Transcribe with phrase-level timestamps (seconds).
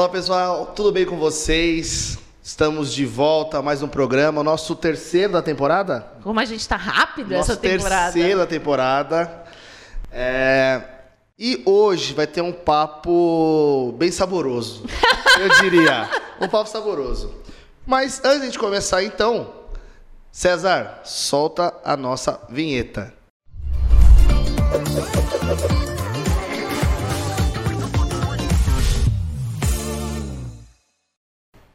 [0.00, 2.18] Olá pessoal, tudo bem com vocês?
[2.42, 6.14] Estamos de volta a mais um programa, nosso terceiro da temporada?
[6.22, 8.10] Como a gente tá rápido essa temporada.
[8.10, 9.44] terceiro da temporada.
[10.10, 10.80] É,
[11.38, 14.86] E hoje vai ter um papo bem saboroso,
[15.38, 16.08] eu diria.
[16.40, 17.34] Um papo saboroso.
[17.86, 19.52] Mas antes de começar então,
[20.32, 23.12] César, solta a nossa vinheta.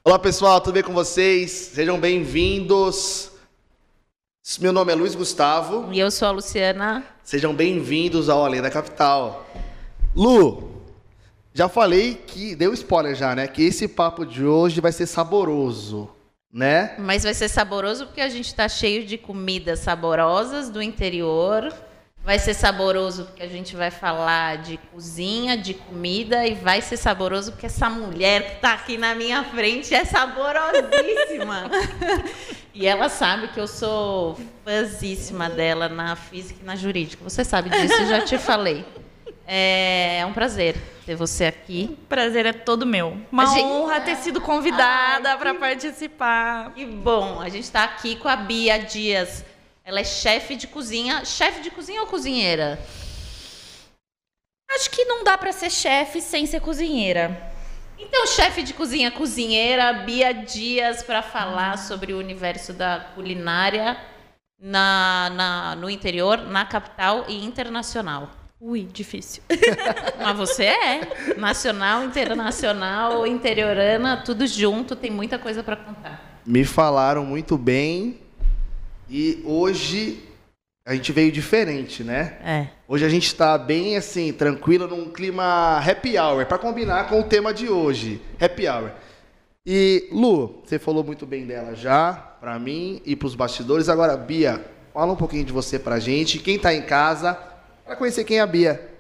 [0.07, 1.49] Olá pessoal, tudo bem com vocês?
[1.49, 3.31] Sejam bem-vindos.
[4.59, 5.91] Meu nome é Luiz Gustavo.
[5.91, 7.03] E eu sou a Luciana.
[7.23, 9.47] Sejam bem-vindos ao Além da Capital.
[10.15, 10.83] Lu,
[11.55, 13.47] já falei que deu spoiler já, né?
[13.47, 16.07] Que esse papo de hoje vai ser saboroso,
[16.53, 16.95] né?
[16.99, 21.73] Mas vai ser saboroso porque a gente tá cheio de comidas saborosas do interior.
[22.25, 26.43] Vai ser saboroso porque a gente vai falar de cozinha, de comida.
[26.47, 31.69] E vai ser saboroso porque essa mulher que tá aqui na minha frente é saborosíssima.
[32.73, 37.23] e ela sabe que eu sou fãzíssima dela na física e na jurídica.
[37.23, 38.83] Você sabe disso, eu já te falei.
[39.47, 41.95] É um prazer ter você aqui.
[42.09, 43.15] Prazer é todo meu.
[43.31, 46.71] Uma gente- honra ter sido convidada para participar.
[46.73, 49.45] Que bom, a gente está aqui com a Bia Dias.
[49.85, 51.23] Ela é chefe de cozinha.
[51.23, 52.79] Chefe de cozinha ou cozinheira?
[54.71, 57.53] Acho que não dá para ser chefe sem ser cozinheira.
[57.97, 63.95] Então, chefe de cozinha, cozinheira, Bia Dias, para falar sobre o universo da culinária
[64.59, 68.31] na, na- no interior, na capital e internacional.
[68.59, 69.43] Ui, difícil.
[70.17, 76.41] Mas você é nacional, internacional, interiorana, tudo junto, tem muita coisa para contar.
[76.45, 78.19] Me falaram muito bem
[79.09, 80.23] e hoje
[80.85, 82.37] a gente veio diferente, né?
[82.43, 82.67] É.
[82.87, 87.23] Hoje a gente tá bem assim, tranquilo, num clima happy hour, para combinar com o
[87.23, 88.91] tema de hoje, happy hour.
[89.65, 93.89] E Lu, você falou muito bem dela já, pra mim e pros bastidores.
[93.89, 97.33] Agora, Bia, fala um pouquinho de você pra gente, quem tá em casa,
[97.83, 98.91] pra conhecer quem é a Bia.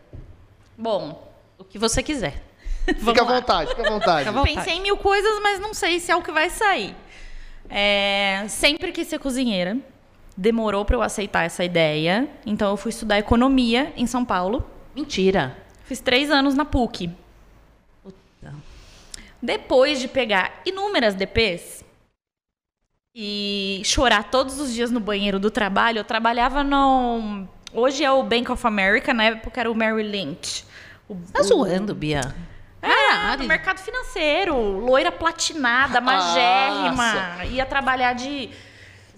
[0.75, 2.41] Bom, o que você quiser.
[2.85, 4.25] Fica à vontade, fica à vontade.
[4.25, 4.55] Fica à vontade.
[4.55, 6.95] Pensei em mil coisas, mas não sei se é o que vai sair.
[7.69, 9.77] É, sempre quis ser cozinheira.
[10.37, 12.27] Demorou para eu aceitar essa ideia.
[12.45, 14.65] Então eu fui estudar economia em São Paulo.
[14.95, 15.55] Mentira.
[15.85, 17.09] Fiz três anos na PUC.
[18.03, 18.53] Puta.
[19.41, 21.83] Depois de pegar inúmeras DPs
[23.13, 27.47] e chorar todos os dias no banheiro do trabalho, eu trabalhava no.
[27.73, 30.65] Hoje é o Bank of America, na época era o Merrill Lynch.
[31.07, 32.21] O, Tá zoando, Bia?
[32.81, 37.45] é, no mercado financeiro, loira platinada, magérrima.
[37.51, 38.49] Ia trabalhar de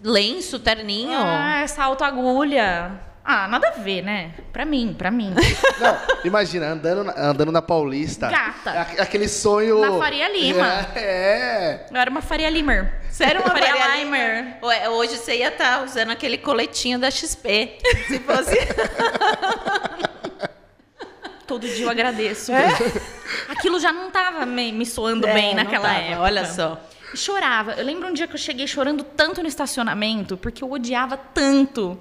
[0.04, 1.18] Lenço, terninho.
[1.20, 2.92] ah, essa autoagulha.
[3.30, 4.32] Ah, nada a ver, né?
[4.54, 5.34] Pra mim, pra mim.
[5.82, 8.30] Não, imagina, andando na, andando na Paulista.
[8.30, 8.72] Gata.
[8.72, 9.82] A- Aquele sonho.
[9.82, 10.88] Na Faria Lima.
[10.96, 11.02] É.
[11.02, 11.86] é.
[11.92, 13.02] Eu era uma Faria Limer.
[13.12, 14.58] Sério, uma Faria Faria Limer.
[14.64, 17.80] Ué, Hoje você ia estar usando aquele coletinho da XP.
[18.08, 18.56] Se fosse.
[21.46, 22.52] Todo dia eu agradeço.
[23.50, 26.22] Aquilo já não tava me, me soando É, bem naquela época.
[26.22, 26.80] olha só.
[27.16, 27.74] Chorava.
[27.74, 32.00] Eu lembro um dia que eu cheguei chorando tanto no estacionamento, porque eu odiava tanto.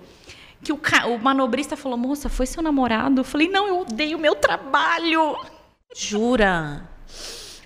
[0.62, 3.20] Que o, ca- o manobrista falou, moça, foi seu namorado?
[3.20, 5.36] Eu falei, não, eu odeio o meu trabalho.
[5.94, 6.88] Jura?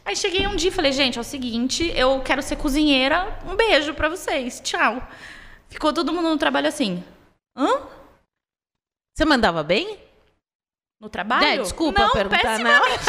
[0.05, 3.55] Aí cheguei um dia e falei, gente, é o seguinte, eu quero ser cozinheira, um
[3.55, 5.01] beijo pra vocês, tchau.
[5.69, 7.03] Ficou todo mundo no trabalho assim.
[7.57, 7.69] Hã?
[9.17, 9.99] Você mandava bem?
[11.01, 11.47] No trabalho?
[11.47, 12.83] É, desculpa não, perguntar, não.
[12.83, 13.05] pessimamente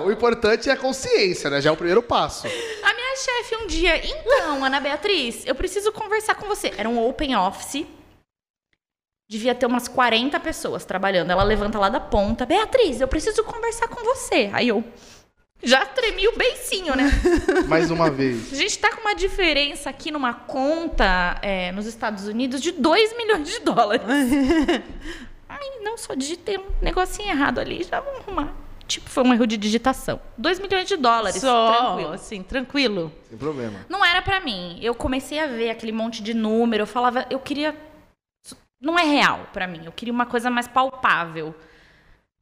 [0.00, 0.06] não.
[0.06, 1.60] O importante é a consciência, né?
[1.60, 2.46] Já é o primeiro passo.
[2.46, 6.72] A minha chefe um dia, então, Ana Beatriz, eu preciso conversar com você.
[6.76, 7.86] Era um open office.
[9.28, 11.30] Devia ter umas 40 pessoas trabalhando.
[11.30, 12.44] Ela levanta lá da ponta.
[12.44, 14.50] Beatriz, eu preciso conversar com você.
[14.52, 14.82] Aí eu
[15.62, 17.10] já tremi o beicinho, né?
[17.68, 18.52] Mais uma vez.
[18.52, 23.16] A gente tá com uma diferença aqui numa conta é, nos Estados Unidos de 2
[23.16, 24.02] milhões de dólares.
[25.48, 28.69] Ai, não, só digitei um negocinho errado ali, já vamos arrumar.
[28.90, 30.20] Tipo, foi um erro de digitação.
[30.36, 31.40] 2 milhões de dólares.
[31.40, 32.12] Só, tranquilo.
[32.12, 33.12] assim, tranquilo.
[33.28, 33.86] Sem problema.
[33.88, 34.80] Não era pra mim.
[34.82, 37.72] Eu comecei a ver aquele monte de número, eu falava, eu queria
[38.80, 39.82] não é real pra mim.
[39.84, 41.54] Eu queria uma coisa mais palpável.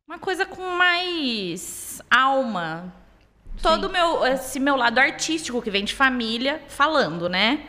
[0.06, 2.94] Uma coisa com mais alma.
[3.60, 7.66] Todo meu esse meu lado artístico que vem de família falando, né?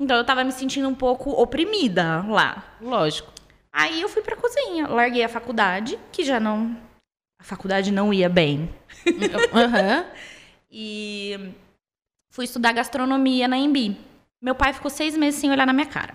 [0.00, 2.62] Então eu tava me sentindo um pouco oprimida lá.
[2.80, 3.30] Lógico.
[3.70, 6.74] Aí eu fui pra cozinha, larguei a faculdade, que já não
[7.44, 8.74] a faculdade não ia bem.
[9.52, 10.06] Aham.
[10.76, 11.54] E
[12.32, 13.96] fui estudar gastronomia na Embi.
[14.42, 16.12] Meu pai ficou seis meses sem olhar na minha cara.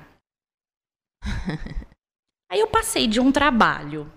[2.51, 4.11] Aí eu passei de um trabalho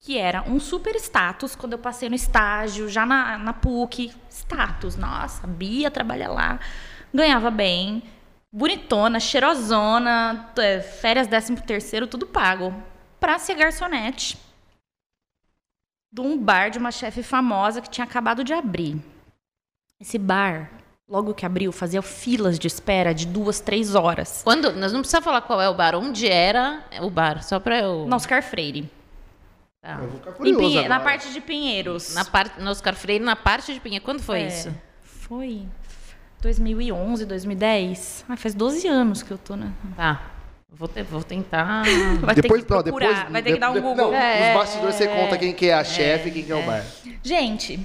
[0.00, 4.14] que era um super status quando eu passei no estágio, já na, na PUC.
[4.30, 6.60] Status, nossa, Bia trabalha lá,
[7.12, 8.00] ganhava bem,
[8.52, 10.52] bonitona, cheirosona,
[11.00, 12.72] férias 13 terceiro, tudo pago.
[13.18, 14.38] Pra ser garçonete
[16.10, 18.96] de um bar de uma chefe famosa que tinha acabado de abrir.
[20.00, 20.70] Esse bar,
[21.08, 24.42] logo que abriu, fazia filas de espera de duas, três horas.
[24.44, 27.78] Quando, nós não precisamos falar qual é o bar, onde era o bar, só pra
[27.80, 28.06] eu...
[28.06, 28.90] No Oscar Freire.
[29.80, 29.98] Tá.
[30.00, 30.88] Eu vou ficar curioso Pinhe- agora.
[30.98, 32.14] na parte de Pinheiros.
[32.14, 34.00] Na parte, no Oscar Freire, na parte de Pinha.
[34.00, 34.74] Quando foi É, isso?
[35.02, 35.66] Foi
[36.40, 38.24] 2011, 2010.
[38.28, 39.72] Ah, faz 12 anos que eu tô, né?
[39.96, 40.20] Tá.
[40.70, 41.82] Vou, te- vou tentar.
[42.20, 44.12] Vai depois, ter que não, procurar, depois, vai ter que dar um Google.
[44.12, 46.54] Não, É, nos bastidores você conta quem que é a chefe e quem que é
[46.54, 46.84] o bar.
[47.22, 47.80] Gente,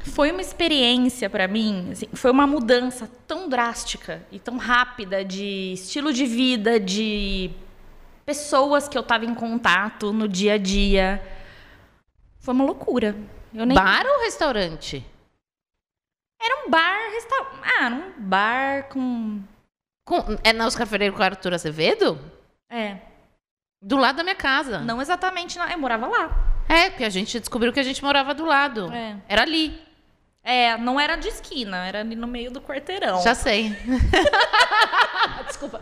[0.00, 5.72] foi uma experiência pra mim, assim, foi uma mudança tão drástica e tão rápida de
[5.74, 7.50] estilo de vida, de
[8.26, 11.22] pessoas que eu tava em contato no dia a dia.
[12.40, 13.14] Foi uma loucura.
[13.54, 15.04] Eu nem Bar ou restaurante?
[16.42, 17.34] era um bar, resta...
[17.62, 19.40] ah, era um bar com
[20.10, 22.18] Com- é na Oscar com Arthur Azevedo?
[22.68, 22.96] é,
[23.80, 24.80] Do lado da minha casa.
[24.80, 25.70] não exatamente, na...
[25.70, 26.64] eu morava lá.
[26.68, 28.92] É, porque a gente descobriu que a gente morava do lado.
[28.92, 29.16] É.
[29.28, 29.80] Era ali.
[30.42, 33.22] É, não era de esquina, era ali no meio do quarteirão.
[33.22, 33.72] Já sei.
[35.46, 35.80] Desculpa.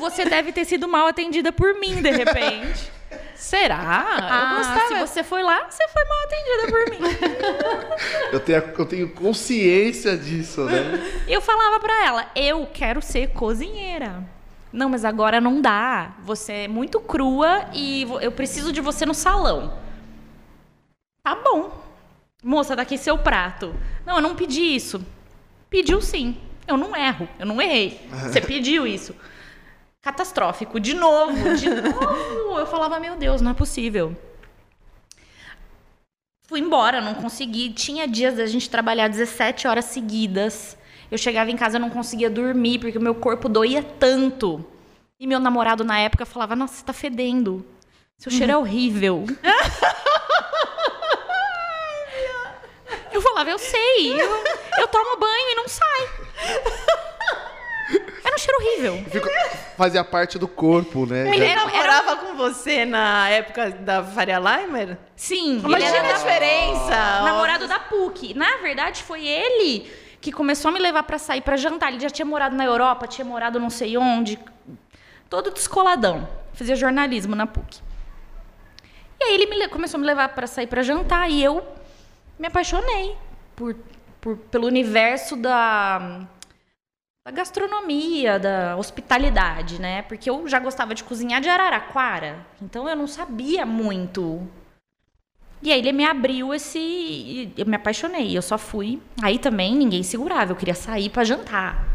[0.00, 2.90] Você deve ter sido mal atendida por mim, de repente.
[3.34, 3.78] Será?
[4.20, 4.88] Ah, eu gostava.
[4.88, 7.30] se você foi lá, você foi mal atendida por mim.
[8.32, 11.22] Eu tenho, eu tenho consciência disso, né?
[11.26, 14.22] Eu falava pra ela, eu quero ser cozinheira.
[14.72, 16.14] Não, mas agora não dá.
[16.24, 19.76] Você é muito crua e eu preciso de você no salão.
[21.24, 21.84] Tá bom.
[22.42, 23.74] Moça, tá aqui seu prato.
[24.06, 25.04] Não, eu não pedi isso.
[25.68, 26.36] Pediu sim.
[26.66, 27.28] Eu não erro.
[27.38, 28.00] Eu não errei.
[28.22, 29.14] Você pediu isso.
[30.02, 30.80] Catastrófico.
[30.80, 31.56] De novo.
[31.56, 32.58] De novo.
[32.58, 34.16] Eu falava, meu Deus, não é possível.
[36.46, 37.72] Fui embora, não consegui.
[37.72, 40.76] Tinha dias da gente trabalhar 17 horas seguidas.
[41.10, 44.64] Eu chegava em casa e não conseguia dormir, porque o meu corpo doía tanto.
[45.18, 47.66] E meu namorado na época falava: Nossa, você tá fedendo.
[48.16, 49.26] Seu cheiro é horrível.
[53.12, 54.20] eu falava: Eu sei.
[54.20, 54.44] Eu,
[54.78, 56.08] eu tomo banho e não sai.
[58.30, 59.04] Era um cheiro horrível.
[59.10, 59.28] Fico-
[59.76, 61.34] fazia parte do corpo, né?
[61.34, 64.96] Ele era, morava com você na época da Faria Limer?
[65.16, 67.22] Sim, ele Imagina era a diferença.
[67.24, 68.34] namorado da PUC.
[68.34, 69.90] Na verdade, foi ele
[70.20, 71.90] que começou a me levar pra sair pra jantar.
[71.90, 74.38] Ele já tinha morado na Europa, tinha morado não sei onde.
[75.28, 76.28] Todo descoladão.
[76.52, 77.80] Fazia jornalismo na PUC.
[79.18, 81.66] E aí ele me começou a me levar pra sair pra jantar e eu
[82.38, 83.16] me apaixonei
[83.56, 83.74] por,
[84.20, 86.20] por- pelo universo da,
[87.24, 90.02] da gastronomia, da hospitalidade, né?
[90.02, 94.46] Porque eu já gostava de cozinhar de Araraquara, então eu não sabia muito.
[95.62, 97.52] E aí ele me abriu esse.
[97.56, 98.34] Eu me apaixonei.
[98.34, 98.98] Eu só fui.
[99.22, 100.52] Aí também ninguém segurava.
[100.52, 101.86] Eu queria sair pra jantar.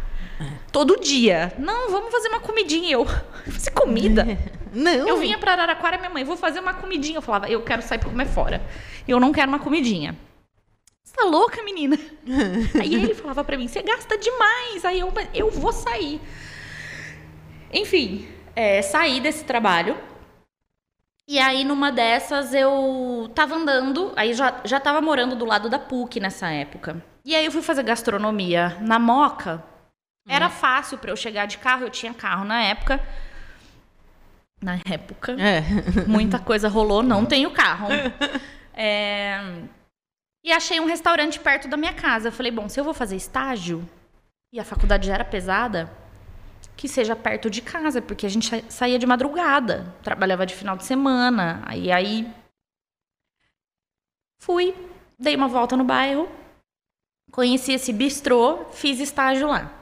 [0.71, 1.51] Todo dia.
[1.57, 2.91] Não, vamos fazer uma comidinha.
[2.91, 3.05] Eu.
[3.51, 4.25] Fazer comida?
[4.73, 5.07] Não.
[5.07, 7.17] Eu vinha pra Araraquara, minha mãe, vou fazer uma comidinha.
[7.17, 8.61] Eu falava, eu quero sair pra comer fora.
[9.07, 10.15] Eu não quero uma comidinha.
[11.15, 11.97] Tá louca, menina?
[12.79, 14.83] Aí ele falava pra mim, você gasta demais.
[14.83, 16.19] Aí eu, "Mas eu vou sair.
[17.71, 19.97] Enfim, é, saí desse trabalho.
[21.27, 25.79] E aí, numa dessas, eu tava andando, aí já, já tava morando do lado da
[25.79, 27.03] PUC nessa época.
[27.25, 29.63] E aí eu fui fazer gastronomia na Moca.
[30.27, 32.99] Era fácil pra eu chegar de carro, eu tinha carro na época.
[34.61, 35.35] Na época.
[35.39, 35.61] É.
[36.07, 37.87] Muita coisa rolou, não tenho carro.
[38.77, 39.39] É,
[40.45, 42.27] E achei um restaurante perto da minha casa.
[42.27, 43.83] Eu falei, bom, se eu vou fazer estágio,
[44.53, 45.91] e a faculdade já era pesada,
[46.77, 50.77] que seja perto de casa, porque a gente sa- saía de madrugada, trabalhava de final
[50.77, 51.63] de semana.
[51.65, 52.31] Aí aí
[54.39, 54.75] fui,
[55.17, 56.29] dei uma volta no bairro,
[57.31, 59.73] conheci esse bistrô, fiz estágio lá.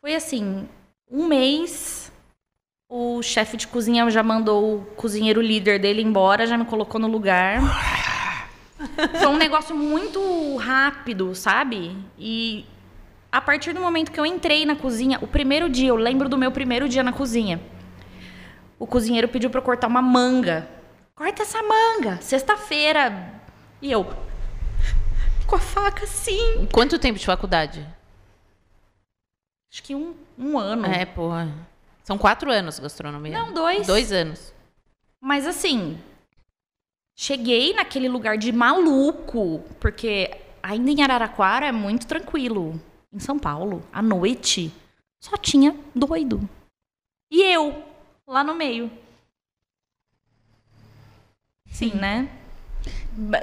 [0.00, 0.68] Foi assim,
[1.08, 2.10] um mês,
[2.88, 7.06] o chefe de cozinha já mandou o cozinheiro líder dele embora, já me colocou no
[7.06, 7.60] lugar.
[9.18, 11.96] Foi um negócio muito rápido, sabe?
[12.18, 12.64] E
[13.30, 16.38] a partir do momento que eu entrei na cozinha, o primeiro dia, eu lembro do
[16.38, 17.60] meu primeiro dia na cozinha.
[18.78, 20.68] O cozinheiro pediu pra eu cortar uma manga.
[21.14, 23.34] Corta essa manga, sexta-feira.
[23.82, 24.04] E eu,
[25.46, 26.68] com a faca assim.
[26.72, 27.84] Quanto tempo de faculdade?
[29.72, 30.86] Acho que um, um ano.
[30.86, 31.52] É, porra.
[32.04, 33.36] São quatro anos gastronomia.
[33.36, 33.86] Não, dois.
[33.86, 34.54] Dois anos.
[35.20, 35.98] Mas assim,
[37.18, 40.30] cheguei naquele lugar de maluco, porque
[40.62, 42.80] ainda em Araraquara é muito tranquilo.
[43.12, 44.72] Em São Paulo, à noite,
[45.20, 46.48] só tinha doido.
[47.28, 47.82] E eu,
[48.24, 48.88] lá no meio.
[51.66, 52.28] Sim, né?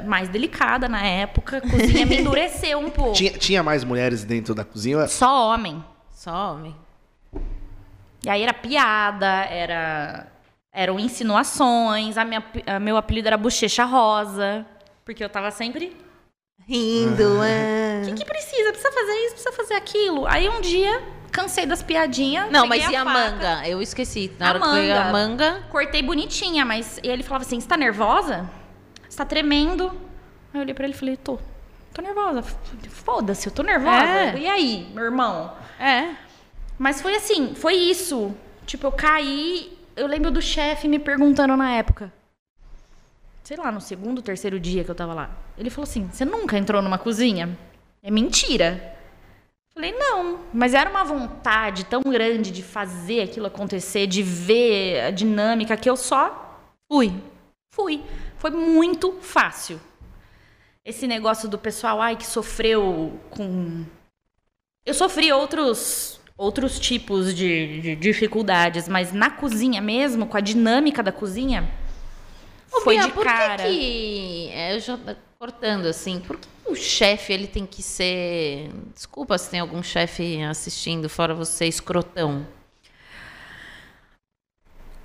[0.05, 3.13] Mais delicada na época, a cozinha me endureceu um pouco.
[3.13, 5.05] Tinha, tinha mais mulheres dentro da cozinha?
[5.07, 5.83] Só homem.
[6.11, 6.73] Só homem.
[8.23, 10.31] E aí era piada, era
[10.75, 14.65] eram insinuações, a minha, a meu apelido era Bochecha Rosa,
[15.03, 15.95] porque eu tava sempre
[16.67, 18.01] Rindo, O é.
[18.09, 18.71] que, que precisa?
[18.71, 20.25] Precisa fazer isso, precisa fazer aquilo.
[20.27, 21.01] Aí um dia,
[21.31, 22.49] cansei das piadinhas.
[22.51, 23.67] Não, mas e a faca, manga?
[23.67, 24.31] Eu esqueci.
[24.39, 25.11] Na A hora que eu a manga.
[25.11, 25.63] manga.
[25.69, 28.49] Cortei bonitinha, mas ele falava assim: você tá nervosa?
[29.07, 29.89] Você tá tremendo?
[30.53, 31.37] Aí eu olhei pra ele e falei: tô.
[31.93, 32.41] Tô nervosa.
[32.89, 34.03] Foda-se, eu tô nervosa.
[34.03, 34.37] É.
[34.37, 35.53] E aí, meu irmão?
[35.79, 36.15] É.
[36.79, 38.35] Mas foi assim, foi isso.
[38.65, 39.77] Tipo, eu caí.
[39.95, 42.11] Eu lembro do chefe me perguntando na época.
[43.43, 45.29] Sei lá, no segundo, terceiro dia que eu tava lá.
[45.57, 47.57] Ele falou assim: Você nunca entrou numa cozinha?
[48.01, 48.95] É mentira.
[49.73, 50.39] Falei, não.
[50.53, 55.89] Mas era uma vontade tão grande de fazer aquilo acontecer, de ver a dinâmica, que
[55.89, 56.59] eu só
[56.89, 57.13] fui.
[57.73, 58.03] Fui.
[58.37, 59.79] Foi muito fácil.
[60.83, 63.85] Esse negócio do pessoal, ai, que sofreu com
[64.85, 71.01] eu sofri outros outros tipos de, de dificuldades, mas na cozinha mesmo, com a dinâmica
[71.01, 71.69] da cozinha,
[72.73, 73.63] Ô, foi Bia, de por que cara.
[73.63, 74.99] que- é, eu já
[75.39, 78.69] cortando assim, por que o chefe ele tem que ser.
[78.93, 82.45] Desculpa se tem algum chefe assistindo, fora você, escrotão.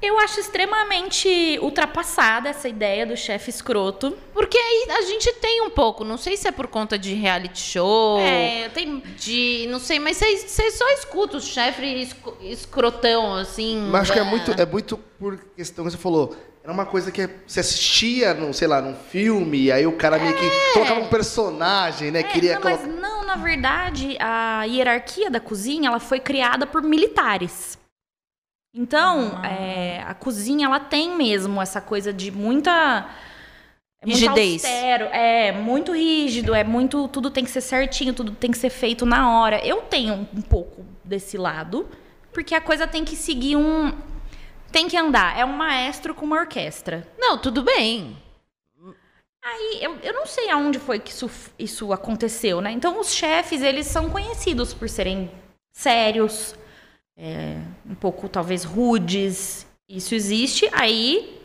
[0.03, 4.17] Eu acho extremamente ultrapassada essa ideia do chefe escroto.
[4.33, 7.61] Porque aí a gente tem um pouco, não sei se é por conta de reality
[7.61, 8.19] show.
[8.21, 9.67] É, tem De.
[9.71, 12.09] Não sei, mas você só escuta o chefe
[12.41, 13.89] escrotão, assim.
[13.91, 16.35] Mas acho que é muito, é muito por questão que você falou.
[16.63, 20.19] Era uma coisa que você assistia, num, sei lá, num filme, e aí o cara
[20.19, 22.21] meio que colocava um personagem, né?
[22.21, 26.83] É, Queria não, mas não, na verdade, a hierarquia da cozinha ela foi criada por
[26.83, 27.80] militares.
[28.73, 29.49] Então, Ah.
[29.49, 33.09] é, a cozinha ela tem mesmo essa coisa de muita
[34.03, 34.65] é muito Rigidez.
[34.65, 38.71] austero, é muito rígido, é muito tudo tem que ser certinho, tudo tem que ser
[38.71, 39.65] feito na hora.
[39.67, 41.87] Eu tenho um pouco desse lado,
[42.33, 43.93] porque a coisa tem que seguir um
[44.73, 45.37] tem que andar.
[45.37, 47.07] É um maestro com uma orquestra.
[47.19, 48.17] Não, tudo bem.
[49.43, 52.71] Aí, eu, eu não sei aonde foi que isso, isso aconteceu, né?
[52.71, 55.31] Então, os chefes, eles são conhecidos por serem
[55.73, 56.55] sérios,
[57.21, 59.67] é, um pouco, talvez, rudes.
[59.87, 60.69] Isso existe.
[60.73, 61.39] Aí,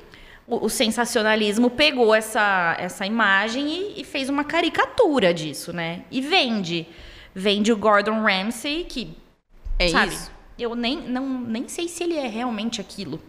[0.48, 6.06] o, o sensacionalismo pegou essa, essa imagem e, e fez uma caricatura disso, né?
[6.10, 6.88] E vende.
[7.34, 9.18] Vende o Gordon Ramsay, que,
[9.78, 10.14] É sabe?
[10.14, 10.32] isso.
[10.58, 13.22] Eu nem, não, nem sei se ele é realmente aquilo.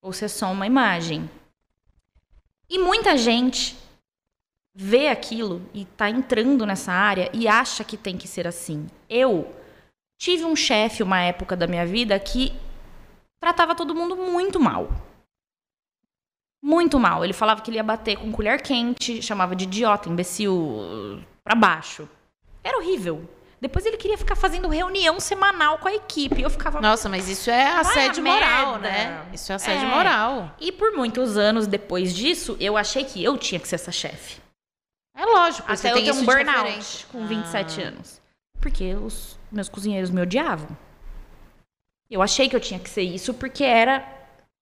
[0.00, 1.28] Ou se é só uma imagem.
[2.70, 3.76] E muita gente
[4.72, 8.86] vê aquilo e tá entrando nessa área e acha que tem que ser assim.
[9.10, 9.52] Eu
[10.22, 12.52] tive um chefe uma época da minha vida que
[13.42, 14.88] tratava todo mundo muito mal.
[16.64, 17.24] Muito mal.
[17.24, 22.08] Ele falava que ele ia bater com colher quente, chamava de idiota, imbecil, pra baixo.
[22.62, 23.28] Era horrível.
[23.60, 26.40] Depois ele queria ficar fazendo reunião semanal com a equipe.
[26.40, 28.88] Eu ficava Nossa, mas isso é assédio Vai a moral, merda.
[28.88, 29.26] né?
[29.32, 29.90] Isso é assédio É.
[29.90, 30.54] moral.
[30.60, 34.40] E por muitos anos depois disso, eu achei que eu tinha que ser essa chefe.
[35.16, 37.06] É lógico, você Até eu isso um burnout referência.
[37.10, 37.88] com 27 Ah.
[37.88, 38.22] anos.
[38.60, 40.68] Porque os meus cozinheiros me odiavam.
[42.10, 44.04] Eu achei que eu tinha que ser isso porque era.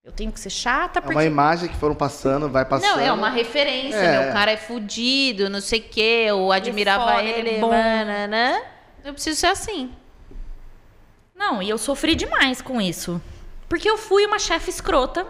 [0.03, 1.15] Eu tenho que ser chata, É porque.
[1.15, 2.97] uma imagem que foram passando, vai passando.
[2.97, 4.19] Não, é uma referência, É.
[4.25, 4.29] né?
[4.29, 7.69] O cara é fudido, não sei o quê, eu admirava foda, ele, ele é bom.
[7.69, 8.61] banana.
[9.03, 9.91] Eu preciso ser assim.
[11.35, 13.21] Não, e eu sofri demais com isso.
[13.69, 15.25] Porque eu fui uma chefe escrota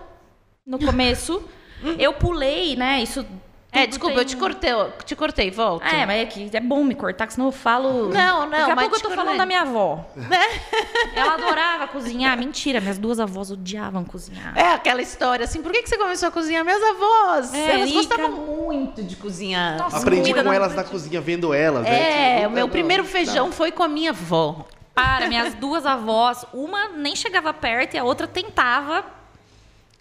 [0.65, 1.43] no começo.
[1.99, 3.01] eu pulei, né?
[3.01, 3.25] Isso.
[3.73, 5.85] É, desculpa, tem eu te cortei, eu te cortei, volta.
[5.87, 8.09] É, mas é que é bom me cortar, que senão eu falo.
[8.09, 9.15] Não, não, Daqui a mas pouco eu tô cortei.
[9.23, 10.05] falando da minha avó.
[11.15, 12.37] Ela adorava cozinhar.
[12.37, 14.57] Mentira, minhas duas avós odiavam cozinhar.
[14.57, 16.65] É aquela história assim, por que, que você começou a cozinhar?
[16.65, 19.77] Meus avós, É, elas e gostavam muito de cozinhar.
[19.77, 21.83] Nossa, Aprendi com elas na cozinha, vendo elas.
[21.83, 22.33] né?
[22.33, 23.55] É, Tipo, o meu não, primeiro não, feijão tá.
[23.55, 24.65] foi com a minha avó.
[24.93, 29.05] Para, minhas duas avós, uma nem chegava perto e a outra tentava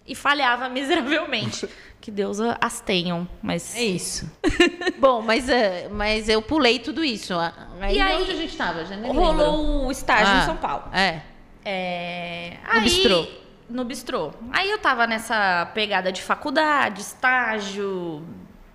[0.05, 1.67] e falhava miseravelmente.
[2.01, 4.29] Que Deus as tenham, mas É isso.
[4.97, 7.33] Bom, mas, é, mas eu pulei tudo isso.
[7.79, 8.83] Aí, E aí, onde a gente tava?
[8.85, 9.23] Já nem lembro.
[9.23, 10.85] rolou o estágio Ah, em São Paulo.
[10.91, 11.21] É.
[11.63, 13.27] É, No aí- bistrô.
[13.69, 14.33] No bistrô.
[14.51, 18.21] Aí eu tava nessa pegada de faculdade, estágio,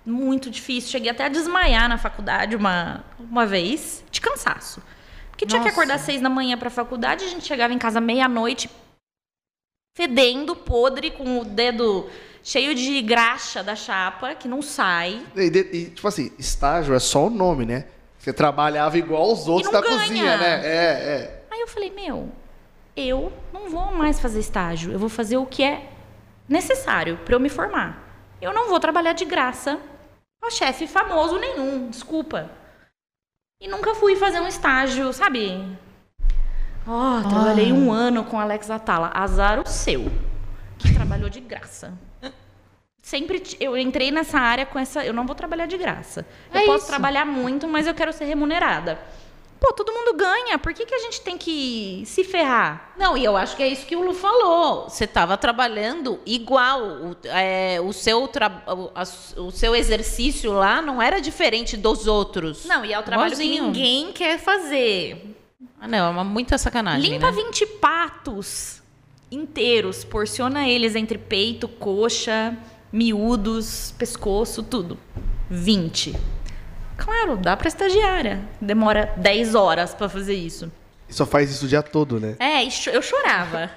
[0.05, 0.89] muito difícil.
[0.89, 4.81] Cheguei até a desmaiar na faculdade uma, uma vez, de cansaço.
[5.29, 5.75] Porque tinha que Nossa.
[5.77, 8.67] acordar às seis da manhã pra faculdade, a gente chegava em casa meia-noite,
[9.95, 12.09] fedendo, podre, com o dedo
[12.47, 15.21] cheio de graxa da chapa, que não sai.
[15.35, 17.85] E, de- e, tipo assim, estágio é só o nome, né?
[18.17, 19.99] Você trabalhava igual os outros da ganha.
[19.99, 20.65] cozinha, né?
[20.65, 21.43] É, é.
[21.51, 22.29] Aí eu falei, meu,
[22.95, 25.89] eu não vou mais fazer estágio, eu vou fazer o que é
[26.47, 28.03] necessário pra eu me formar.
[28.41, 29.79] eu não vou trabalhar de graça
[30.41, 32.49] ao chefe famoso nenhum, desculpa.
[33.61, 35.65] E nunca fui fazer um estágio, sabe?
[36.87, 39.11] Ó, trabalhei um ano com Alex Atala.
[39.13, 40.05] Azar o seu,
[40.77, 41.91] que trabalhou de graça.
[43.07, 45.05] Sempre eu entrei nessa área com essa.
[45.05, 46.25] Eu não vou trabalhar de graça.
[46.53, 46.87] Eu É posso isso.
[46.87, 48.99] trabalhar muito, mas eu quero ser remunerada.
[49.61, 50.59] Pô, todo mundo ganha.
[50.59, 52.91] Por que, que a gente tem que se ferrar?
[52.97, 54.89] Não, e eu acho que é isso que o Lu falou.
[54.89, 56.81] Você estava trabalhando igual.
[56.81, 62.07] O, é, o seu tra- o, a- o seu exercício lá não era diferente dos
[62.07, 62.65] outros.
[62.65, 63.67] Não, e é o trabalho que Igualzinho.
[63.67, 65.33] ninguém quer fazer.
[65.79, 67.09] Ah, não, é uma muita sacanagem.
[67.09, 67.41] Limpa né?
[67.41, 68.81] 20 patos
[69.31, 72.55] inteiros, porciona eles entre peito, coxa,
[72.91, 74.97] miúdos, pescoço, tudo.
[75.49, 76.15] 20.
[76.97, 78.41] Claro, dá pra estagiária.
[78.59, 80.71] Demora 10 horas pra fazer isso.
[81.07, 82.35] E só faz isso o dia todo, né?
[82.39, 82.63] É,
[82.93, 83.69] eu chorava.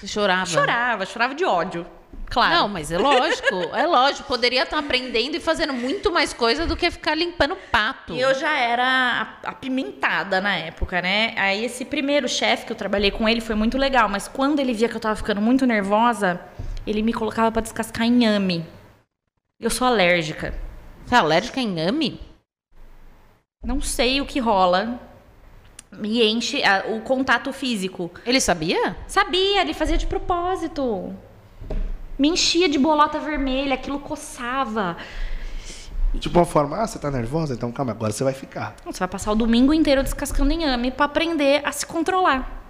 [0.00, 0.46] Você chorava.
[0.46, 1.86] chorava, chorava de ódio.
[2.26, 2.54] Claro.
[2.54, 4.24] Não, mas é lógico, é lógico.
[4.26, 8.12] Poderia estar aprendendo e fazendo muito mais coisa do que ficar limpando pato.
[8.14, 11.32] E eu já era ap- apimentada na época, né?
[11.36, 14.72] Aí esse primeiro chefe que eu trabalhei com ele foi muito legal, mas quando ele
[14.74, 16.40] via que eu tava ficando muito nervosa,
[16.86, 18.64] ele me colocava pra descascar inhame.
[19.60, 20.54] Eu sou alérgica.
[21.06, 22.20] Você é alérgica em ame?
[23.62, 25.00] Não sei o que rola.
[25.92, 28.10] Me enche a- o contato físico.
[28.26, 28.96] Ele sabia?
[29.06, 31.14] Sabia, ele fazia de propósito.
[32.18, 34.96] Me enchia de bolota vermelha, aquilo coçava.
[36.20, 37.54] Tipo uma forma, ah, você tá nervosa?
[37.54, 38.76] Então calma, agora você vai ficar.
[38.84, 42.63] Você vai passar o domingo inteiro descascando inhame pra aprender a se controlar.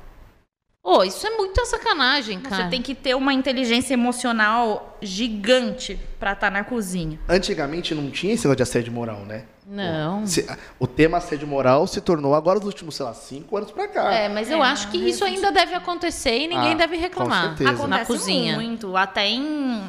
[0.87, 2.65] Ô, isso é muita sacanagem, cara.
[2.65, 7.19] Você tem que ter uma inteligência emocional gigante pra estar na cozinha.
[7.27, 9.45] Antigamente não tinha esse negócio de assédio moral, né?
[9.67, 10.27] Não.
[10.27, 10.47] Se-
[10.79, 14.13] o tema assédio moral se tornou agora nos últimos, sei lá, cinco anos pra cá.
[14.13, 17.03] É, mas eu É, acho que isso ainda deve acontecer e ninguém Ah, deve com
[17.03, 17.57] reclamar.
[17.57, 17.87] certeza.
[17.87, 18.55] Na cozinha.
[18.57, 19.81] muito, até em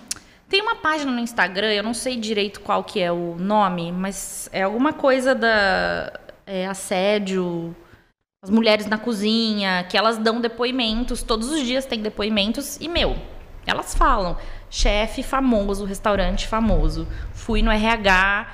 [0.48, 4.48] tem uma página no Instagram, eu não sei direito qual que é o nome, mas
[4.54, 6.14] é alguma coisa da
[6.48, 7.76] é, assédio,
[8.46, 13.18] as mulheres na cozinha, que elas dão depoimentos, todos os dias tem depoimentos e meu,
[13.66, 14.38] elas falam,
[14.70, 18.48] chefe famoso, restaurante famoso, fui no RH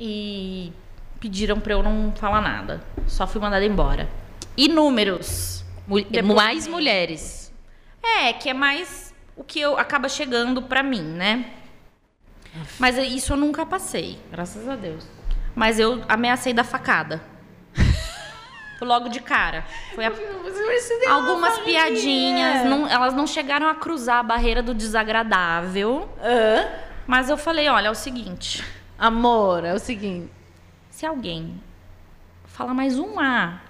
[0.00, 0.72] e
[1.20, 4.08] pediram pra eu não falar nada, só fui mandada embora.
[4.56, 5.62] Inúmeros.
[5.86, 7.52] Mul- Depois- mais mulheres.
[8.02, 11.50] É, que é mais o que eu acaba chegando pra mim, né?
[12.78, 14.18] Mas isso eu nunca passei.
[14.30, 15.04] Graças a Deus.
[15.54, 17.20] Mas eu ameacei da facada.
[18.80, 19.64] Logo de cara.
[19.94, 20.12] Foi a-
[21.10, 26.08] algumas piadinhas, não- elas não chegaram a cruzar a barreira do desagradável.
[27.06, 28.64] Mas eu falei, olha, é o seguinte,
[28.98, 30.30] Amor, é o seguinte.
[30.90, 31.60] se alguém
[32.46, 33.60] falar mais um A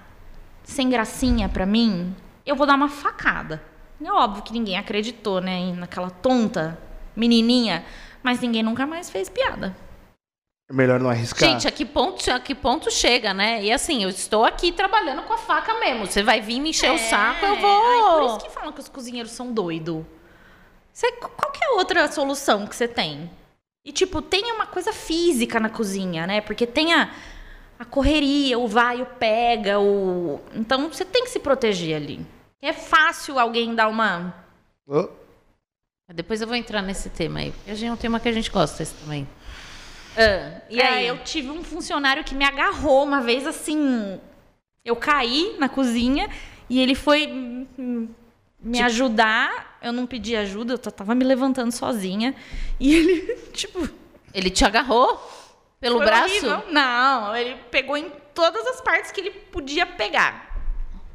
[0.63, 3.61] sem gracinha pra mim, eu vou dar uma facada.
[4.03, 6.77] É óbvio que ninguém acreditou, né, naquela tonta
[7.15, 7.83] menininha,
[8.23, 9.75] mas ninguém nunca mais fez piada.
[10.69, 11.49] É melhor não arriscar.
[11.49, 13.63] Gente, a que ponto, a que ponto chega, né?
[13.63, 16.05] E assim, eu estou aqui trabalhando com a faca mesmo.
[16.05, 18.27] Você vai vir me encher o saco, eu É, ai, por vou.
[18.27, 20.05] isso que falam que os cozinheiros são doidos.
[21.19, 23.31] Qual que é a outra solução que você tem?
[23.83, 26.41] E, tipo, tem uma coisa física na cozinha, né?
[26.41, 27.09] Porque tem a,
[27.79, 30.39] a correria, o vai, o pega, o...
[30.53, 32.23] Então, você tem que se proteger ali.
[32.61, 34.35] É fácil alguém dar uma...
[34.85, 35.07] Ô,
[36.13, 37.51] Depois eu vou entrar nesse tema aí.
[37.51, 39.27] Porque a gente é um tema que a gente gosta esse também.
[40.17, 40.97] Ah, e E aí?
[40.99, 44.19] aí, eu tive um funcionário que me agarrou uma vez, assim...
[44.83, 46.29] Eu caí na cozinha
[46.69, 47.27] e ele foi
[48.59, 49.77] me ajudar.
[49.81, 52.33] Eu não pedi ajuda, eu tava me levantando sozinha.
[52.79, 53.87] E ele, tipo...
[54.33, 55.19] Ele te agarrou
[55.79, 56.25] pelo Foi braço?
[56.25, 56.63] horrível.
[56.71, 60.49] Não, ele pegou em todas as partes que ele podia pegar.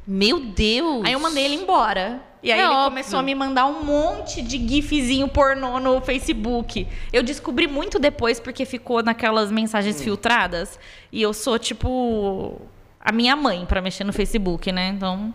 [0.05, 1.03] Meu Deus!
[1.05, 2.21] Aí eu mandei ele embora.
[2.45, 2.89] E aí É ele óbvio.
[2.91, 6.87] começou a me mandar um monte de gifzinho pornô no Facebook.
[7.11, 10.79] Eu descobri muito depois porque ficou naquelas mensagens filtradas.
[11.11, 12.61] E eu sou tipo
[12.99, 14.89] a minha mãe pra mexer no Facebook, né?
[14.89, 15.33] Então,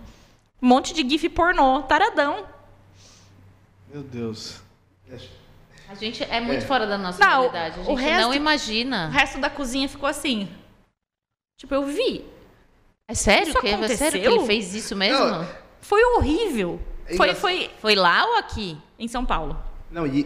[0.62, 2.46] um monte de gif pornô, taradão.
[3.92, 4.60] Meu Deus.
[5.88, 7.80] A gente é muito fora da nossa Não, realidade.
[7.80, 9.08] A gente o resto- não O imagina.
[9.08, 10.48] resto da cozinha ficou assim.
[11.58, 12.24] Tipo, eu vi.
[13.08, 13.48] É sério?
[13.48, 14.32] Isso que, é sério que aconteceu?
[14.36, 15.18] ele fez isso mesmo?
[15.24, 15.48] Não.
[15.80, 16.80] Foi horrível.
[17.10, 18.78] É Foi, foi Foi lá ou aqui?
[18.98, 19.56] em São Paulo.
[19.90, 20.24] Não, e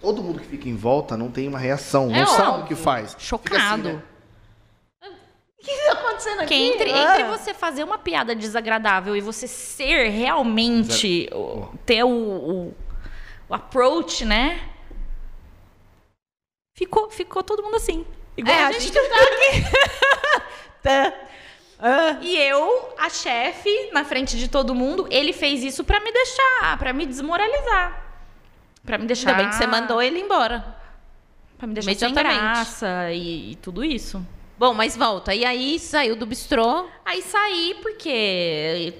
[0.00, 2.64] todo mundo que fica em volta não tem uma reação, É não sabe óbvio.
[2.64, 3.16] o que faz.
[3.18, 3.88] Chocado.
[3.88, 4.02] assim, né?
[5.60, 6.54] O que está acontecendo aqui?
[6.54, 7.20] entre, Ah.
[7.20, 12.74] entre você fazer uma piada desagradável e você ser realmente, o- ter o, o,
[13.48, 14.60] o approach, né?
[16.76, 18.06] Ficou, ficou todo mundo assim.
[18.36, 18.84] Igual É, a a gente.
[18.92, 18.94] gente
[20.82, 21.12] tá.
[22.20, 26.76] E eu, a chefe, na frente de todo mundo, ele fez isso pra me deixar,
[26.78, 28.04] pra me desmoralizar.
[28.84, 29.30] Pra me deixar.
[29.30, 30.76] Ainda bem que você mandou ele embora.
[31.56, 34.24] Pra me deixar sem graça e, e tudo isso.
[34.58, 35.34] Bom, mas volta.
[35.34, 36.88] E aí saiu do bistrô.
[37.04, 38.94] Aí saí porque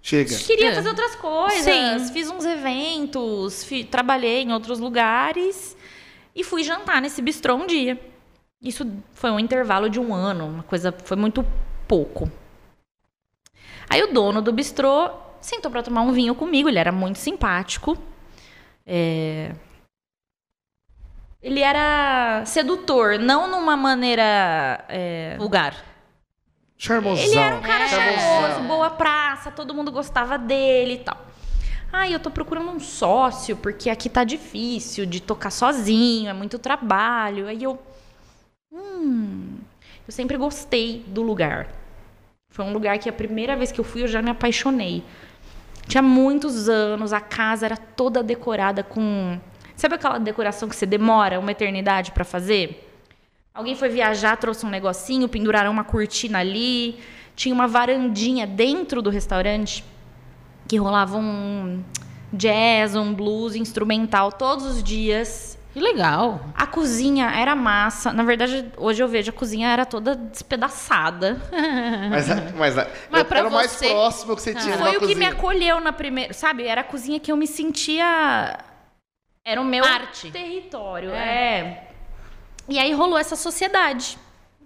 [0.00, 0.36] Chega.
[0.38, 0.74] queria É.
[0.74, 1.64] fazer outras coisas.
[1.64, 2.12] Sim.
[2.12, 5.76] Fiz uns eventos, fi- trabalhei em outros lugares
[6.36, 7.98] e fui jantar nesse bistrô um dia.
[8.64, 11.44] Isso foi um intervalo de um ano, uma coisa foi muito
[11.86, 12.30] pouco.
[13.90, 17.96] Aí o dono do bistrô sentou para tomar um vinho comigo, ele era muito simpático.
[18.86, 19.52] É,
[21.42, 25.76] Ele era sedutor, não numa maneira é, Vulgar.
[26.78, 27.22] Charmosão.
[27.22, 27.88] ele era um cara É.
[27.88, 31.18] charmoso, boa praça, todo mundo gostava dele e tal.
[31.92, 36.58] Ai, eu tô procurando um sócio, porque aqui tá difícil de tocar sozinho, é muito
[36.58, 37.46] trabalho.
[37.46, 37.78] Aí eu.
[38.74, 39.58] Hum.
[40.06, 41.68] Eu sempre gostei do lugar.
[42.50, 45.02] Foi um lugar que a primeira vez que eu fui eu já me apaixonei.
[45.86, 49.38] Tinha muitos anos, a casa era toda decorada com.
[49.76, 52.90] Sabe aquela decoração que você demora uma eternidade pra fazer?
[53.52, 56.98] Alguém foi viajar, trouxe um negocinho, penduraram uma cortina ali.
[57.36, 59.84] Tinha uma varandinha dentro do restaurante
[60.66, 61.82] que rolava um
[62.32, 65.58] jazz, um blues instrumental todos os dias.
[65.74, 66.40] Que legal.
[66.54, 68.12] A cozinha era massa.
[68.12, 71.42] Na verdade, hoje eu vejo a cozinha era toda despedaçada.
[72.10, 72.74] Mas, mas,
[73.10, 75.28] Mas era o mais você- próximo que você tinha Foi o que me cozinha.
[75.30, 76.32] acolheu na primeira.
[76.32, 76.64] Sabe?
[76.64, 78.56] Era a cozinha que eu me sentia.
[79.44, 80.30] Era o meu Arte.
[80.30, 81.10] território.
[81.10, 81.88] É.
[82.68, 84.16] E aí rolou essa sociedade.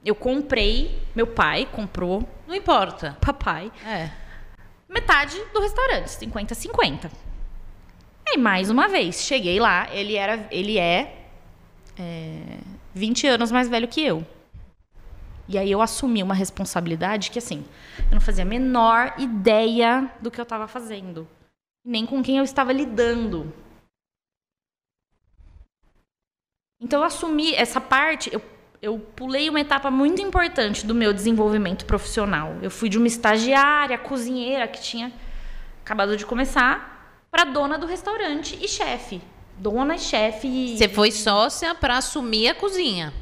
[0.05, 3.17] Eu comprei, meu pai comprou, Não importa.
[3.21, 4.11] papai, É.
[4.89, 7.11] metade do restaurante, 50-50.
[8.31, 11.25] Aí, mais uma vez, cheguei lá, ele era, ele é,
[11.99, 12.59] é
[12.95, 14.27] 20 anos mais velho que eu.
[15.49, 17.65] E aí eu assumi uma responsabilidade que, assim,
[17.99, 21.27] eu não fazia a menor ideia do que eu estava fazendo.
[21.83, 23.51] Nem com quem eu estava lidando.
[26.79, 28.43] Então eu assumi essa parte, eu,
[28.83, 32.57] eu pulei uma etapa muito importante do meu desenvolvimento profissional.
[32.61, 35.11] Eu fui de uma estagiária, cozinheira que tinha
[35.83, 36.98] acabado de começar,
[37.31, 39.21] para dona do restaurante e chefe.
[39.57, 40.77] Dona e chefe.
[40.77, 43.13] Você foi sócia pra assumir a cozinha.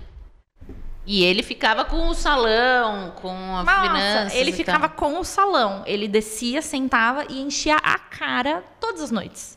[1.06, 4.98] E ele ficava com o salão, com a Nossa, finanças ele ficava tal.
[4.98, 5.84] com o salão.
[5.86, 9.56] Ele descia, sentava e enchia a cara todas as noites.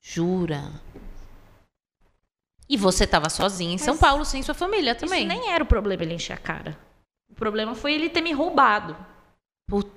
[0.00, 0.70] Jura?
[2.68, 5.26] E você tava sozinha em São Mas Paulo, sem sua família também.
[5.26, 6.78] Isso nem era o problema ele encher a cara.
[7.28, 8.96] O problema foi ele ter me roubado.
[9.66, 9.90] Puta.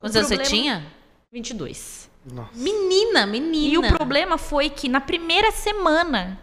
[0.00, 0.84] Quantos anos você tinha?
[1.30, 2.09] 22.
[2.24, 2.50] Nossa.
[2.54, 3.74] Menina, menina.
[3.74, 6.38] E o problema foi que na primeira semana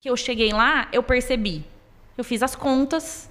[0.00, 1.64] que eu cheguei lá, eu percebi.
[2.16, 3.30] Eu fiz as contas.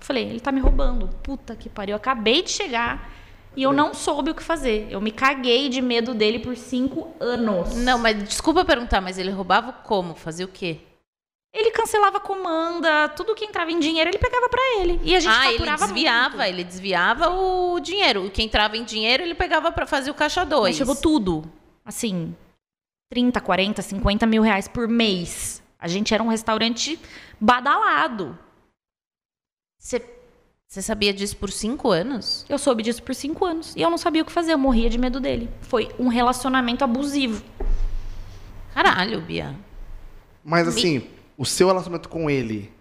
[0.00, 1.08] Falei, ele tá me roubando.
[1.22, 1.92] Puta que pariu.
[1.92, 3.10] Eu acabei de chegar
[3.56, 4.86] e eu não soube o que fazer.
[4.90, 7.74] Eu me caguei de medo dele por cinco anos.
[7.76, 10.14] Não, mas desculpa perguntar, mas ele roubava como?
[10.14, 10.80] Fazia o quê?
[11.54, 15.00] Ele cancelava comanda, tudo que entrava em dinheiro ele pegava pra ele.
[15.04, 16.48] E a gente Ah, ele desviava, muito.
[16.48, 18.26] ele desviava o dinheiro.
[18.26, 20.70] O que entrava em dinheiro, ele pegava pra fazer o caixa dois.
[20.70, 21.44] Mas chegou tudo.
[21.84, 22.34] Assim,
[23.08, 25.62] 30, 40, 50 mil reais por mês.
[25.78, 26.98] A gente era um restaurante
[27.40, 28.36] badalado.
[29.78, 30.00] Você
[30.66, 32.44] você sabia disso por cinco anos?
[32.48, 33.76] Eu soube disso por cinco anos.
[33.76, 35.48] E eu não sabia o que fazer, eu morria de medo dele.
[35.60, 37.44] Foi um relacionamento abusivo.
[38.72, 39.54] Caralho, Bia.
[40.44, 42.72] Mas assim, o seu relacionamento com ele.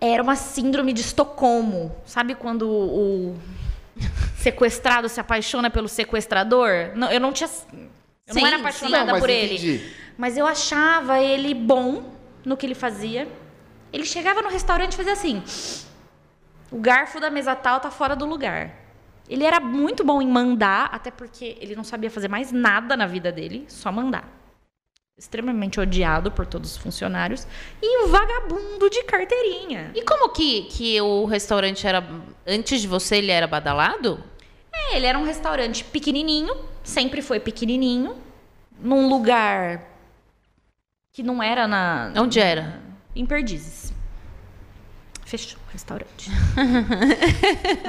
[0.00, 1.94] Era uma síndrome de Estocolmo.
[2.04, 3.36] Sabe quando o
[4.36, 6.92] sequestrado se apaixona pelo sequestrador?
[6.94, 7.48] Não, eu não tinha.
[8.26, 8.62] Eu Sim, não era sim.
[8.62, 9.54] apaixonada Não, mas por ele.
[9.54, 9.92] entendi.
[10.16, 12.12] Mas eu achava ele bom
[12.44, 13.28] no que ele fazia.
[13.92, 15.42] Ele chegava no restaurante e fazia assim:
[16.70, 18.74] o garfo da mesa tal tá fora do lugar.
[19.28, 23.06] Ele era muito bom em mandar, até porque ele não sabia fazer mais nada na
[23.06, 24.28] vida dele, só mandar.
[25.16, 27.46] Extremamente odiado por todos os funcionários.
[27.82, 29.90] E um vagabundo de carteirinha.
[29.94, 32.02] E como que, que o restaurante era.
[32.46, 34.22] Antes de você, ele era badalado?
[34.72, 38.16] É, ele era um restaurante pequenininho, sempre foi pequenininho,
[38.80, 39.86] num lugar
[41.12, 42.12] que não era na.
[42.16, 42.80] Onde era?
[43.14, 43.92] Em Perdizes.
[45.26, 46.30] Fechou o restaurante.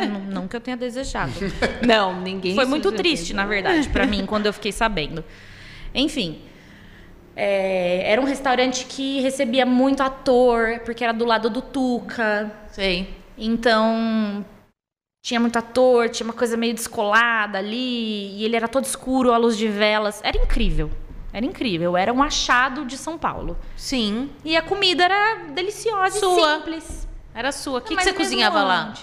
[0.10, 1.34] não, não que eu tenha desejado.
[1.86, 2.56] Não, ninguém.
[2.56, 5.24] Foi muito triste, na verdade, pra mim, quando eu fiquei sabendo.
[5.94, 6.42] Enfim.
[7.36, 12.52] É, era um restaurante que recebia muito ator, porque era do lado do Tuca.
[12.72, 13.14] Sei.
[13.38, 14.46] Então,
[15.24, 19.38] tinha muito ator, tinha uma coisa meio descolada ali, e ele era todo escuro, à
[19.38, 20.22] luz de velas.
[20.24, 20.92] Era incrível.
[21.32, 21.98] Era incrível.
[21.98, 23.58] Era um achado de São Paulo.
[23.76, 24.30] Sim.
[24.46, 26.54] E a comida era deliciosa Sua.
[26.54, 27.08] e simples.
[27.34, 27.80] Era sua.
[27.80, 28.94] O que, que você cozinhava lá?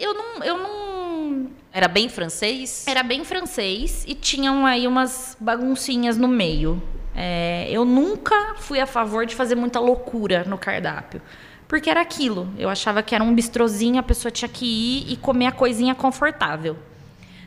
[0.00, 1.50] Eu não, eu não.
[1.70, 2.86] Era bem francês?
[2.88, 6.82] Era bem francês e tinham aí umas baguncinhas no meio.
[7.14, 11.20] É, eu nunca fui a favor de fazer muita loucura no cardápio.
[11.68, 12.48] Porque era aquilo.
[12.58, 15.94] Eu achava que era um bistrozinho, a pessoa tinha que ir e comer a coisinha
[15.94, 16.76] confortável.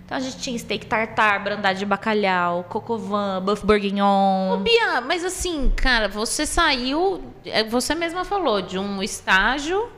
[0.05, 4.57] Então a gente tinha steak tartar, brandade de bacalhau, cocovan, buff Ô, bourguignon.
[4.57, 9.89] Bia, mas assim, cara, você saiu, é, você mesma falou, de um estágio.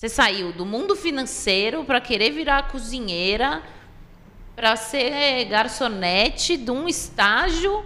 [0.00, 3.62] Você saiu do mundo financeiro para querer virar cozinheira,
[4.56, 7.84] para ser garçonete de um estágio.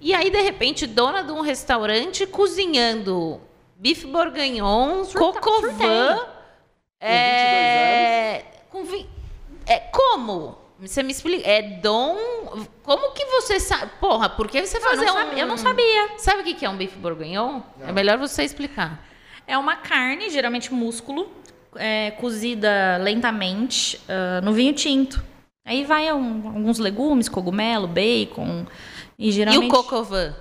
[0.00, 3.38] E aí, de repente, dona de um restaurante cozinhando
[3.76, 6.26] bife bourguignon, Surta- cocovan.
[6.98, 9.06] É, com vi-
[9.66, 10.56] é, como?
[10.78, 11.46] Você me explica.
[11.46, 12.16] É dom.
[12.82, 13.92] Como que você sabe?
[14.00, 15.18] Porra, por que você Eu não, um.
[15.18, 16.08] sabia, eu não sabia.
[16.16, 17.60] Sabe o que é um bife bourguignon?
[17.86, 19.04] É melhor você explicar.
[19.46, 21.28] É uma carne, geralmente músculo,
[21.76, 25.22] é, cozida lentamente ah, no vinho tinto.
[25.64, 28.66] Aí vai um- alguns legumes, cogumelo, bacon.
[29.18, 29.64] E geralmente.
[29.64, 30.34] E o cocovan?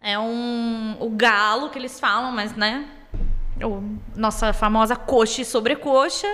[0.00, 0.96] É um.
[1.00, 2.86] O galo que eles falam, mas né?
[3.62, 3.82] O,
[4.16, 6.26] nossa famosa coxa e sobrecoxa.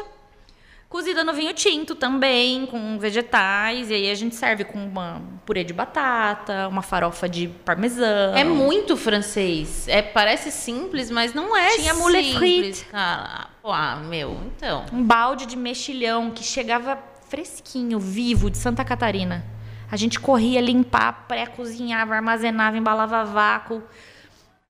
[0.94, 3.90] Cozida no vinho tinto também, com vegetais.
[3.90, 8.33] E aí a gente serve com uma purê de batata, uma farofa de parmesão.
[8.37, 9.88] É muito francês.
[9.88, 12.85] É, parece simples, mas não é Tinha simples, frite.
[12.85, 13.48] cara.
[13.61, 14.87] Pô, ah, meu, então.
[14.92, 16.96] Um balde de mexilhão que chegava
[17.28, 19.44] fresquinho, vivo, de Santa Catarina.
[19.90, 23.83] A gente corria limpar, pré-cozinhava, armazenava, embalava vácuo.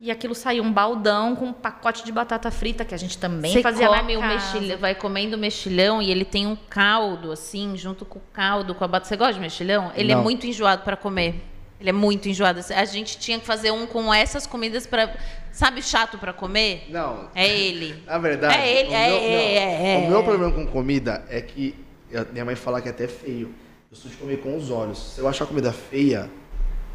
[0.04, 3.50] E aquilo saía um baldão com um pacote de batata frita que a gente também
[3.54, 8.04] Você fazia come o mexilhão, vai comendo mexilhão e ele tem um caldo, assim, junto
[8.04, 9.08] com o caldo, com a batata.
[9.08, 9.90] Você gosta de mexilhão?
[9.96, 10.22] Ele é Não.
[10.22, 11.36] muito enjoado para comer.
[11.80, 12.60] Ele é muito enjoado.
[12.76, 15.16] A gente tinha que fazer um com essas comidas para,
[15.50, 16.84] sabe, chato para comer?
[16.90, 17.30] Não.
[17.34, 17.94] É ele.
[18.06, 20.06] Na verdade, É ele, o, é, meu, é, não, é, é.
[20.06, 21.74] o meu problema com comida é que
[22.10, 23.54] eu- minha mãe fala que é até feio.
[23.90, 24.98] Eu sou de comer com os olhos.
[25.14, 26.28] Se eu achar a comida feia,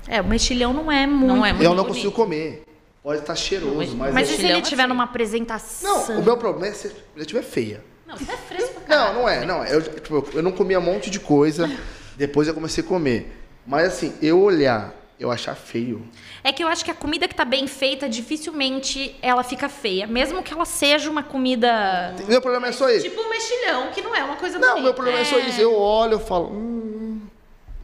[0.07, 1.25] É, o mexilhão não é muito.
[1.25, 1.95] Não é muito eu não bonito.
[1.95, 2.61] consigo comer.
[3.01, 6.07] Pode estar cheiroso, Mas- mas, Mas e se ele é tiver numa apresentação?
[6.09, 7.83] Não, o meu problema é se ela estiver feia.
[8.05, 9.13] Não, você é fresco, cara.
[9.13, 9.63] Não, não é, não.
[9.63, 9.73] é.
[9.73, 11.69] Eu, tipo, eu não comia um monte de coisa,
[12.17, 13.31] depois eu comecei a comer.
[13.65, 16.03] Mas assim, eu olhar, eu achar feio.
[16.43, 20.05] É que eu acho que a comida que tá bem feita, dificilmente ela fica feia.
[20.07, 22.15] Mesmo que ela seja uma comida.
[22.27, 23.03] Meu problema é só isso.
[23.07, 24.83] Tipo um mexilhão, que não é uma coisa Não, bonita.
[24.83, 25.61] meu problema é só isso.
[25.61, 27.21] Eu olho, eu falo, hum,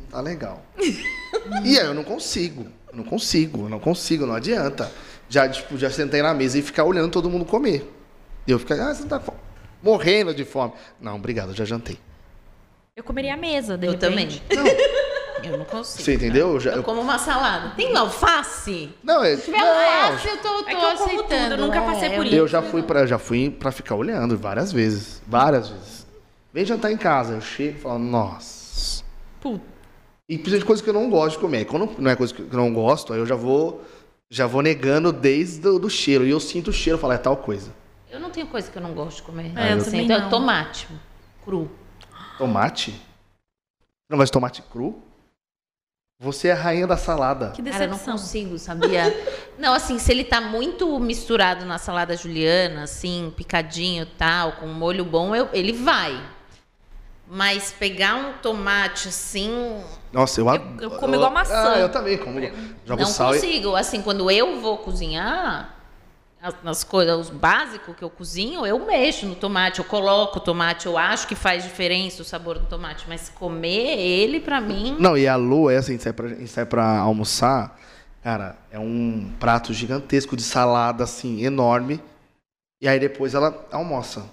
[0.10, 0.62] tá legal.
[1.63, 2.65] e aí eu não consigo.
[2.95, 4.91] Não consigo, eu não consigo, não adianta.
[5.27, 7.91] Já, tipo, já sentei na mesa e ficar olhando todo mundo comer.
[8.47, 9.38] E eu ficar, ah, você não tá fome?"
[9.84, 10.73] morrendo de fome.
[10.99, 11.99] Não, obrigado, eu já jantei.
[12.95, 14.41] Eu comeria à mesa, de Eu repente.
[14.49, 14.75] também.
[15.43, 16.03] Eu não consigo.
[16.03, 16.53] Você entendeu?
[16.53, 17.75] Eu já- Eu eu- como uma salada.
[17.75, 18.89] Tem alface?
[19.03, 21.23] Não, é, Se tiver não, alface, eu tô, tô É que eu aceitando.
[21.27, 22.36] tudo, eu nunca passei por isso.
[22.36, 26.08] eu já fui para já fui para ficar olhando várias vezes, várias vezes.
[26.53, 29.03] Vem jantar em casa, eu chego e falo, nossa.
[29.41, 29.74] Puta.
[30.27, 31.65] E principalmente coisa que eu não gosto de comer.
[31.65, 33.83] Quando não é coisa que eu não gosto, aí eu já vou
[34.27, 36.25] já vou negando desde o do cheiro.
[36.25, 37.71] E eu sinto o cheiro, eu falo, é tal coisa.
[38.09, 39.51] Eu não tenho coisa que eu não gosto de comer.
[39.55, 40.29] É, eu Assim, então, não.
[40.29, 40.88] Tomate
[41.43, 41.69] cru.
[42.38, 42.91] Tomate?
[44.09, 45.01] Não gosta de tomate cru?
[46.19, 47.51] Você é a rainha da salada.
[47.51, 48.13] Que Cara, eu não decepção.
[48.13, 49.03] consigo, sabia?
[49.59, 54.65] não, assim, se ele tá muito misturado na salada juliana, assim, picadinho e tal, com
[54.67, 56.17] molho bom, eu- ele vai.
[57.27, 59.81] Mas pegar um tomate assim,
[60.13, 60.77] Nossa, eu Eu- adoro.
[60.83, 61.73] eu como igual maçã.
[61.73, 62.39] Ah, eu também como.
[62.85, 63.39] Jogo não sal e...
[63.39, 63.75] consigo.
[63.75, 65.75] Assim, quando eu vou cozinhar,
[66.39, 70.41] as, nas coisas, os básicos que eu cozinho, eu mexo no tomate, eu coloco o
[70.41, 74.95] tomate, eu acho que faz diferença o sabor do tomate, mas comer ele, pra mim,
[74.99, 77.79] Não, e a Lu, é assim, a gente sai pra, gente sai pra almoçar,
[78.23, 81.99] cara, é um prato gigantesco de salada, assim, enorme.
[82.79, 84.29] E aí depois ela almoça.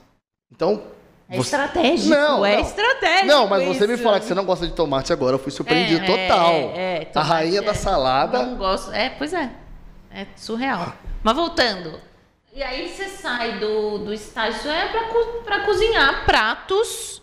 [0.55, 0.83] Então.
[1.29, 2.09] É você- estratégico.
[2.09, 2.63] Não, é não.
[2.63, 3.27] estratégico.
[3.27, 4.03] Não, mas você me isso.
[4.03, 6.51] fala que você não gosta de tomate agora, eu fui surpreendido É, total.
[6.53, 6.63] é,
[7.03, 8.43] é, a rainha é- da salada.
[8.43, 8.93] Não gosto.
[8.93, 9.51] É, pois é.
[10.11, 10.93] É surreal.
[11.23, 11.99] Mas voltando.
[12.55, 17.23] E aí você sai do, do estágio é co- pra cozinhar pratos.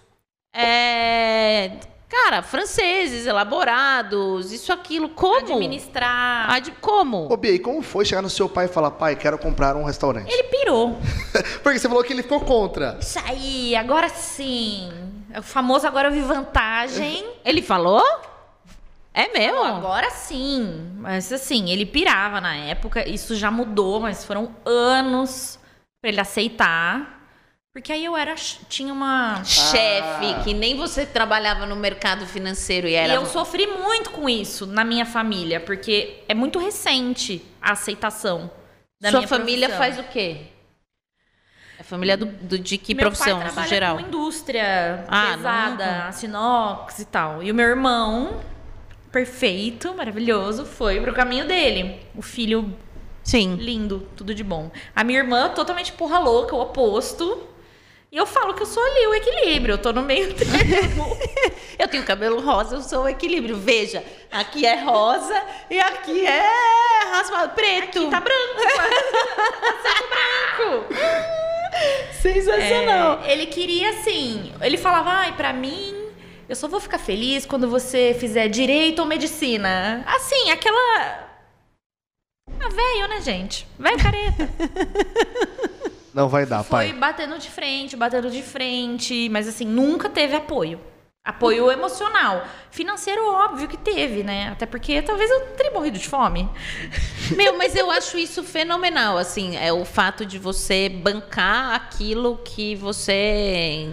[2.10, 5.10] Cara, franceses, elaborados, isso, aquilo.
[5.10, 5.38] Como?
[5.38, 6.50] Administrar.
[6.52, 7.32] Ad- como?
[7.32, 9.84] Ô, Bia, e como foi chegar no seu pai e falar, pai, quero comprar um
[9.84, 10.32] restaurante?
[10.32, 10.98] Ele pirou.
[11.63, 12.98] Porque você falou que ele ficou contra.
[13.00, 14.91] Isso aí, agora sim.
[15.32, 17.26] É o famoso agora eu vi vantagem.
[17.45, 18.04] Ele falou?
[19.13, 19.63] É Não, mesmo?
[19.63, 20.91] agora sim.
[20.98, 23.08] Mas assim, ele pirava na época.
[23.08, 25.60] Isso já mudou, mas foram anos
[26.02, 27.18] pra ele aceitar.
[27.79, 28.35] Porque aí eu era.
[28.67, 29.41] Tinha uma.
[29.45, 30.41] Chefe, Ah.
[30.43, 33.13] que nem você trabalhava no mercado financeiro e era.
[33.13, 38.51] E eu sofri muito com isso na minha família, porque é muito recente a aceitação
[38.99, 39.93] da Sua minha família profissão.
[39.95, 40.41] faz o quê?
[41.79, 43.95] A família do, do- de que meu profissão, pai no geral?
[43.97, 46.25] com indústria Ah, pesada, nunca.
[46.25, 47.41] inox e tal.
[47.41, 48.41] E o meu irmão
[49.09, 52.01] perfeito, maravilhoso, foi pro caminho dele.
[52.13, 52.75] O filho
[53.23, 53.55] Sim.
[53.55, 54.69] lindo, tudo de bom.
[54.93, 57.45] A minha irmã, totalmente porra louca, o oposto.
[58.12, 61.17] E eu falo que eu sou ali o equilíbrio, eu tô no meio termo.
[61.78, 63.56] Eu tenho cabelo rosa, eu sou o equilíbrio.
[63.56, 66.43] Veja, aqui é rosa e aqui é
[67.10, 68.00] raspado preto.
[68.00, 68.62] Aqui tá branco.
[70.58, 70.93] branco.
[72.22, 73.22] sensacional.
[73.24, 75.95] É, ele queria assim, ele falava, ai, pra mim,
[76.50, 80.04] eu só vou ficar feliz quando você fizer direito ou medicina.
[80.06, 81.30] Assim, aquela.
[82.60, 83.65] Ah, velho, né, gente?
[83.80, 84.50] Velho careta.
[86.19, 86.93] Não vai dar, Foi pai.
[86.93, 90.77] batendo de frente, batendo de frente, mas assim, nunca teve apoio.
[91.23, 92.43] Apoio emocional.
[92.69, 94.49] Financeiro, óbvio que teve, né?
[94.49, 96.49] Até porque talvez eu teria morrido de fome.
[97.38, 102.75] Meu, mas eu acho isso fenomenal, assim, é o fato de você bancar aquilo que
[102.75, 103.89] você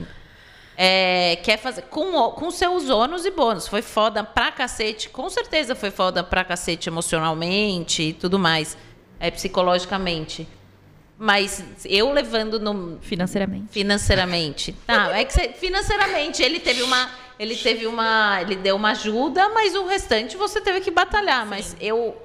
[0.76, 3.68] é, quer fazer com, com seus ônus e bônus.
[3.68, 8.76] Foi foda pra cacete, com certeza foi foda pra cacete emocionalmente e tudo mais,
[9.20, 10.48] é, psicologicamente.
[11.18, 13.68] Mas eu levando no, Financeiramente.
[13.72, 14.72] financeiramente.
[14.86, 19.48] Tá, é que você- financeiramente ele teve uma ele teve uma ele deu uma ajuda,
[19.50, 22.16] mas o restante você teve que batalhar, mas eu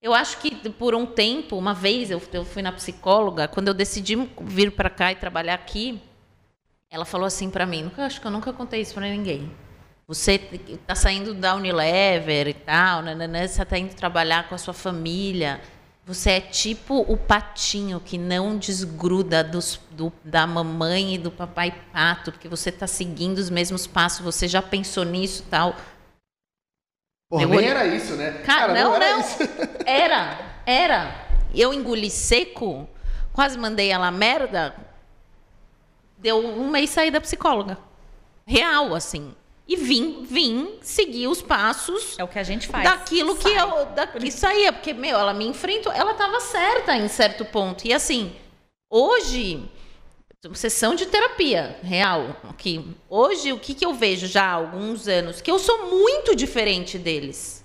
[0.00, 3.74] eu acho que por um tempo, uma vez eu, eu fui na psicóloga, quando eu
[3.74, 6.00] decidi vir para cá e trabalhar aqui,
[6.90, 9.50] ela falou assim para mim, nunca acho que eu nunca contei isso para ninguém.
[10.06, 10.38] Você
[10.86, 15.60] tá saindo da Unilever e tal, nananã, você tá indo trabalhar com a sua família.
[16.08, 21.70] Você é tipo o patinho que não desgruda dos- do- da mamãe e do papai
[21.92, 25.76] pato, porque você tá seguindo os mesmos passos, você já pensou nisso e tal.
[27.30, 28.38] Porra, nem era isso, né?
[28.42, 29.20] Cara, não, era não.
[29.20, 29.36] isso.
[29.84, 31.26] Era, era.
[31.54, 32.88] Eu engoli seco,
[33.32, 34.74] quase mandei ela merda.
[36.16, 37.78] Deu um mês sair da psicóloga.
[38.46, 39.34] Real, assim.
[39.68, 42.84] E vim, vim seguir os passos É o que a gente faz.
[42.84, 43.60] daquilo que Sai.
[43.60, 47.86] eu daqui saía, porque meu, ela me enfrentou, ela estava certa em certo ponto.
[47.86, 48.34] E assim,
[48.90, 49.62] hoje
[50.54, 52.82] sessão de terapia real, aqui.
[53.10, 56.96] Hoje o que que eu vejo já há alguns anos que eu sou muito diferente
[56.96, 57.62] deles.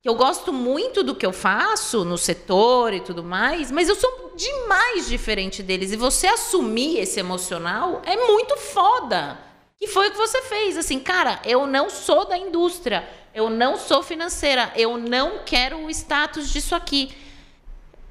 [0.00, 3.96] Que eu gosto muito do que eu faço no setor e tudo mais, mas eu
[3.96, 9.47] sou demais diferente deles e você assumir esse emocional é muito foda.
[9.78, 13.76] Que foi o que você fez, assim, cara, eu não sou da indústria, eu não
[13.76, 17.14] sou financeira, eu não quero o status disso aqui.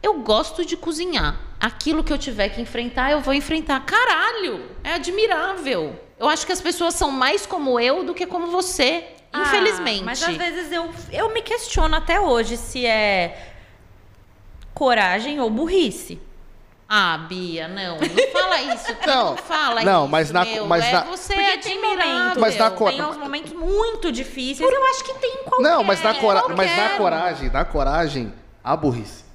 [0.01, 1.38] Eu gosto de cozinhar.
[1.60, 3.84] Aquilo que eu tiver que enfrentar, eu vou enfrentar.
[3.86, 5.99] Caralho, é admirável.
[6.17, 9.03] Eu acho que as pessoas são mais como eu do que como você,
[9.34, 10.03] Ah, infelizmente.
[10.06, 13.53] Mas às vezes eu, eu me questiono até hoje se é
[14.73, 16.17] coragem ou burrice.
[16.89, 18.95] Ah, Bia, não, não fala isso.
[19.06, 20.65] Não, Não, fala não, isso, mas na- meu.
[20.67, 22.41] mas é, na- você Porque é tem admirável.
[22.41, 24.69] Mas na cor- tem uns momentos muito difíceis.
[24.71, 25.63] Eu acho que tem em qualquer.
[25.63, 26.56] Não, mas na, cora qualquer.
[26.56, 29.26] mas na coragem, na coragem, a burrice.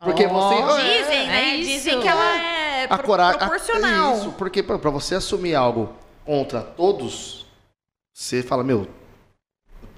[0.00, 0.82] Porque Oh, você.
[0.82, 1.54] Dizem, né?
[1.54, 1.56] É.
[1.58, 3.38] Dizem que ela é a coragem.
[3.38, 4.16] proporcional.
[4.16, 7.44] Isso, porque pra, pra você assumir algo contra todos,
[8.14, 8.88] você fala, meu.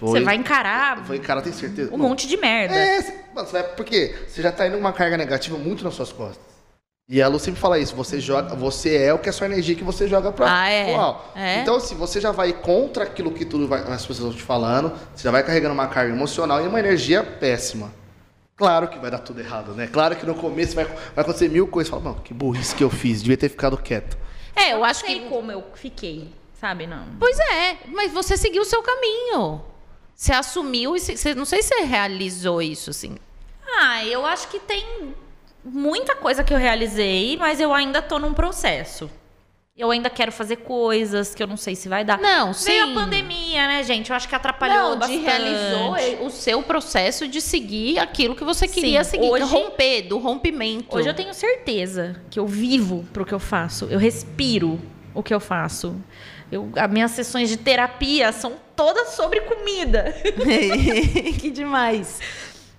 [0.00, 1.94] Você vai encarar falei, cara, tem certeza?
[1.94, 2.74] um monte de merda.
[2.74, 5.94] É, você- mano, você vai, porque você já tá indo uma carga negativa muito nas
[5.94, 6.53] suas costas.
[7.06, 9.46] E a Lu sempre fala isso, você joga, você é o que é a sua
[9.46, 10.90] energia que você joga pra Ah, é?
[11.36, 11.60] É?
[11.60, 14.90] Então, se você já vai contra aquilo que tudo vai, as pessoas estão te falando,
[15.14, 17.92] você já vai carregando uma carga emocional e uma energia péssima.
[18.56, 19.86] Claro que vai dar tudo errado, né?
[19.86, 21.90] Claro que no começo vai, vai acontecer mil coisas.
[21.90, 24.16] Fala, mano, que burrice que eu fiz, devia ter ficado quieto.
[24.56, 25.28] É, eu não acho sei que.
[25.28, 26.86] como eu fiquei, sabe?
[26.86, 27.04] Não.
[27.20, 29.60] Pois é, mas você seguiu o seu caminho.
[30.14, 33.16] Você assumiu e você- não sei se você realizou isso, assim.
[33.78, 35.12] Ah, eu acho que tem
[35.64, 39.10] muita coisa que eu realizei, mas eu ainda tô num processo.
[39.76, 42.16] Eu ainda quero fazer coisas que eu não sei se vai dar.
[42.18, 42.92] Não, Veio sim.
[42.92, 44.10] a pandemia, né, gente?
[44.10, 45.20] Eu acho que atrapalhou Não, bastante.
[45.24, 50.02] realizou o seu processo de seguir aquilo que você queria Sim, seguir, é hoje- romper,
[50.02, 50.96] do rompimento.
[50.96, 53.86] Hoje eu tenho certeza que eu vivo pro que eu faço.
[53.90, 54.78] Eu respiro
[55.12, 55.96] o que eu faço.
[56.52, 60.14] Eu, as minhas sessões de terapia são todas sobre comida.
[61.40, 62.20] que demais.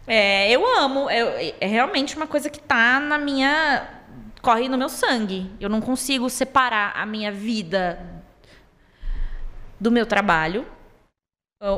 [0.08, 1.10] É, eu amo.
[1.10, 3.90] É, é realmente uma coisa que tá na minha.
[4.42, 5.50] corre no meu sangue.
[5.60, 8.00] Eu não consigo separar a minha vida
[9.80, 10.66] do meu trabalho.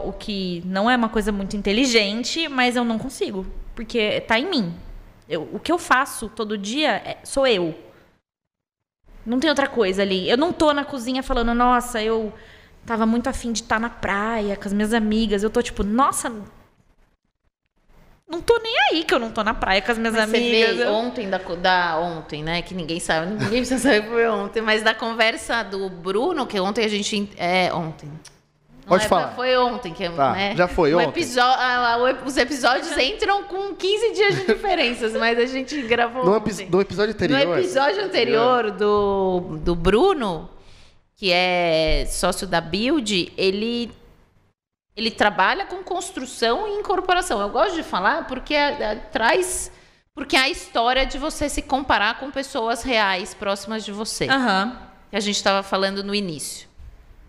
[0.05, 3.45] O que não é uma coisa muito inteligente, mas eu não consigo.
[3.73, 4.75] Porque tá em mim.
[5.29, 7.73] Eu- o que eu faço todo dia é- sou eu.
[9.25, 10.29] Não tem outra coisa ali.
[10.29, 12.33] Eu não tô na cozinha falando, nossa, eu
[12.85, 15.43] tava muito afim de estar na praia com as minhas amigas.
[15.43, 16.31] Eu tô tipo, nossa,
[18.29, 20.37] não tô nem aí que eu não tô na praia com as minhas Mas você
[20.37, 20.77] amigas.
[20.77, 22.61] vê Eu- ontem, da, da- ontem, né?
[22.61, 26.59] Que ninguém sabe, ninguém precisa saber que foi ontem, mas da conversa do Bruno, que
[26.59, 27.29] ontem a gente.
[27.37, 28.09] É, ontem.
[28.85, 29.33] Pode é, falar.
[29.35, 30.55] Foi ontem que Tá, né?
[30.55, 31.21] já foi O ontem.
[32.25, 36.51] Os episódios entram com 15 dias de diferenças, mas a gente gravou No, ontem.
[36.63, 37.45] epi- no episódio anterior.
[37.47, 40.49] No episódio anterior do, do Bruno,
[41.17, 43.91] que é sócio da Build, ele,
[44.97, 47.39] ele trabalha com construção e incorporação.
[47.39, 49.71] Eu gosto de falar porque é- é- traz.
[50.15, 54.27] Porque é a história de você se comparar com pessoas reais próximas de você.
[54.27, 54.75] Aham.
[55.11, 56.67] Que a gente estava falando no início.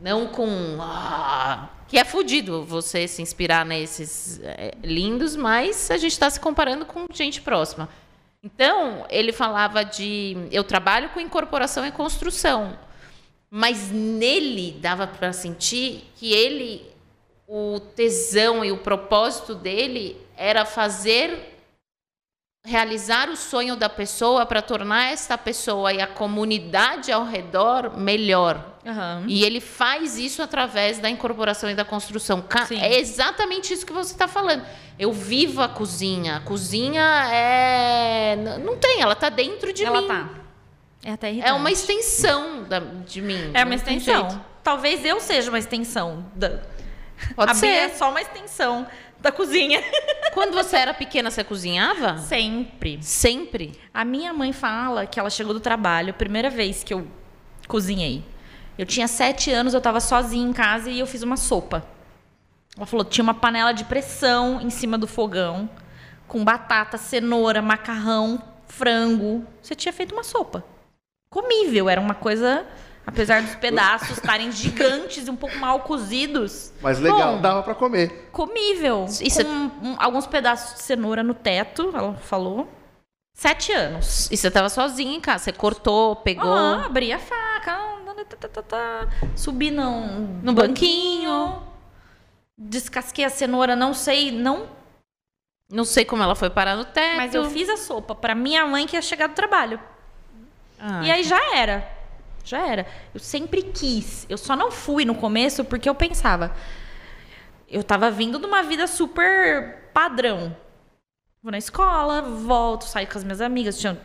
[0.00, 0.78] Não com.
[0.80, 6.40] ah, que é fudido você se inspirar nesses é, lindos, mas a gente está se
[6.40, 7.88] comparando com gente próxima.
[8.42, 10.36] Então, ele falava de.
[10.50, 12.78] Eu trabalho com incorporação e construção.
[13.50, 16.86] Mas nele dava para sentir que ele.
[17.50, 21.54] O tesão e o propósito dele era fazer.
[22.66, 28.76] Realizar o sonho da pessoa para tornar esta pessoa e a comunidade ao redor melhor.
[28.84, 29.24] Aham.
[29.26, 32.44] E ele faz isso através da incorporação e da construção.
[32.66, 32.78] Sim.
[32.78, 34.66] É exatamente isso que você está falando.
[34.98, 36.36] Eu vivo a cozinha.
[36.36, 38.36] A cozinha é.
[38.62, 40.08] Não tem, ela está dentro de Ela mim.
[40.08, 40.28] tá.
[41.04, 41.50] É até irritante.
[41.50, 43.50] É uma extensão da- de mim.
[43.54, 44.44] É uma extensão.
[44.62, 46.26] Talvez eu seja uma extensão.
[46.34, 46.60] Da...
[47.34, 47.96] Pode a Bia é ser.
[47.96, 48.86] só uma extensão
[49.20, 49.82] da cozinha.
[50.32, 52.18] Quando você era pequena, você cozinhava?
[52.18, 53.02] Sempre.
[53.02, 53.78] Sempre.
[53.92, 57.06] A minha mãe fala que ela chegou do trabalho, primeira vez que eu
[57.66, 58.24] cozinhei.
[58.76, 61.84] Eu tinha sete anos, eu tava sozinha em casa e eu fiz uma sopa.
[62.76, 65.68] Ela falou tinha uma panela de pressão em cima do fogão,
[66.28, 69.44] com batata, cenoura, macarrão, frango.
[69.60, 70.64] Você tinha feito uma sopa.
[71.28, 72.64] Comível, era uma coisa,
[73.08, 77.40] apesar dos pedaços estarem gigantes e um pouco mal cozidos, Mas legal, Bom.
[77.40, 78.28] dava pra comer.
[78.30, 79.06] comível.
[79.06, 82.68] Isso é- com um- alguns pedaços de cenoura no teto, ela falou.
[83.34, 84.28] Sete anos.
[84.32, 85.44] E você estava sozinha em casa.
[85.44, 86.52] Você cortou, pegou.
[86.52, 87.78] Ah, abri a faca,
[88.38, 91.62] tá, tá, tá, subi num, No banquinho.
[92.56, 94.66] descasquei a cenoura, não sei, não,
[95.70, 97.16] Não sei como ela foi parar no teto.
[97.16, 99.78] mas eu fiz a sopa pra minha mãe que ia chegar do trabalho.
[100.80, 101.86] Ah, E aí já era.
[102.44, 102.86] Já era.
[103.12, 104.26] Eu sempre quis.
[104.28, 106.54] Eu só não fui no começo porque eu pensava.
[107.68, 110.56] Eu tava vindo de uma vida super padrão.
[111.42, 113.78] Vou na escola, volto, saio com as minhas amigas.
[113.78, 113.98] Tinha,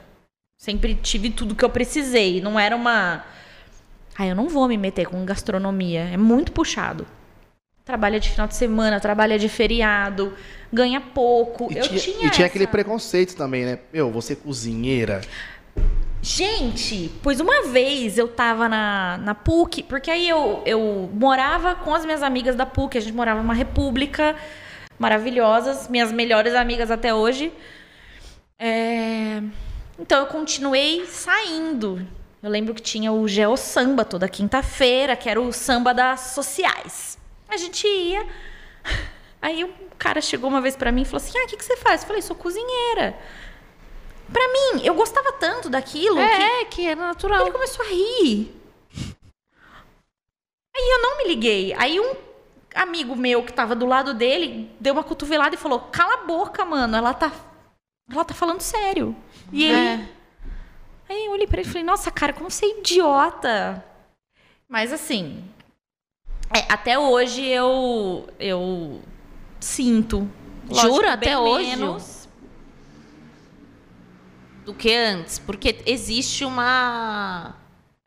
[0.58, 2.42] sempre tive tudo que eu precisei.
[2.42, 3.24] Não era uma.
[4.16, 6.02] Ah, eu não vou me meter com gastronomia.
[6.02, 7.08] É muito puxado.
[7.86, 10.34] Trabalha de final de semana, trabalha de feriado,
[10.72, 11.68] ganha pouco.
[11.70, 13.80] E eu tinha, tinha, e tinha aquele preconceito também, né?
[13.92, 15.20] Meu, você é cozinheira.
[16.24, 21.94] Gente, pois uma vez eu tava na, na PUC, porque aí eu, eu morava com
[21.94, 24.34] as minhas amigas da PUC, a gente morava numa república
[24.98, 27.52] maravilhosas, minhas melhores amigas até hoje.
[28.58, 29.42] É,
[30.00, 32.08] Então eu continuei saindo.
[32.42, 37.18] Eu lembro que tinha o Geo Samba toda quinta-feira, que era o samba das sociais.
[37.50, 38.26] A gente ia.
[39.42, 41.66] Aí um cara chegou uma vez pra mim e falou assim: Ah, o que, que
[41.66, 42.02] você faz?
[42.02, 43.14] Eu falei: Sou cozinheira.
[44.34, 47.42] Pra mim, eu gostava tanto daquilo que É, que era natural.
[47.44, 48.60] ele começou a rir.
[50.76, 51.74] Aí eu não me liguei.
[51.78, 52.16] Aí um
[52.74, 56.66] amigo meu que tava do lado dele deu uma cotovelada e falou: Cala a boca,
[56.66, 56.96] mano.
[56.98, 57.32] Ela tá.
[58.12, 59.16] Ela tá falando sério.
[59.52, 59.76] E ele.
[60.02, 60.10] É.
[61.10, 63.86] Aí eu olhei pra ele e falei: Nossa, cara, como você é idiota.
[64.68, 65.44] Mas assim.
[66.56, 68.28] é, até hoje eu.
[68.40, 69.00] Eu
[69.60, 70.28] sinto.
[70.72, 71.16] Jura?
[71.16, 71.68] bem Até hoje?
[71.68, 72.23] menos.
[74.66, 77.56] Do que antes, porque existe uma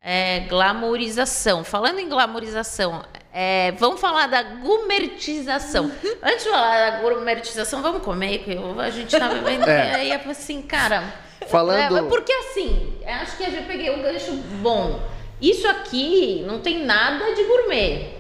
[0.01, 1.63] é, glamourização.
[1.65, 5.91] Falando em glamourização, é, vamos falar da gumertização.
[6.23, 9.69] Antes de falar da gumertização, vamos comer, que eu- a gente tá vendo.
[9.69, 9.95] É.
[9.97, 11.03] Aí é assim, cara.
[11.49, 14.33] Falando- é, porque assim, eu acho que a gente peguei um gancho
[14.63, 15.01] bom.
[15.41, 18.15] Isso aqui não tem nada de gourmet.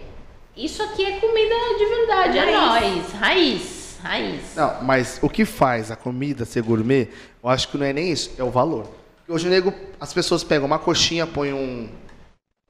[0.56, 2.54] Isso aqui é comida de verdade, é Raiz.
[2.54, 4.40] nós, raiz, raiz.
[4.54, 7.08] Não, mas o que faz a comida ser gourmet,
[7.46, 8.90] eu acho que não é nem isso, é o valor.
[9.28, 11.88] Hoje o nego, as pessoas pegam uma coxinha, põem um.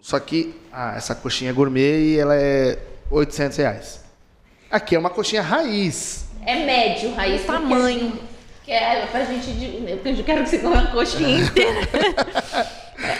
[0.03, 2.79] Só que, ah, essa coxinha é gourmet e ela é
[3.11, 4.05] 800 reais.
[4.71, 6.27] Aqui é uma coxinha raiz.
[6.45, 7.41] É médio, raiz.
[7.43, 8.21] O porque, tamanho.
[8.65, 9.49] Que é pra gente.
[9.51, 11.81] Eu quero que você coma a coxinha inteira.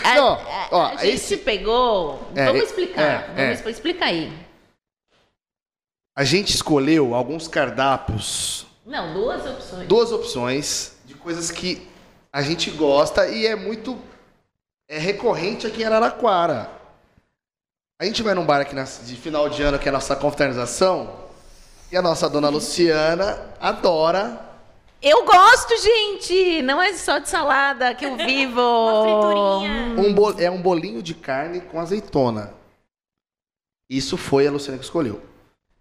[0.03, 2.21] A, Não, a- ó, a gente esse- pegou.
[2.35, 3.01] É, vamos é, explicar.
[3.01, 3.53] é, vamos é.
[3.53, 4.31] expli- explica aí.
[6.15, 9.87] A gente escolheu alguns cardápios, Não, duas opções.
[9.87, 10.96] duas opções
[11.27, 11.85] coisas que
[12.31, 13.99] a gente gosta e é muito
[14.87, 16.69] é recorrente aqui em Araraquara.
[17.99, 20.15] A gente vai num bar aqui na- de final de ano, que é a nossa
[20.15, 21.13] confraternização,
[21.91, 24.39] e a nossa dona Luciana adora
[25.01, 26.61] Eu gosto, gente!
[26.61, 28.61] Não é só de salada que eu vivo.
[28.63, 29.99] Uma friturinha.
[30.09, 32.53] um bo- é um bolinho de carne com azeitona.
[33.89, 35.21] Isso foi a Luciana que escolheu.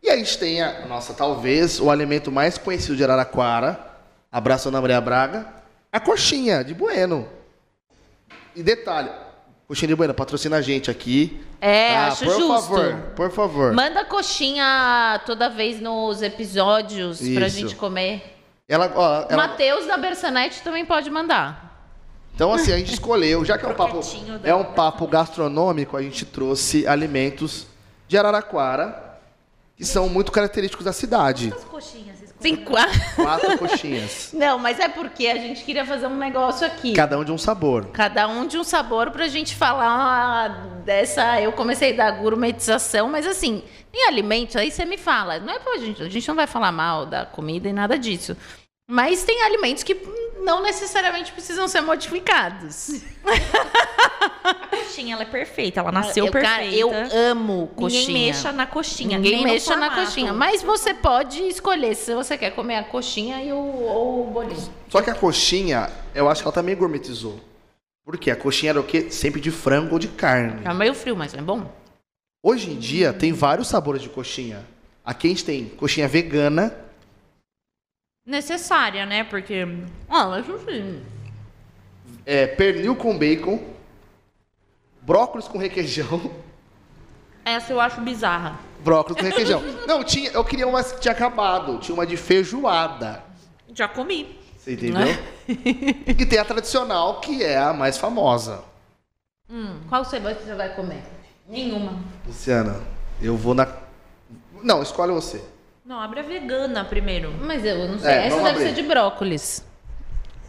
[0.03, 3.86] E a gente tem a nossa, talvez, o alimento mais conhecido de Araraquara,
[4.37, 5.47] abraço Ana Maria Braga,
[5.91, 7.27] a coxinha de Bueno.
[8.55, 9.11] E detalhe,
[9.67, 11.41] coxinha de Bueno, patrocina a gente aqui.
[11.59, 12.07] É, tá?
[12.09, 12.49] acho por justo.
[12.49, 13.73] favor, por favor.
[13.73, 17.59] Manda coxinha toda vez nos episódios pra Isso.
[17.61, 18.37] gente comer.
[18.69, 21.65] Ela, ó, ela- Matheus da Bersanete também pode mandar.
[22.35, 24.01] Então, assim, a gente escolheu, já que é um papo,
[24.45, 27.67] é um papo gastronômico, a gente trouxe alimentos
[28.07, 29.19] de Araraquara,
[29.79, 31.49] que são muito característicos da cidade.
[31.51, 32.16] Quantas coxinhas
[32.47, 32.73] vocês Cinco.
[33.17, 34.31] Quatro coxinhas.
[34.35, 36.93] Não, mas é porque a gente queria fazer um negócio aqui.
[36.93, 37.87] Cada um de um sabor.
[37.93, 40.49] Cada um de um sabor pra gente falar
[40.85, 41.41] dessa.
[41.41, 45.39] Eu comecei da gourmetização, mas assim, tem alimentos, aí você me fala.
[45.41, 46.03] Não é pra gente.
[46.03, 48.37] A gente não vai falar mal da comida e nada disso.
[48.89, 49.95] Mas tem alimentos que
[50.43, 53.03] não necessariamente precisam ser modificados.
[54.45, 55.81] A coxinha, ela é perfeita.
[55.81, 56.77] Ela nasceu eu, cara, perfeita.
[56.77, 56.91] eu
[57.31, 58.01] amo coxinha.
[58.07, 59.19] Ninguém mexa na coxinha.
[59.19, 60.33] Ninguém mexa na coxinha.
[60.33, 64.73] Mas você pode escolher se você quer comer a coxinha e o, ou o bolinho.
[64.89, 67.41] Só que a coxinha, eu acho que ela também gourmetizou.
[68.05, 68.31] Por quê?
[68.31, 69.11] A coxinha era o quê?
[69.11, 70.63] Sempre de frango ou de carne.
[70.63, 71.69] Tá meio frio, mas é bom.
[72.41, 74.65] Hoje em dia, tem vários sabores de coxinha.
[75.05, 76.73] Aqui a gente tem coxinha vegana,
[78.27, 79.23] Necessária, né?
[79.23, 79.65] Porque
[80.09, 81.01] Ah, enfim.
[82.27, 83.63] é, pernil com bacon,
[85.01, 86.31] brócolis com requeijão.
[87.45, 88.59] essa eu acho bizarra.
[88.81, 89.63] Brócolis com requeijão.
[89.87, 91.79] Não, tinha, eu queria uma que tinha acabado.
[91.79, 93.23] Tinha uma de feijoada.
[93.73, 94.37] Já comi.
[94.59, 95.07] Você entendeu?
[95.49, 98.65] e tem a tradicional, que é a mais famosa.
[99.89, 101.03] Qual você vai, você vai comer?
[101.49, 101.97] Nenhuma.
[102.27, 102.81] Luciana,
[103.23, 103.69] eu vou na.
[104.65, 105.41] Não, escolhe você.
[105.87, 107.31] Não, abre a vegana primeiro.
[107.41, 108.11] Mas eu não sei.
[108.11, 108.63] É, Essa deve abrir.
[108.65, 109.65] ser de brócolis.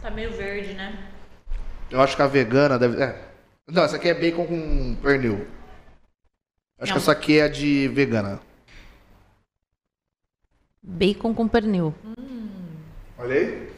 [0.02, 0.98] Tá meio verde, né?
[1.88, 3.00] Eu acho que a vegana deve.
[3.00, 3.24] É.
[3.68, 5.46] Não, essa aqui é bacon com pernil.
[6.80, 7.02] Acho que Não.
[7.02, 8.40] essa aqui é de vegana.
[10.82, 11.94] Bacon com pernil.
[13.16, 13.72] Olha aí.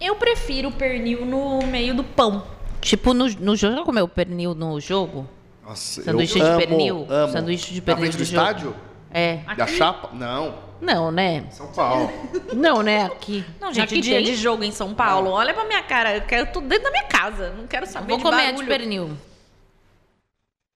[0.00, 2.46] Eu prefiro o pernil no meio do pão.
[2.80, 5.28] Tipo, no, no jogo, já comeu pernil no jogo?
[5.64, 7.06] Nossa, Sanduíche eu de amo, pernil?
[7.08, 7.32] Amo.
[7.32, 8.38] Sanduíche de Na pernil frente do jogo?
[8.48, 8.76] estádio?
[9.12, 9.36] É.
[9.56, 10.10] Da chapa?
[10.12, 10.54] Não.
[10.80, 11.44] Não, né?
[11.50, 12.10] São Paulo.
[12.54, 13.04] Não, né?
[13.04, 13.44] Aqui.
[13.60, 14.24] Não, gente, Aqui dia tem?
[14.24, 15.30] de jogo em São Paulo.
[15.30, 16.16] Olha pra minha cara.
[16.16, 17.50] Eu quero tudo dentro da minha casa.
[17.50, 18.58] Não quero saber Vou de comer barulho.
[18.58, 19.16] de pernil.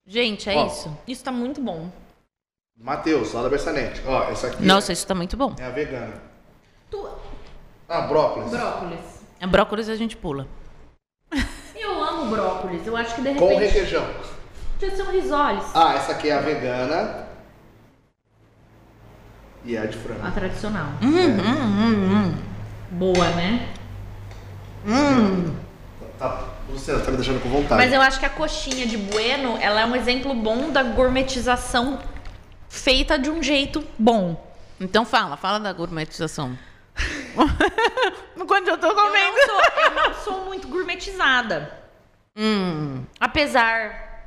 [0.06, 0.66] Gente, é Ó.
[0.66, 0.98] isso.
[1.06, 1.88] Isso tá muito bom.
[2.76, 4.02] Matheus, lá da Bersanete.
[4.06, 5.54] Ó, essa aqui Nossa, isso tá muito bom.
[5.58, 6.12] é a vegana.
[7.88, 8.50] Ah, brócolis.
[8.50, 9.00] Brócolis.
[9.40, 10.46] A brócolis a gente pula.
[11.76, 12.86] Eu amo brócolis.
[12.86, 14.06] Eu acho que de Com repente requeijão.
[14.78, 15.64] podia ser um risoles.
[15.74, 17.23] Ah, essa aqui é a vegana.
[19.64, 20.26] E é a de frango.
[20.26, 20.88] A tradicional.
[21.00, 22.34] Hum,
[22.90, 23.68] Boa, né?
[26.18, 27.82] Tá, Luciana, tá me deixando com vontade.
[27.82, 31.98] Mas eu acho que a coxinha de bueno, ela é um exemplo bom da gourmetização
[32.68, 34.52] feita de um jeito bom.
[34.78, 36.58] Então fala, fala da gourmetização.
[38.46, 41.72] Quando eu tô Eu não sou, eu não sou muito gourmetizada.
[42.36, 43.02] Hum.
[43.18, 44.26] Apesar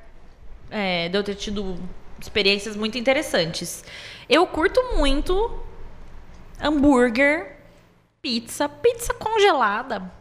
[0.71, 1.77] é, de eu ter tido
[2.19, 3.83] experiências muito interessantes.
[4.29, 5.57] Eu curto muito
[6.61, 7.55] hambúrguer,
[8.21, 10.11] pizza, pizza congelada.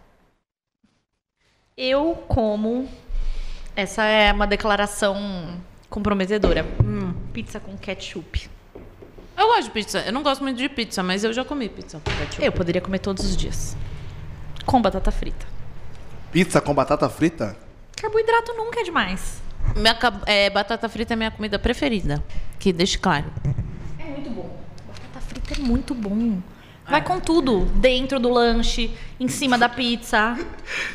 [1.77, 2.89] Eu como.
[3.75, 6.65] Essa é uma declaração comprometedora.
[6.83, 8.49] Hum, pizza com ketchup.
[9.37, 9.99] Eu gosto de pizza.
[9.99, 12.45] Eu não gosto muito de pizza, mas eu já comi pizza com ketchup.
[12.45, 13.77] Eu poderia comer todos os dias.
[14.65, 15.47] Com batata frita.
[16.31, 17.57] Pizza com batata frita?
[17.97, 19.43] Carboidrato nunca é demais.
[19.75, 22.23] Minha é, batata frita é minha comida preferida.
[22.59, 23.31] Que deixe claro.
[24.07, 24.57] É muito bom.
[24.87, 26.39] Batata frita é muito bom.
[26.89, 27.65] Vai com tudo.
[27.65, 30.39] Dentro do lanche, em cima da pizza.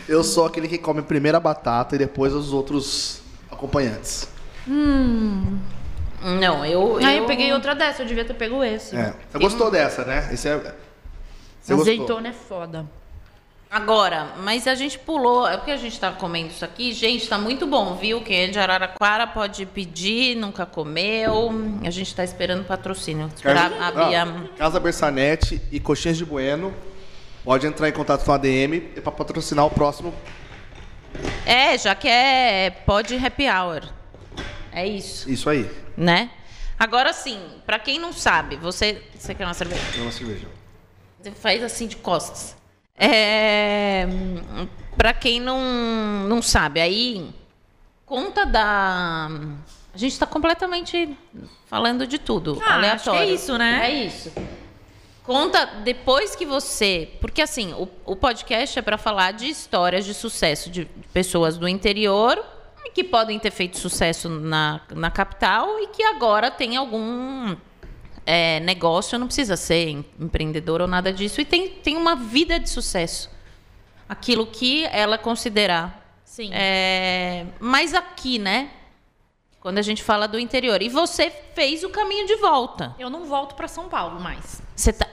[0.07, 4.29] Eu sou aquele que come primeiro a batata e depois os outros acompanhantes.
[4.65, 6.97] Não, eu.
[7.03, 8.95] Aí eu peguei outra dessa, eu devia ter pego esse.
[8.95, 9.13] É.
[9.29, 10.29] Você gostou dessa, né?
[10.31, 10.75] Esse é.
[11.61, 11.93] Você gostou?
[11.93, 12.85] Azeitona é foda.
[13.71, 15.47] Agora, mas a gente pulou.
[15.47, 16.91] É porque a gente tá comendo isso aqui.
[16.91, 18.19] Gente, tá muito bom, viu?
[18.21, 21.49] Quem é de Araraquara pode pedir, nunca comeu.
[21.85, 23.31] A gente tá esperando patrocínio.
[23.33, 26.73] Esperar a- ó, Casa Bersanete e Coxinhas de Bueno.
[27.45, 30.13] Pode entrar em contato com a DM para patrocinar o próximo.
[31.45, 33.83] É, já que é pode happy hour.
[34.71, 35.69] É isso, Isso aí.
[35.97, 36.29] né?
[36.77, 39.01] Agora sim, pra quem não sabe, você.
[39.17, 39.81] Você quer uma cerveja?
[39.97, 40.47] É uma cerveja.
[41.21, 42.55] Você faz assim de costas.
[43.03, 44.07] É,
[44.95, 45.59] para quem não,
[46.27, 47.27] não sabe, aí
[48.05, 49.27] conta da.
[49.93, 51.17] A gente está completamente
[51.65, 52.93] falando de tudo, Ah, aleatório.
[52.93, 53.81] acho que é isso, né?
[53.89, 54.31] É isso.
[55.23, 60.13] Conta depois que você, porque assim, o, o podcast é para falar de histórias de
[60.13, 62.43] sucesso de pessoas do interior,
[62.93, 67.55] que podem ter feito sucesso na, na capital e que agora tem algum
[68.25, 72.59] é, negócio, não precisa ser em- empreendedor ou nada disso, e tem, tem uma vida
[72.59, 73.29] de sucesso.
[74.07, 75.99] Aquilo que ela considerar.
[76.25, 76.49] Sim.
[76.53, 78.69] É, mas aqui, né?
[79.59, 80.81] Quando a gente fala do interior.
[80.81, 82.95] E você fez o caminho de volta.
[82.97, 84.61] Eu não volto pra São Paulo mais.
[84.75, 85.07] Você tá...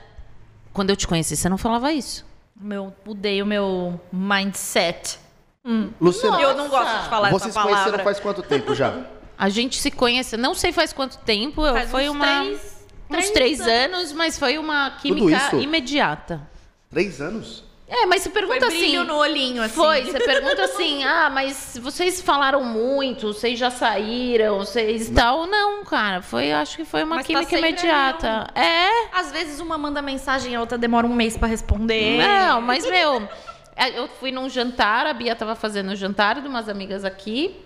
[0.73, 2.25] Quando eu te conheci, você não falava isso.
[2.59, 5.19] Meu, mudei o meu mindset.
[6.01, 8.05] Luciana, Eu não gosto de falar vocês essa se conheceram palavra.
[8.05, 9.05] faz quanto tempo já?
[9.37, 12.78] A gente se conhece, não sei faz quanto tempo, eu- Faz foi uns uma três-
[13.11, 13.73] uns três anos.
[13.99, 15.57] anos, mas foi uma química isso?
[15.57, 16.41] imediata.
[16.91, 17.65] Três anos?
[17.91, 19.09] É, mas você Foi pergunta brilho assim.
[19.09, 19.75] no olhinho, assim.
[19.75, 25.47] Foi, você pergunta assim, ah, mas vocês falaram muito, vocês já saíram, vocês tal.
[25.47, 28.51] Não, cara, foi, acho que foi uma Mas tá química sempre imediata.
[28.55, 32.19] É, Às vezes uma manda mensagem e a outra demora um mês pra responder.
[32.19, 33.27] Não, mas, meu,
[33.75, 37.57] é, eu fui num jantar, a Bia tava fazendo um jantar de umas amigas aqui.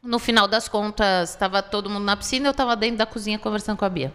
[0.00, 3.76] No final das contas, tava todo mundo na piscina, eu tava dentro da cozinha conversando
[3.78, 4.12] com a Bia.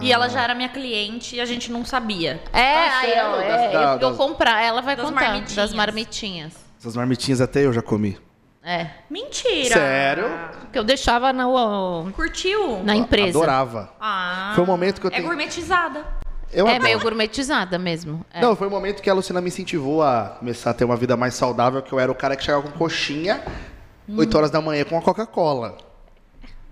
[0.00, 2.42] E ela já era minha cliente e a gente não sabia.
[2.52, 3.24] É, Ah, aí, é, Das-
[3.64, 5.54] eu, da- eu das- comprar, ela vai Das contar marmitinhas.
[5.54, 6.52] das marmitinhas.
[6.80, 8.18] Essas marmitinhas até eu já comi.
[8.62, 9.74] É, Mentira!
[9.74, 10.24] Sério?
[10.72, 12.82] que eu deixava no, Curtiu?
[12.82, 13.38] na empresa.
[13.38, 13.92] Adorava.
[14.00, 16.02] Ah, Foi um momento que eu É tenho- gourmetizada.
[16.50, 16.84] Eu É adoro.
[16.84, 18.24] meio gourmetizada mesmo.
[18.32, 18.40] é.
[18.40, 21.16] Não, foi um momento que a Luciana me incentivou a começar a ter uma vida
[21.16, 23.42] mais saudável, que eu era o cara que chegava com coxinha,
[24.16, 25.76] 8 horas da manhã com a Coca-Cola.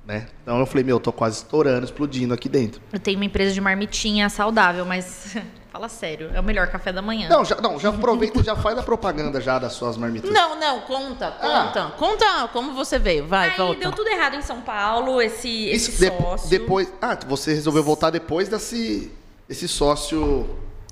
[0.05, 0.27] Né?
[0.43, 2.81] Então eu falei, meu, eu tô quase estourando, explodindo aqui dentro.
[2.93, 5.37] Eu tenho uma empresa de marmitinha saudável, mas
[5.71, 7.29] fala sério, é o melhor café da manhã.
[7.29, 10.29] Não, já, não, já aproveita e já faz a propaganda já das suas marmitas.
[10.29, 11.67] Não, não, conta, Ah.
[11.73, 11.95] conta.
[11.97, 13.79] Conta como você veio, vai, Aí volta.
[13.81, 16.51] deu tudo errado em São Paulo, esse, esse Isso sócio.
[16.51, 16.93] depois.
[17.01, 19.11] Ah, você resolveu voltar depois desse
[19.49, 20.49] esse sócio.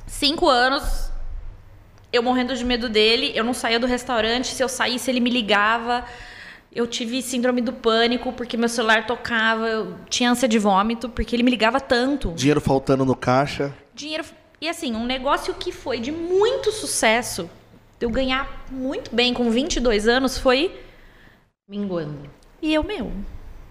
[0.07, 1.11] Cinco anos,
[2.13, 5.31] eu morrendo de medo dele, eu não saía do restaurante, se eu saísse ele me
[5.31, 6.05] ligava.
[6.73, 11.35] Eu tive síndrome do pânico porque meu celular tocava, eu tinha ânsia de vômito porque
[11.35, 12.31] ele me ligava tanto.
[12.33, 13.75] Dinheiro faltando no caixa.
[13.93, 14.25] Dinheiro.
[14.61, 17.51] E assim, um negócio que foi de muito sucesso,
[17.99, 20.79] de eu ganhar muito bem com 22 anos, foi.
[21.69, 22.31] Minguando.
[22.63, 23.13] E eu, meu.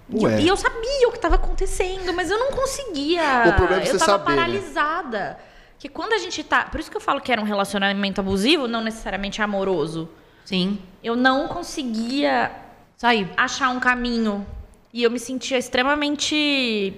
[0.09, 0.41] E- Ué.
[0.41, 3.21] E eu sabia o que estava acontecendo, mas eu não conseguia.
[3.47, 4.35] O problema é eu você tava saber, né?
[4.35, 5.39] paralisada.
[5.77, 6.63] Que quando a gente tá.
[6.65, 10.09] Por isso que eu falo que era um relacionamento abusivo, não necessariamente amoroso.
[10.43, 10.79] Sim.
[11.03, 12.51] Eu não conseguia
[12.99, 13.29] Saiu.
[13.37, 14.45] achar um caminho.
[14.91, 16.93] E eu me sentia extremamente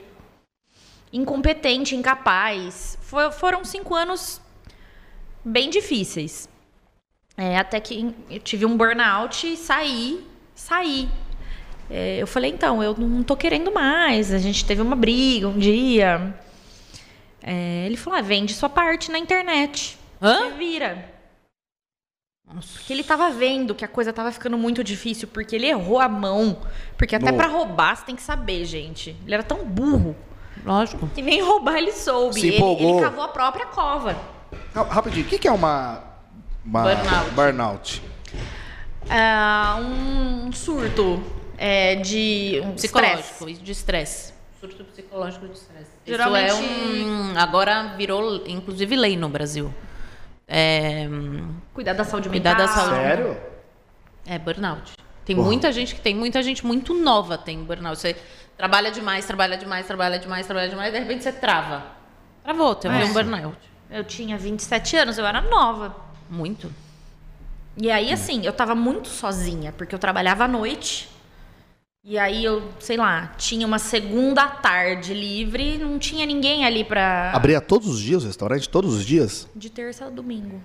[1.13, 2.97] incompetente, incapaz.
[3.01, 4.41] Foi- foram cinco anos
[5.45, 6.49] bem difíceis.
[7.37, 10.25] É, até que eu tive um burnout e saí,
[10.55, 11.07] saí.
[11.87, 14.33] É, eu falei, então, eu não tô querendo mais.
[14.33, 16.33] A gente teve uma briga um dia.
[17.43, 19.99] É, ele falou, ah, vende sua parte na internet.
[20.19, 20.49] Hã?
[20.49, 21.10] Você vira.
[22.73, 26.09] Porque ele tava vendo que a coisa tava ficando muito difícil, porque ele errou a
[26.09, 26.57] mão.
[26.97, 29.15] Porque até pra roubar você tem que saber, gente.
[29.25, 30.15] Ele era tão burro
[30.65, 31.07] Lógico.
[31.15, 32.39] que nem roubar ele soube.
[32.41, 34.15] Se ele, ele cavou a própria cova.
[34.75, 36.03] Ra- Rapidinho, o que, que é uma.
[36.65, 37.31] uma Burnout.
[37.31, 38.03] burnout?
[39.09, 41.21] Ah, um surto
[41.57, 43.61] é, de um Psicológico, estresse.
[43.61, 44.33] de estresse.
[44.59, 45.89] Surto psicológico de estresse.
[46.05, 47.37] Geralmente- Isso é um.
[47.37, 49.73] Agora virou, inclusive, lei no Brasil.
[50.53, 51.07] É,
[51.73, 52.67] Cuidar da saúde Cuidar mental.
[52.67, 52.95] da saúde.
[52.95, 53.37] Sério?
[54.25, 54.91] é burnout.
[55.23, 55.47] Tem Porra.
[55.47, 57.97] muita gente que tem, muita gente muito nova tem burnout.
[57.97, 58.15] Você
[58.57, 61.83] trabalha demais, trabalha demais, trabalha demais, trabalha demais, de repente você trava.
[62.43, 63.05] Travou, teve É.
[63.05, 63.57] um burnout.
[63.89, 65.95] Eu tinha 27 anos, eu era nova.
[66.29, 66.71] Muito.
[67.77, 71.09] E aí, assim, eu tava muito sozinha, porque eu trabalhava à noite.
[72.03, 77.31] E aí eu, sei lá, tinha uma segunda tarde livre, não tinha ninguém ali pra.
[77.31, 78.67] Abria todos os dias o restaurante?
[78.67, 79.47] Todos os dias?
[79.55, 80.59] De terça a domingo.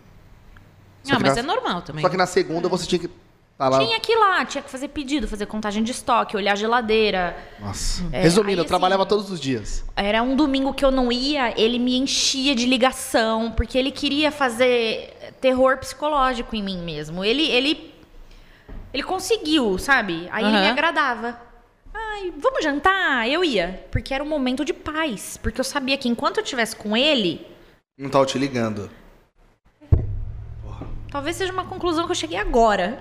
[1.02, 2.00] Só Não, que mas na- é normal também.
[2.02, 3.10] Só que na segunda você tinha que.
[3.58, 3.78] Tá lá.
[3.78, 7.36] Tinha que ir lá, tinha que fazer pedido, fazer contagem de estoque, olhar a geladeira.
[7.60, 8.02] Nossa.
[8.12, 9.84] É, Resumindo, aí, eu assim, trabalhava todos os dias.
[9.94, 14.30] Era um domingo que eu não ia, ele me enchia de ligação, porque ele queria
[14.32, 17.24] fazer terror psicológico em mim mesmo.
[17.24, 17.94] Ele, ele,
[18.96, 20.26] ele conseguiu, sabe?
[20.32, 21.38] Aí ele me agradava.
[21.94, 23.28] Ai, vamos jantar?
[23.28, 26.74] Eu ia, porque era um momento de paz, porque eu sabia que enquanto eu estivesse
[26.76, 27.46] com ele,
[27.98, 28.90] Não tava te ligando.
[31.10, 33.00] talvez seja uma conclusão que eu cheguei agora.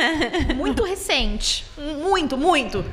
[0.56, 1.64] muito recente.
[2.02, 2.84] Muito, muito.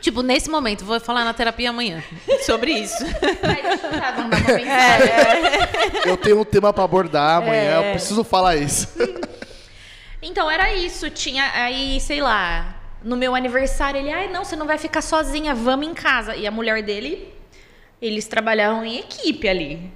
[0.00, 2.02] Tipo, nesse momento, vou falar na terapia amanhã
[2.44, 3.04] sobre isso.
[3.04, 5.10] Mandar uma mensagem.
[6.04, 7.88] Eu tenho um tema pra abordar amanhã, É.
[7.88, 8.88] eu preciso falar isso.
[10.26, 14.66] Então era isso, tinha aí, sei lá, no meu aniversário ele, ai não, você não
[14.66, 16.34] vai ficar sozinha, vamos em casa.
[16.34, 17.32] E a mulher dele,
[18.02, 19.92] eles trabalhavam em equipe ali.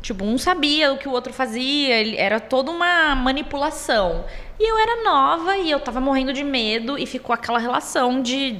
[0.00, 4.24] Tipo, um sabia o que o outro fazia, ele- era toda uma manipulação.
[4.58, 8.58] E eu era nova e eu tava morrendo de medo e ficou aquela relação de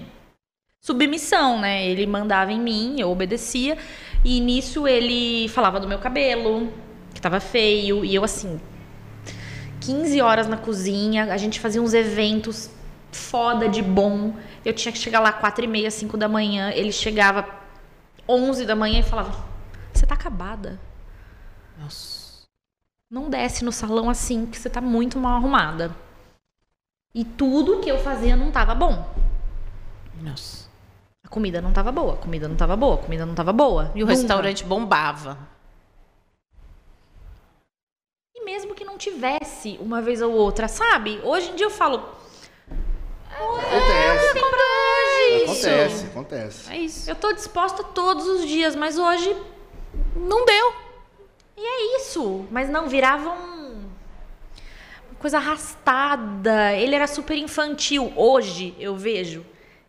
[0.81, 1.85] submissão, né?
[1.85, 3.77] Ele mandava em mim, eu obedecia.
[4.25, 6.73] E nisso ele falava do meu cabelo,
[7.12, 8.61] que tava feio, e eu assim,
[9.85, 12.70] 15 horas na cozinha, a gente fazia uns eventos
[13.11, 14.35] foda de bom.
[14.64, 16.70] Eu tinha que chegar lá 4 e meia, 5 da manhã.
[16.70, 17.49] Ele chegava
[18.28, 19.45] 11 da manhã e falava:
[19.93, 20.80] Você tá acabada.
[21.78, 22.22] Nossa.
[23.11, 25.95] Não desce no salão assim, que você tá muito mal arrumada.
[27.14, 29.07] E tudo que eu fazia não tava bom.
[30.22, 30.70] Nossa.
[31.22, 33.93] A comida não tava boa, a comida não tava boa, a comida não tava boa.
[33.95, 34.18] E o Nunca.
[34.18, 35.37] restaurante bombava.
[38.35, 41.20] E mesmo que não tivesse uma vez ou outra, sabe?
[41.24, 42.03] Hoje em dia eu falo.
[43.30, 44.38] Acontece.
[45.42, 46.72] Acontece, acontece.
[46.72, 47.11] É isso.
[47.11, 49.34] Eu tô disposta todos os dias, mas hoje
[50.14, 50.72] Não deu.
[51.57, 52.46] E é isso.
[52.50, 53.82] Mas não, virava um...
[55.11, 56.72] uma coisa arrastada.
[56.72, 58.12] Ele era super infantil.
[58.16, 59.44] Hoje eu vejo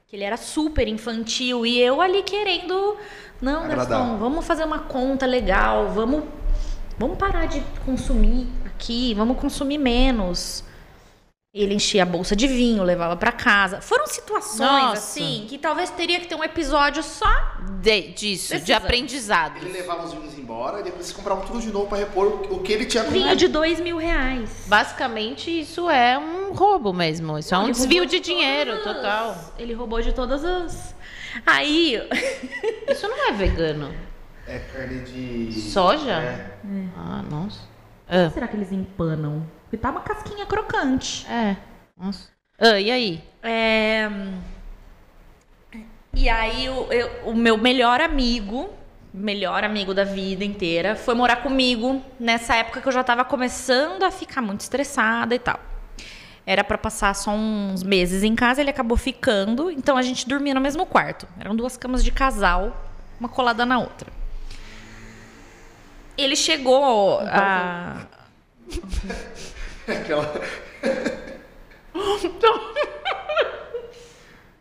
[0.07, 1.65] que ele era super infantil.
[1.65, 2.97] E eu ali querendo.
[3.41, 3.99] Não, Agradar.
[3.99, 5.89] Gastão, vamos fazer uma conta legal.
[5.89, 6.23] Vamos,
[6.97, 8.47] vamos parar de consumir
[8.83, 9.13] aqui.
[9.13, 10.63] Vamos consumir menos.
[11.55, 13.79] Ele enchia a bolsa de vinho, levava pra casa.
[13.79, 14.93] Foram situações Nossa.
[14.93, 17.27] assim que talvez teria que ter um episódio só
[17.79, 18.77] De- disso, de Precisando.
[18.83, 19.57] aprendizado.
[19.57, 22.59] Ele levava os vinhos embora e depois eles compravam tudo de novo pra repor o
[22.59, 24.49] que ele tinha vinho de dois mil reais.
[24.65, 27.37] Basicamente, isso é um roubo mesmo.
[27.37, 28.95] Isso é um Ele desvio roubou de dinheiro todas as-
[29.35, 29.53] total.
[29.59, 30.95] Ele roubou de todas as.
[31.45, 32.01] Aí,
[32.89, 33.93] Isso não é vegano.
[34.47, 35.51] É carne de.
[35.61, 36.13] Soja?
[36.13, 36.57] É.
[36.97, 37.59] Ah, nossa.
[38.07, 39.45] Ah, será que eles empanam?
[39.63, 41.25] Porque tá uma casquinha crocante.
[41.29, 41.55] é.
[41.97, 42.29] Nossa.
[42.59, 43.23] Ah, e aí?
[43.41, 44.09] É...
[46.15, 48.69] E aí, o, eu- o meu melhor amigo,
[49.13, 54.03] melhor amigo da vida inteira, foi morar comigo nessa época que eu já tava começando
[54.03, 55.59] a ficar muito estressada e tal.
[56.45, 60.53] Era pra passar só uns meses em casa, ele acabou ficando, então a gente dormia
[60.53, 61.27] no mesmo quarto.
[61.39, 62.75] Eram duas camas de casal,
[63.19, 64.11] uma colada na outra.
[66.17, 68.05] Ele chegou a.
[69.87, 70.41] Aquela.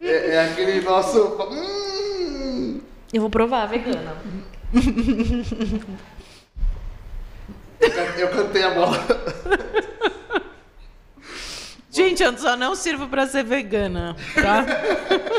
[0.01, 1.39] é, é aquele nosso.
[1.51, 2.81] Hum,
[3.13, 4.17] Eu vou provar, vegana.
[8.19, 8.97] eu cantei a bola.
[11.93, 14.65] Gente, eu só não sirvo pra ser vegana, tá?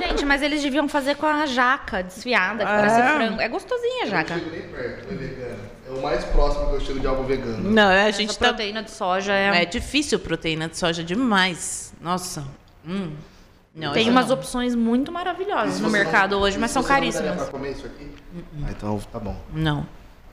[0.07, 3.41] Gente, mas eles deviam fazer com a jaca desfiada, que parece frango.
[3.41, 4.35] É gostosinha a jaca.
[4.35, 5.59] Eu não chego nem perto, é vegano.
[5.87, 7.71] É o mais próximo que eu chego de algo vegano.
[7.71, 8.47] Não, a Essa gente tá...
[8.49, 9.63] proteína de soja é...
[9.63, 11.91] É difícil proteína de soja demais.
[11.99, 12.43] Nossa.
[12.87, 13.11] Hum.
[13.75, 14.35] Não, Tem essa umas não.
[14.35, 17.35] opções muito maravilhosas no mercado não- hoje, mas são não caríssimas.
[17.35, 18.07] pra comer isso aqui?
[18.63, 19.35] Ah, então tá bom.
[19.51, 19.87] Não.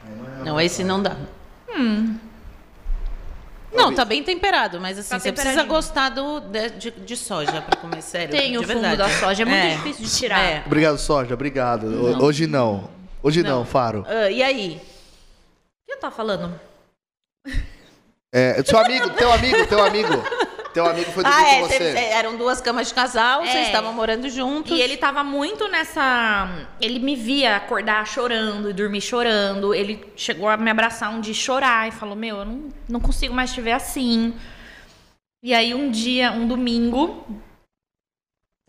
[0.04, 1.16] Aí Não, esse não dá.
[3.72, 7.62] Não, tá bem temperado, mas assim, Tá você precisa gostar do, de, de, de soja
[7.62, 8.30] pra comer sério.
[8.30, 10.40] Tem de o fundo da soja, é muito difícil de tirar.
[10.40, 10.62] É.
[10.66, 11.34] Obrigado, Soja.
[11.34, 11.84] Obrigado.
[11.86, 12.90] O- Hoje não.
[13.22, 13.64] Hoje não, Não.
[13.64, 14.04] Faro.
[14.08, 14.76] Ah, e aí?
[14.76, 16.58] O que eu tava falando?
[18.32, 20.08] É, seu amigo, teu amigo, teu amigo.
[20.72, 21.78] Teu amigo foi dormir Ah, é, com você.
[21.78, 23.62] cê- cê- eram duas camas de casal, vocês É.
[23.62, 24.70] estavam morando juntos.
[24.78, 26.48] E ele tava muito nessa.
[26.80, 29.74] Ele me via acordar chorando e dormir chorando.
[29.74, 33.00] Ele chegou a me abraçar um dia e chorar e falou: Meu, eu não, não
[33.00, 34.32] consigo mais te ver assim.
[35.42, 37.26] E aí, um dia, um domingo.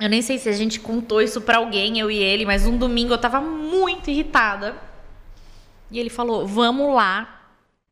[0.01, 2.75] Eu nem sei se a gente contou isso pra alguém, eu e ele, mas um
[2.75, 4.75] domingo eu tava muito irritada.
[5.91, 7.37] E ele falou: Vamos lá.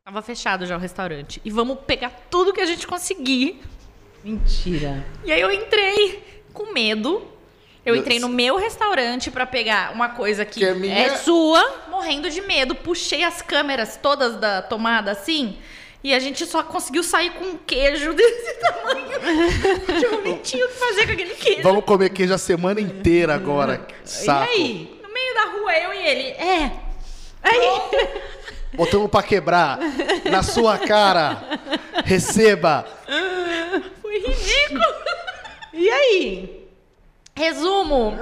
[0.04, 1.40] Tava fechado já o restaurante.
[1.44, 3.62] E vamos pegar tudo que a gente conseguir.
[4.24, 5.04] Mentira.
[5.24, 7.26] E aí eu entrei com medo.
[7.84, 11.84] Eu entrei no meu restaurante pra pegar uma coisa que, Que é minha- é sua,
[11.90, 12.74] morrendo de medo.
[12.74, 15.56] Puxei as câmeras todas da tomada assim.
[16.04, 19.08] E a gente só conseguiu sair com um queijo desse tamanho.
[19.98, 21.62] tipo, nem tinha o que fazer com aquele queijo.
[21.62, 23.86] Vamos comer queijo a semana inteira agora.
[24.04, 24.50] Saco.
[24.52, 25.00] E aí?
[25.02, 26.28] No meio da rua, eu e ele.
[26.32, 26.70] É.
[27.42, 28.10] Aí.
[28.74, 29.78] Botamos pra quebrar.
[30.30, 31.42] Na sua cara.
[32.04, 32.86] Receba.
[34.10, 34.82] Foi ridículo.
[35.72, 36.68] E aí?
[37.36, 38.18] Resumo.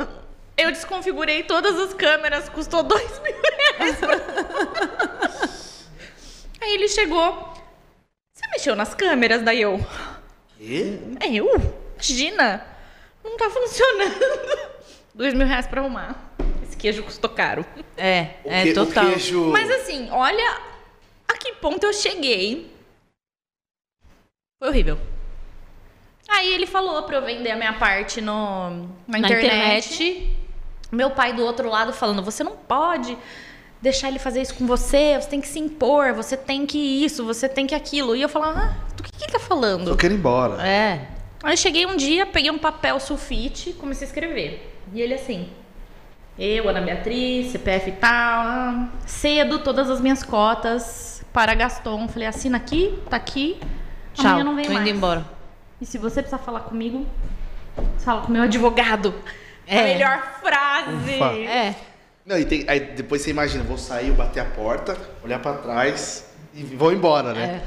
[0.54, 3.34] Eu desconfigurei todas as câmeras, custou dois mil
[3.78, 3.96] reais.
[6.60, 7.54] Aí ele chegou.
[8.34, 9.40] Você mexeu nas câmeras?
[9.40, 9.78] Daí eu.
[10.58, 10.98] Quê?
[11.20, 11.48] É eu?
[11.94, 12.66] Imagina!
[13.24, 14.70] Não tá funcionando.
[15.14, 16.30] Dois mil reais pra arrumar.
[16.64, 17.64] Esse queijo custou caro.
[17.96, 19.06] É, O é que- total.
[19.06, 19.46] queijo...
[19.46, 20.60] Mas assim, olha
[21.26, 22.70] a que ponto eu cheguei.
[24.58, 24.98] Foi horrível.
[26.28, 28.70] Aí ele falou pra eu vender a minha parte no,
[29.06, 29.46] na, Na internet.
[29.94, 30.36] internet.
[30.92, 33.16] Meu pai do outro lado falando, você não pode
[33.80, 37.24] deixar ele fazer isso com você, você tem que se impor, você tem que isso,
[37.24, 38.14] você tem que aquilo.
[38.14, 39.88] E eu falava, ah, do que que ele tá falando?
[39.90, 40.62] Eu quero ir embora.
[40.66, 41.08] É.
[41.42, 44.74] Aí cheguei um dia, peguei um papel sulfite, comecei a escrever.
[44.92, 45.48] E ele assim,
[46.38, 52.08] eu, Ana Beatriz, CPF e tal, cedo todas as minhas cotas para Gaston.
[52.08, 53.58] Falei, assina aqui, tá aqui,
[54.14, 54.26] Tchau.
[54.26, 54.86] amanhã não vem Tô mais.
[54.86, 55.37] indo embora.
[55.80, 57.06] E se você precisar falar comigo,
[57.96, 59.14] você fala com o meu advogado.
[59.66, 59.78] É.
[59.80, 61.14] A melhor frase.
[61.14, 61.34] Ufa.
[61.38, 61.74] É.
[62.24, 66.30] Não, e tem- aí depois você imagina, vou sair, bater a porta, olhar pra trás
[66.54, 67.62] e vou embora, né?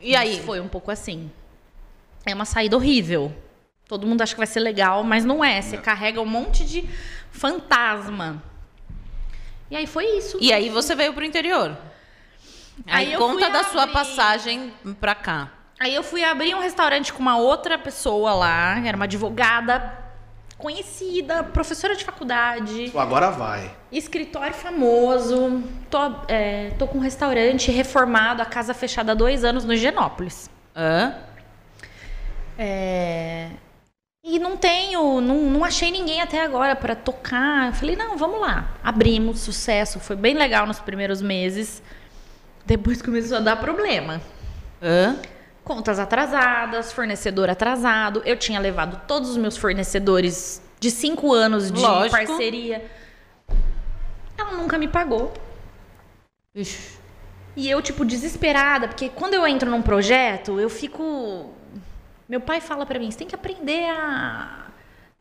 [0.00, 0.40] E aí?
[0.42, 1.30] Foi um pouco assim.
[2.24, 3.32] É uma saída horrível.
[3.88, 5.60] Todo mundo acha que vai ser legal, mas não é.
[5.62, 6.88] Você carrega um monte de
[7.32, 8.42] fantasma.
[9.70, 10.38] E aí foi isso.
[10.40, 11.76] E aí você veio pro interior.
[12.86, 15.52] Aí, Aí eu conta fui da sua passagem pra cá.
[15.80, 19.96] Aí eu fui abrir um restaurante com uma outra pessoa lá, era uma advogada
[20.56, 23.70] conhecida, professora de faculdade, Agora vai.
[23.92, 25.62] escritório famoso.
[25.88, 30.50] Tô, é, tô com um restaurante reformado, a casa fechada há dois anos no Higienópolis.
[30.74, 31.14] Hã?
[32.58, 33.50] É,
[34.24, 37.68] E não tenho, não, não achei ninguém até agora para tocar.
[37.68, 38.68] Eu falei, não, vamos lá.
[38.82, 41.80] Abrimos, sucesso, foi bem legal nos primeiros meses.
[42.66, 44.20] Depois começou a dar problema.
[44.82, 45.16] Hã?
[45.68, 48.22] Contas atrasadas, fornecedor atrasado.
[48.24, 52.16] Eu tinha levado todos os meus fornecedores de cinco anos de Lógico.
[52.16, 52.90] parceria.
[54.38, 55.34] Ela nunca me pagou.
[56.54, 56.96] Ixi.
[57.54, 61.52] E eu, tipo, desesperada, porque quando eu entro num projeto, eu fico.
[62.26, 64.68] Meu pai fala pra mim: você tem que aprender a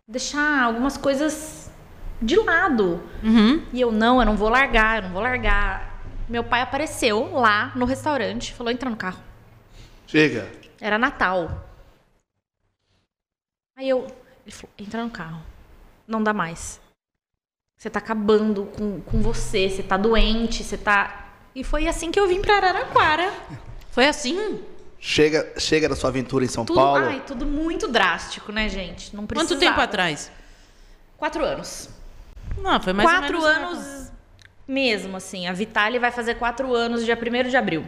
[0.07, 1.69] deixar algumas coisas
[2.21, 3.03] de lado.
[3.21, 3.63] Uhum.
[3.73, 6.01] E eu, não, eu não vou largar, eu não vou largar.
[6.29, 9.26] Meu pai apareceu lá no restaurante, falou: entra no carro.
[10.07, 10.49] Chega.
[10.79, 11.69] Era Natal.
[13.75, 14.07] Aí eu.
[14.45, 15.43] Ele falou: entra no carro.
[16.07, 16.79] Não dá mais.
[17.77, 21.29] Você tá acabando com, com você, você tá doente, você tá.
[21.53, 23.31] E foi assim que eu vim pra Araraquara.
[23.91, 24.63] Foi assim?
[24.99, 27.05] Chega, chega da sua aventura em São Tudo, Paulo.
[27.05, 29.15] ai, tudo muito drástico, né, gente?
[29.15, 29.53] Não precisava.
[29.53, 30.31] Quanto tempo atrás?
[31.17, 31.89] Quatro anos.
[32.57, 33.77] Não, foi mais quatro ou menos.
[33.77, 34.11] anos
[34.67, 35.47] mesmo, assim.
[35.47, 37.87] A Vitale vai fazer quatro anos dia 1 de abril.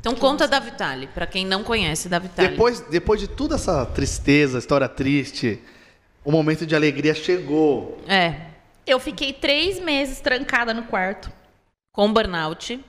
[0.00, 2.48] Então conta da Vitale, pra quem não conhece da Vitale.
[2.48, 5.60] Depois, depois de toda essa tristeza, história triste,
[6.24, 8.00] o momento de alegria chegou.
[8.06, 8.34] É,
[8.86, 11.30] Eu fiquei três meses trancada no quarto.
[11.92, 12.82] com burnout.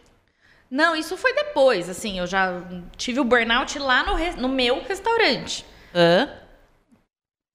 [0.69, 2.61] Não, isso foi depois, assim, eu já
[2.95, 5.65] tive o burnout lá no, re- no meu restaurante.
[5.95, 6.29] Hã?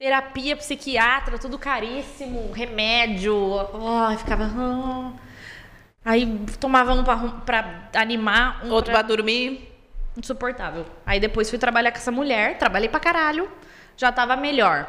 [0.00, 3.36] Terapia, psiquiatra, tudo caríssimo, remédio,
[3.86, 4.44] ai, ficava...
[4.44, 5.12] ah.
[6.04, 6.26] Aí
[6.60, 7.02] tomava um
[7.40, 9.70] pra animar, um Outro pra- pra dormir.
[10.16, 10.84] insuportável.
[11.04, 13.50] Aí depois fui trabalhar com essa mulher, trabalhei pra caralho,
[13.96, 14.86] já tava melhor.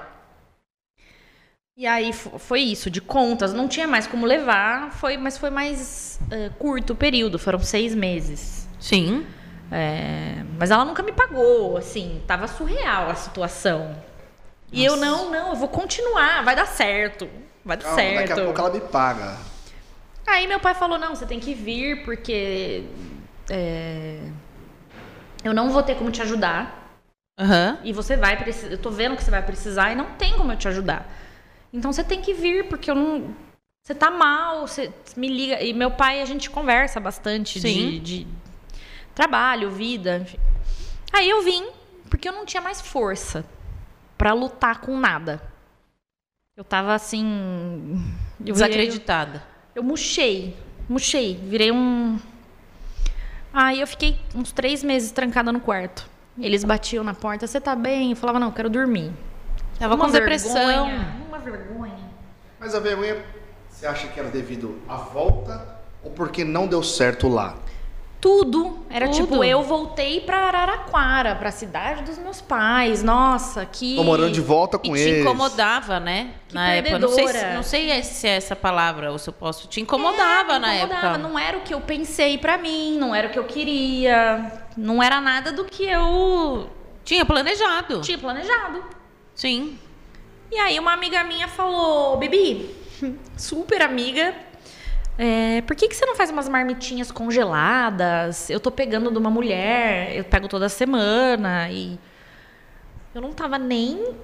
[1.78, 5.49] E aí fo- foi isso, de contas, não tinha mais como levar, foi, mas foi
[5.49, 8.68] mais eh, curto o período, foram seis meses.
[8.80, 9.26] Sim.
[9.72, 13.95] É, mas ela nunca me pagou, assim, tava surreal a situação.
[14.72, 17.28] E eu, não, não, eu vou continuar, vai dar certo,
[17.63, 18.28] vai dar Calma, certo.
[18.30, 19.38] daqui a pouco ela me paga.
[20.28, 22.84] Aí meu pai falou, não, você tem que vir porque
[23.49, 24.19] é,
[25.43, 26.84] eu não vou ter como te ajudar.
[27.39, 27.80] Aham.
[27.84, 28.71] E você vai precisar.
[28.71, 31.07] Eu tô vendo que você vai precisar e não tem como eu te ajudar.
[31.71, 33.36] Então você tem que vir, porque eu não.
[33.86, 35.61] Você tá mal, você me liga.
[35.61, 38.28] E meu pai, a gente conversa bastante de, de
[39.13, 40.39] trabalho, vida, enfim.
[41.13, 41.67] Aí eu vim,
[42.09, 43.45] porque eu não tinha mais força
[44.17, 45.41] pra lutar com nada.
[46.57, 48.01] Eu tava assim.
[48.39, 49.43] Eu virei- Desacreditada.
[49.76, 50.55] Eu murchei,
[50.88, 52.17] murchei, virei um.
[53.53, 56.09] Aí eu fiquei uns três meses trancada no quarto.
[56.39, 58.11] Eles batiam na porta, você tá bem?
[58.11, 59.11] Eu falava, não, eu quero dormir.
[59.80, 60.53] Tava Uma com depressão.
[60.53, 61.99] vergonha, Uma vergonha.
[62.59, 63.23] Mas a vergonha,
[63.69, 67.55] você acha que era devido à volta ou porque não deu certo lá?
[68.26, 68.80] Tudo.
[68.89, 69.21] Era Tudo.
[69.21, 73.03] tipo, eu voltei pra Araraquara, pra cidade dos meus pais.
[73.03, 73.95] Nossa, que.
[73.97, 75.21] Tô morando de volta E com te eles.
[75.21, 76.32] incomodava, né?
[76.47, 76.97] Que na época.
[76.97, 79.67] Não sei, não sei se é essa palavra ou se eu posso.
[79.67, 81.07] Te incomodava É, me na incomodava.
[81.09, 81.17] época.
[81.19, 84.51] Não era o que eu pensei pra mim, não era o que eu queria.
[84.76, 86.67] Não era nada do que eu
[87.03, 88.01] Tinha planejado.
[88.01, 88.84] tinha planejado.
[89.36, 89.78] Sim.
[90.51, 92.73] E aí uma amiga minha falou, Bibi,
[93.38, 94.34] super amiga,
[95.18, 98.49] é, por que, que você não faz umas marmitinhas congeladas?
[98.49, 101.97] Eu tô pegando de uma mulher, eu pego toda semana e
[103.13, 104.16] eu não tava nem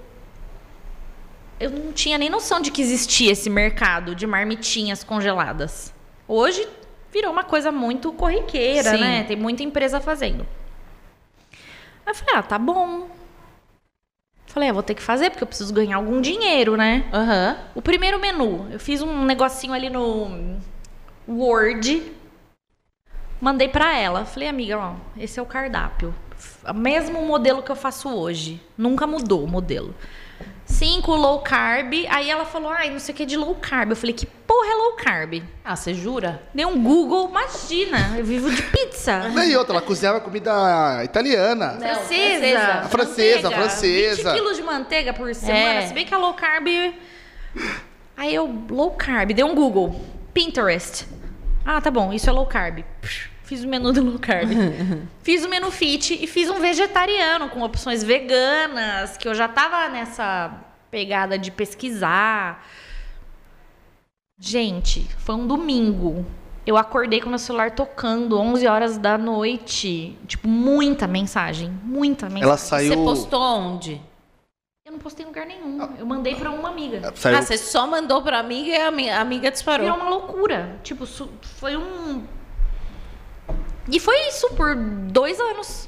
[1.61, 5.93] eu não tinha nem noção de que existia esse mercado de marmitinhas congeladas.
[6.27, 6.67] Hoje
[7.11, 8.97] virou uma coisa muito corriqueira, Sim.
[8.97, 9.23] né?
[9.25, 10.45] Tem muita empresa fazendo.
[12.03, 13.07] Aí eu falei, ah, tá bom.
[14.47, 17.07] Falei, ah, vou ter que fazer porque eu preciso ganhar algum dinheiro, né?
[17.13, 17.57] Aham.
[17.75, 20.57] O primeiro menu, eu fiz um negocinho ali no
[21.37, 22.11] Word.
[23.39, 24.25] Mandei pra ela.
[24.25, 26.13] Falei, amiga, ó, esse é o cardápio.
[26.67, 28.61] O mesmo modelo que eu faço hoje.
[28.77, 29.95] Nunca mudou o modelo.
[30.65, 31.93] Cinco low carb.
[32.09, 33.89] Aí ela falou, ai, não sei o que de low carb.
[33.91, 35.43] Eu falei, que porra é low carb?
[35.63, 36.41] Ah, você jura?
[36.53, 39.21] Dei um Google, imagina, eu vivo de pizza.
[39.45, 41.73] E outra, ela cozinhava comida italiana.
[41.73, 42.83] Não, Francesa.
[42.89, 44.31] Francesa, a Manteiga, francesa.
[44.31, 45.57] 20 quilos de manteiga por semana.
[45.57, 45.87] É.
[45.87, 46.67] Se bem que a low carb.
[48.15, 49.99] Aí eu, low carb, dei um Google.
[50.33, 51.05] Pinterest.
[51.65, 52.83] Ah, tá bom, isso é low carb.
[53.43, 54.49] Fiz o menu do low carb.
[55.23, 59.89] fiz o menu fit e fiz um vegetariano com opções veganas, que eu já tava
[59.89, 60.53] nessa
[60.89, 62.65] pegada de pesquisar.
[64.39, 66.25] Gente, foi um domingo.
[66.65, 70.17] Eu acordei com meu celular tocando 11 horas da noite.
[70.27, 71.71] Tipo, muita mensagem.
[71.83, 72.43] Muita mensagem.
[72.43, 72.89] Ela saiu.
[72.89, 74.01] Você postou onde?
[74.91, 75.95] Eu não postei em lugar nenhum.
[75.97, 77.13] Eu mandei pra uma amiga.
[77.15, 77.37] Saiu.
[77.37, 79.85] Ah, você só mandou pra amiga e a ami- a amiga disparou.
[79.85, 80.77] Virou uma loucura.
[80.83, 82.25] Tipo, foi um.
[83.89, 85.87] E foi isso por dois anos.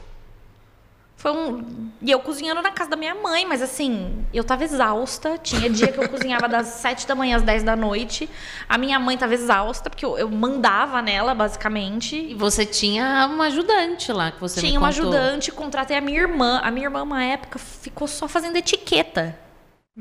[1.24, 1.90] Foi um.
[2.02, 5.38] E eu cozinhando na casa da minha mãe, mas assim, eu tava exausta.
[5.38, 8.30] Tinha dia que eu cozinhava das sete da manhã às 10 da noite.
[8.68, 12.36] A minha mãe tava exausta, porque eu, eu mandava nela, E basicamente.
[12.36, 16.60] você tinha uma ajudante lá que você Tinha uma ajudante, contratei a minha irmã.
[16.62, 19.40] A minha irmã, uma época, ficou só fazendo etiqueta.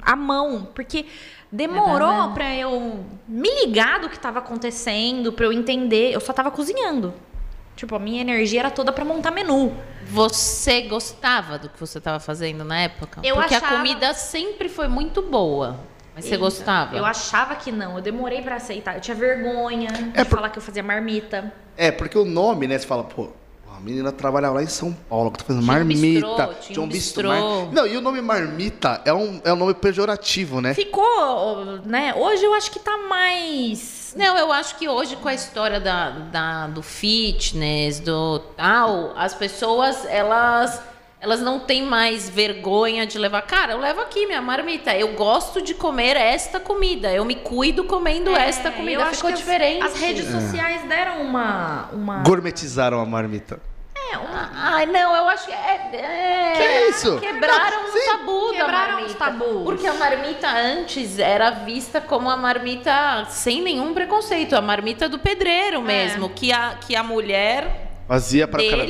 [0.03, 0.71] À mão.
[0.75, 1.07] Porque
[1.53, 6.13] demorou É pra eu me ligar do que tava acontecendo, pra eu entender.
[6.13, 7.15] Eu só tava cozinhando.
[7.77, 9.75] Tipo, a minha energia era toda pra montar menu.
[10.05, 13.21] Você gostava do que você estava fazendo na época?
[13.25, 15.79] Eu Porque achava- a comida sempre foi muito boa.
[16.15, 16.97] Mas você Eita, gostava?
[16.97, 17.97] Eu achava que não.
[17.97, 18.95] Eu demorei pra aceitar.
[18.97, 21.51] Eu tinha vergonha É de por- falar que eu fazia marmita.
[21.75, 22.77] É, porque o nome, né?
[22.79, 23.31] Você fala, pô,
[23.77, 26.57] a menina trabalhava lá em São Paulo, que tá fazendo Tinha marmita.
[26.61, 27.29] tinha um bistrô.
[27.29, 30.75] mar- Não, e o nome marmita é um, é um nome pejorativo, né?
[30.75, 32.15] Ficou, né?
[32.17, 34.15] Hoje eu acho que tá mais.
[34.17, 39.35] Não, eu acho que hoje com a história da, da- do fitness, do tal, as
[39.35, 40.81] pessoas, elas,
[41.23, 43.43] elas não têm mais vergonha de levar.
[43.43, 44.93] Cara, eu levo aqui minha marmita.
[44.97, 47.13] Eu gosto de comer esta comida.
[47.13, 49.01] Eu me cuido comendo esta É, comida.
[49.01, 49.85] eu acho Ficou que as- diferente.
[49.85, 51.89] As, redes sociais deram uma.
[51.93, 52.23] uma...
[52.25, 53.61] Gourmetizaram a marmita.
[54.13, 55.91] É, uma- Ai, não, eu acho que é.
[55.93, 57.19] é- Que isso?
[57.21, 58.07] Quebraram Não, o sim.
[58.11, 59.13] tabu da Quebraram marmita.
[59.13, 59.65] os tabus.
[59.65, 65.19] Porque a marmita antes era vista como a marmita sem nenhum preconceito, a marmita do
[65.21, 67.82] pedreiro mesmo, que a, que a mulher
[68.13, 68.47] Fazia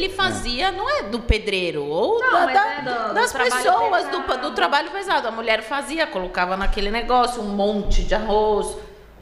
[0.09, 3.62] cara- fazia, não é do pedreiro, ou Não, da- da- é do- do das trabalho
[3.62, 5.29] pessoas, do, do trabalho pesado.
[5.29, 8.77] A mulher fazia, colocava naquele negócio um monte de arroz,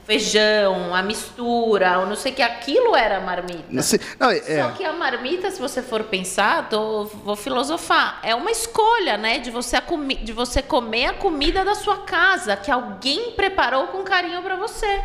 [0.06, 3.64] feijão, a mistura, ou não sei o que, aquilo era a marmita.
[3.68, 4.62] Não, sei- não, é- é.
[4.62, 9.38] Só que a marmita, se você for pensar, tô- vou filosofar, é uma escolha, né?
[9.38, 9.76] De você,
[10.22, 15.00] de você comer a comida da sua casa, que alguém preparou com carinho pra você.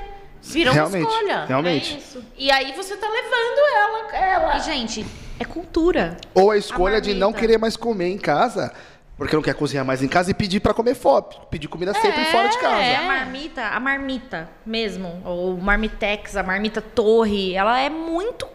[0.53, 1.45] Virou realmente, uma escolha.
[1.45, 1.93] realmente.
[1.93, 2.23] É isso.
[2.37, 4.15] E aí você tá levando ela.
[4.15, 4.57] ela.
[4.57, 5.05] E, gente,
[5.39, 6.17] é cultura.
[6.33, 8.71] Ou a escolha A de não querer mais comer em casa,
[9.17, 11.25] porque não quer cozinhar mais em casa e pedir pra comer fora.
[11.49, 12.81] Pedir comida sempre É, fora de casa.
[12.81, 18.47] E a marmita, a marmita mesmo, ou marmitex, a marmita torre, ela é muito.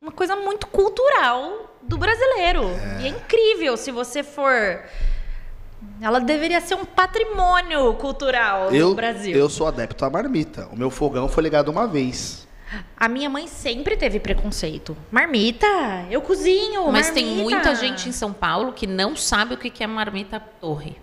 [0.00, 2.64] Uma coisa muito cultural do brasileiro.
[3.00, 4.82] E é incrível se você for.
[6.00, 9.34] Ela deveria ser um patrimônio cultural Eu, do Brasil.
[9.36, 10.68] eu sou adepto à marmita.
[10.72, 12.46] O meu fogão foi ligado uma vez.
[12.96, 14.96] A minha mãe sempre teve preconceito.
[15.10, 15.66] Marmita,
[16.10, 16.90] eu cozinho.
[16.90, 17.42] Mas tem marmita.
[17.44, 20.96] muita gente em São Paulo que não sabe o que é marmita torre.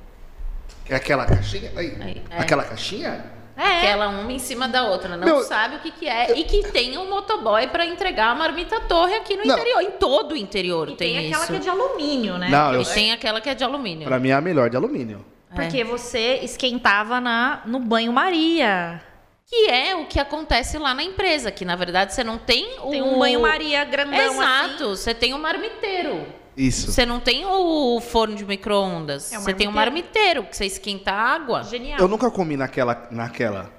[0.90, 1.72] É aquela caixinha?
[1.76, 2.40] Aí, Aí, é.
[2.42, 3.24] Aquela caixinha?
[3.62, 3.78] É.
[3.78, 6.38] Aquela uma em cima da outra, não Meu, sabe o que, que é.
[6.38, 9.56] E que tem um motoboy pra entregar a marmita torre aqui no Não.
[9.56, 9.82] interior.
[9.84, 11.52] Em todo o interior E tem, tem, aquela isso.
[11.54, 12.50] que é de alumínio, né?
[12.50, 14.08] Não, eu E tem aquela que é de alumínio.
[14.08, 15.24] Pra mim é a melhor de alumínio.
[15.54, 19.02] Porque você esquentava na, no banho-maria.
[19.46, 22.90] Que é o que acontece lá na empresa, que na verdade você não tem o.
[22.90, 24.96] Tem um banho-maria grandão Exato, assim.
[24.96, 26.26] você tem o marmiteiro.
[26.56, 26.92] Isso.
[26.92, 29.32] Você não tem o forno de micro-ondas.
[29.32, 30.44] É um você tem o marmiteiro.
[30.44, 31.64] que você esquenta a água.
[31.64, 32.00] Genial.
[32.00, 33.08] Eu nunca comi naquela.
[33.10, 33.72] naquela.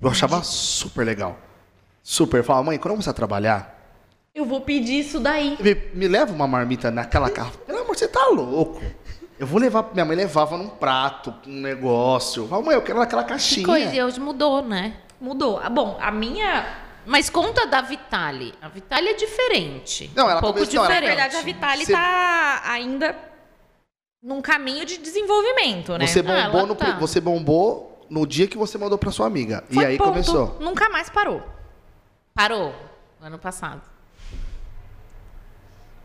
[0.00, 1.36] Eu achava super legal.
[2.02, 2.38] Super.
[2.38, 3.76] Eu falava, mãe, quando eu começar a trabalhar,
[4.34, 5.56] Eu vou pedir isso daí.
[5.60, 7.52] me, me leva uma marmita naquela carro.
[7.66, 8.80] Pelo amor, você tá louco.
[9.38, 9.90] Eu vou levar.
[9.92, 12.42] Minha mãe levava num prato, um negócio.
[12.44, 13.66] Eu falava, mãe, eu quero naquela Que caixinha.
[13.66, 14.94] coisa, e hoje mudou, né?
[15.20, 15.58] Mudou.
[15.62, 16.87] Ah, Bom, a minha.
[17.08, 18.54] Mas conta da Vitale.
[18.60, 20.10] A Vitale é diferente.
[20.14, 21.16] Não, ela um pouco começou- não, ela- Na diferente.
[21.16, 23.16] verdade, a Vitale Você- tá ainda
[24.22, 26.06] num caminho de desenvolvimento, né?
[26.06, 26.92] Você Ah, bombou, ela no, tá.
[26.98, 29.64] você bombou no dia que você mandou pra sua amiga.
[29.72, 30.10] Foi e aí ponto.
[30.10, 30.58] começou.
[30.60, 31.42] Nunca mais parou.
[32.34, 32.74] Parou
[33.22, 33.80] ano passado.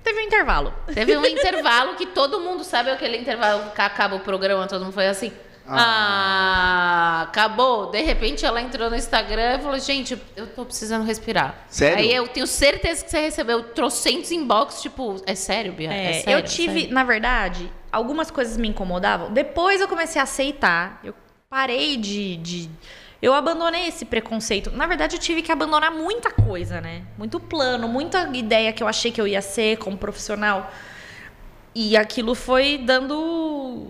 [0.03, 0.73] Teve um intervalo.
[0.93, 4.93] Teve um intervalo que todo mundo sabe aquele intervalo que acaba o programa, todo mundo
[4.93, 5.31] foi assim.
[5.67, 7.89] Ah, acabou.
[7.91, 11.55] De repente ela entrou no Instagram e falou: Gente, eu tô precisando respirar.
[11.69, 11.97] Sério?
[11.99, 15.91] Aí eu tenho certeza que você recebeu trocentos inbox, tipo, é sério, Bia?
[15.93, 16.93] É, É, sério, eu tive, sério?
[16.93, 19.31] na verdade, algumas coisas me incomodavam.
[19.31, 20.99] Depois eu comecei a aceitar.
[21.03, 21.13] Eu
[21.49, 22.69] parei de, de-
[23.21, 24.69] Eu abandonei esse preconceito.
[24.71, 27.03] Na verdade, eu tive que abandonar muita coisa, né?
[27.17, 30.69] Muito plano, muita ideia que eu achei que eu ia ser como profissional.
[31.73, 33.87] E aquilo foi dando.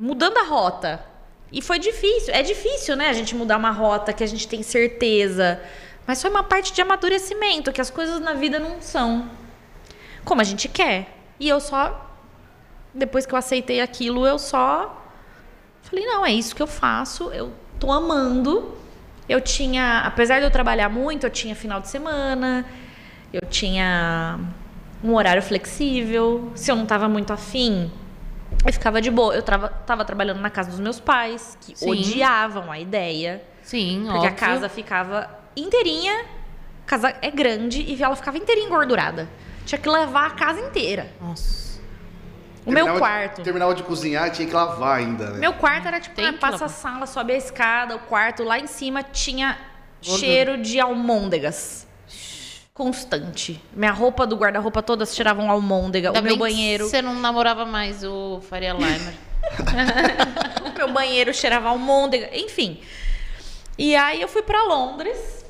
[0.00, 1.04] Mudando a rota.
[1.52, 2.32] E foi difícil.
[2.32, 3.08] É difícil, né?
[3.08, 5.60] A gente mudar uma rota que a gente tem certeza.
[6.06, 9.30] Mas foi uma parte de amadurecimento, que as coisas na vida não são
[10.24, 11.16] como a gente quer.
[11.38, 12.08] E eu só.
[12.92, 14.96] Depois que eu aceitei aquilo, eu só.
[15.82, 18.74] Falei, não, é isso que eu faço, eu tô amando.
[19.28, 20.00] Eu tinha.
[20.00, 22.64] Apesar de eu trabalhar muito, eu tinha final de semana,
[23.32, 24.38] eu tinha
[25.02, 26.50] um horário flexível.
[26.54, 27.90] Se eu não tava muito afim,
[28.64, 29.34] eu ficava de boa.
[29.34, 31.90] Eu trava, tava trabalhando na casa dos meus pais, que Sim.
[31.90, 33.42] odiavam a ideia.
[33.62, 34.36] Sim, Porque a óbvio.
[34.36, 36.24] casa ficava inteirinha.
[36.86, 39.28] A casa é grande e ela ficava inteirinha engordurada.
[39.64, 41.12] Tinha que levar a casa inteira.
[41.20, 41.70] Nossa.
[42.66, 43.42] O meu Terminava de- quarto.
[43.42, 45.38] terminava de cozinhar e tinha que lavar ainda, né?
[45.38, 48.66] Meu quarto era tipo, ah, passa a sala, sobe a escada, o quarto lá em
[48.66, 49.56] cima tinha
[50.04, 50.18] Gordura.
[50.20, 51.86] cheiro de almôndegas.
[52.84, 53.60] Constante.
[53.74, 56.08] Minha roupa do guarda-roupa todas cheiravam almôndega.
[56.08, 56.88] Ainda o meu bem que banheiro.
[56.88, 59.14] Você não namorava mais o Faria Limer.
[60.64, 62.80] O meu banheiro cheirava almôndega, enfim.
[63.76, 65.44] E aí eu fui pra Londres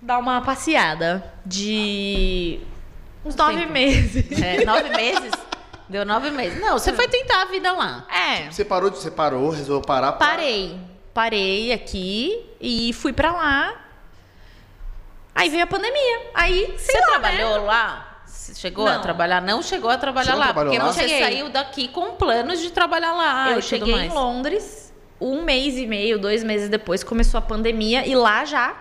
[0.00, 2.58] dar uma passeada de
[3.26, 3.72] uns nove tempo?
[3.74, 4.40] meses.
[4.42, 5.32] É, nove meses?
[5.86, 6.58] Deu nove meses.
[6.62, 8.06] Não, você foi tentar a vida lá.
[8.10, 8.50] É.
[8.50, 10.12] Você parou, de- você parou, resolveu parar.
[10.12, 10.78] pra- Parei.
[11.12, 13.74] Parei aqui e fui pra lá.
[15.40, 16.20] Aí veio a pandemia.
[16.34, 17.66] Aí, Você lá, trabalhou né?
[17.66, 18.06] lá?
[18.26, 19.02] Você chegou a Não.
[19.02, 19.40] trabalhar?
[19.40, 20.52] Não chegou a trabalhar não lá.
[20.52, 20.92] porque lá?
[20.92, 21.22] você Cheguei.
[21.22, 23.50] saiu daqui com planos de trabalhar lá.
[23.52, 24.10] eu cheguei mais.
[24.10, 28.74] em Londres, um mês e meio, dois meses depois começou a pandemia e lá já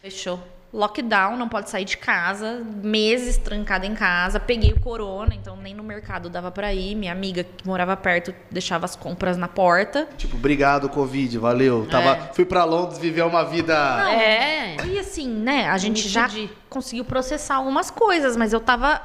[0.00, 0.40] Fechou.
[0.72, 4.40] Lockdown, não pode sair de casa, meses trancada em casa.
[4.40, 6.94] Peguei o corona, então nem no mercado dava pra ir.
[6.94, 10.08] Minha amiga que morava perto deixava as compras na porta.
[10.16, 11.86] Tipo, obrigado, Covid, valeu.
[11.90, 12.32] Tava, É.
[12.32, 13.74] Fui pra Londres viver uma vida.
[14.10, 14.76] É.
[14.86, 16.28] E assim, né, a gente já
[16.70, 19.02] conseguiu processar algumas coisas, mas eu tava.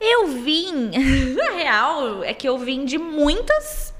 [0.00, 0.90] Eu vim.
[1.34, 3.92] Na real, é que eu vim de muitas.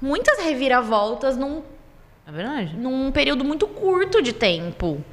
[0.00, 1.62] Muitas reviravoltas num,
[2.26, 2.76] É verdade.
[2.76, 5.04] num período muito curto de tempo.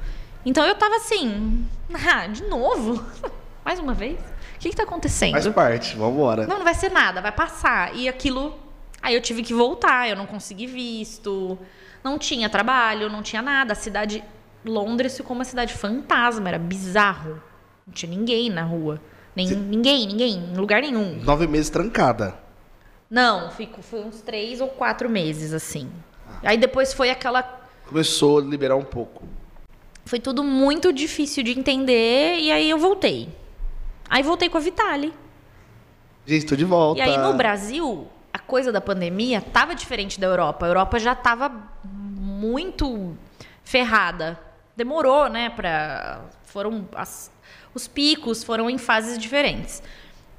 [0.44, 1.66] Então eu tava assim.
[1.92, 3.04] Ah, de novo?
[3.64, 4.20] Mais uma vez?
[4.20, 5.32] O que, que tá acontecendo?
[5.32, 6.46] Faz parte, vambora.
[6.46, 7.96] Não, não vai ser nada, vai passar.
[7.96, 8.56] E aquilo.
[9.02, 11.58] Aí eu tive que voltar, eu não consegui visto,
[12.04, 13.72] não tinha trabalho, não tinha nada.
[13.72, 14.22] A cidade.
[14.64, 17.42] Londres ficou uma cidade fantasma, era bizarro.
[17.86, 19.00] Não tinha ninguém na rua.
[19.34, 21.16] Nem, Ninguém, ninguém, em lugar nenhum.
[21.22, 22.38] Nove meses trancada.
[23.08, 25.90] Não, fico, foi uns três ou quatro meses, assim.
[26.42, 27.42] Aí depois foi aquela
[27.86, 29.24] Começou a liberar um pouco.
[30.04, 33.28] Foi tudo muito difícil de entender e aí eu voltei.
[34.08, 35.12] Aí voltei com a Vitali.
[36.26, 36.98] Gente, tô de volta.
[36.98, 40.66] E aí no Brasil, a coisa da pandemia tava diferente da Europa.
[40.66, 41.50] A Europa já tava
[41.84, 43.16] muito
[43.64, 44.38] ferrada.
[44.76, 47.30] Demorou, né, para foram as-
[47.74, 49.82] os picos foram em fases diferentes.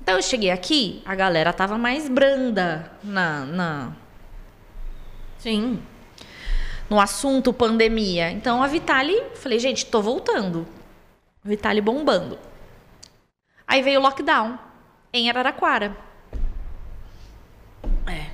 [0.02, 3.92] Então eu cheguei aqui, a galera tava mais branda na, na
[5.42, 5.82] Sim.
[6.88, 8.30] no assunto pandemia.
[8.30, 10.68] Então a Vitali, falei, gente, tô voltando.
[11.44, 12.38] Vitali bombando.
[13.66, 14.60] Aí veio o lockdown
[15.12, 15.98] em Araraquara.
[18.06, 18.30] É.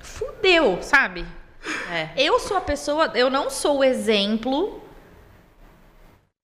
[0.00, 1.24] Fudeu, sabe?
[1.92, 2.10] É.
[2.16, 4.82] Eu sou a pessoa, eu não sou o exemplo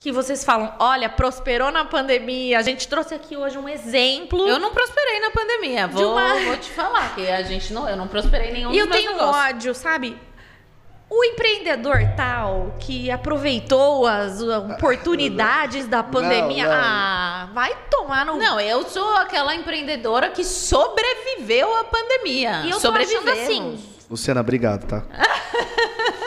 [0.03, 2.59] que vocês falam, olha, prosperou na pandemia.
[2.59, 4.49] A gente trouxe aqui hoje um exemplo.
[4.49, 5.87] Eu não prosperei na pandemia.
[5.87, 8.91] Vou, uma- vou te falar que a gente não, eu não prosperei nenhum E eu
[8.91, 9.37] tenho negócios.
[9.47, 10.19] ódio, sabe?
[11.09, 16.73] O empreendedor tal que aproveitou as oportunidades da pandemia, não.
[16.75, 18.37] ah, vai tomar no.
[18.39, 22.63] Não, eu sou aquela empreendedora que sobreviveu à pandemia.
[22.65, 23.39] e eu tô achando Sobrevivemos.
[23.43, 25.05] assim, Luciana, obrigado, tá?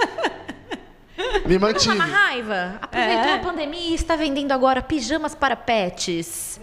[1.46, 1.96] Me tá mantive.
[1.96, 2.78] na raiva.
[2.82, 3.34] Aproveitou É.
[3.36, 6.60] a pandemia e está vendendo agora pijamas para pets.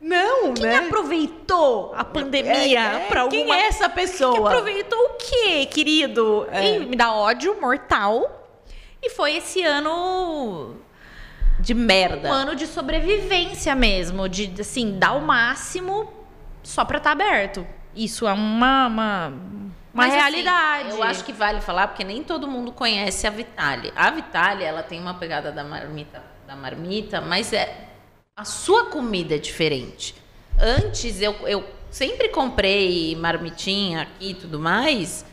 [0.00, 4.48] Não, Quem aproveitou a pandemia para alguma Quem é essa Que pessoa?
[4.48, 6.46] aproveitou o quê, querido?
[6.50, 6.76] É.
[6.76, 8.46] E me dá ódio mortal.
[9.02, 10.76] E foi esse ano
[11.58, 12.28] De merda.
[12.28, 16.10] um ano de sobrevivência mesmo, de assim, dar o máximo
[16.62, 17.66] só pra estar aberto.
[17.94, 19.32] Isso é uma uma,
[19.92, 20.90] uma Mas, assim, realidade.
[20.90, 23.92] eu acho que vale falar porque nem todo mundo conhece a Vitale.
[23.96, 27.88] A Vitale, ela tem uma pegada da marmita, da marmita, mas é
[28.36, 30.14] a sua comida é diferente.
[30.60, 35.24] Antes eu, eu sempre comprei marmitinha aqui e tudo mais.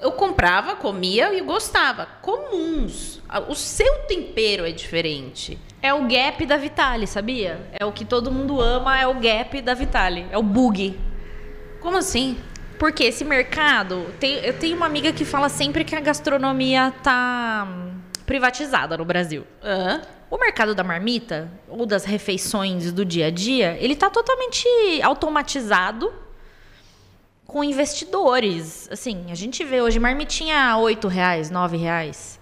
[0.00, 2.06] Eu comprava, comia e gostava.
[2.22, 3.20] Comuns.
[3.48, 5.58] O seu tempero é diferente.
[5.82, 7.70] É o gap da Vitale, sabia?
[7.78, 10.26] É o que todo mundo ama, é o gap da Vitale.
[10.30, 10.98] É o bug.
[11.80, 12.38] Como assim?
[12.78, 14.06] Porque esse mercado.
[14.20, 17.92] tem- eu tenho uma amiga que fala sempre que a gastronomia tá hum,
[18.26, 19.46] privatizada no Brasil.
[19.62, 20.02] Hã?
[20.30, 24.66] O mercado da marmita, ou das refeições do dia a dia, ele tá totalmente
[25.02, 26.12] automatizado
[27.46, 28.88] com investidores.
[28.90, 32.40] Assim, a gente vê hoje marmitinha a 8 reais, 9 reais.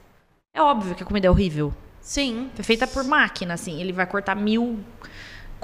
[0.55, 1.74] É óbvio que a comida é horrível.
[2.01, 2.51] Sim.
[2.59, 3.81] É feita por máquina, assim.
[3.81, 4.81] Ele vai cortar mil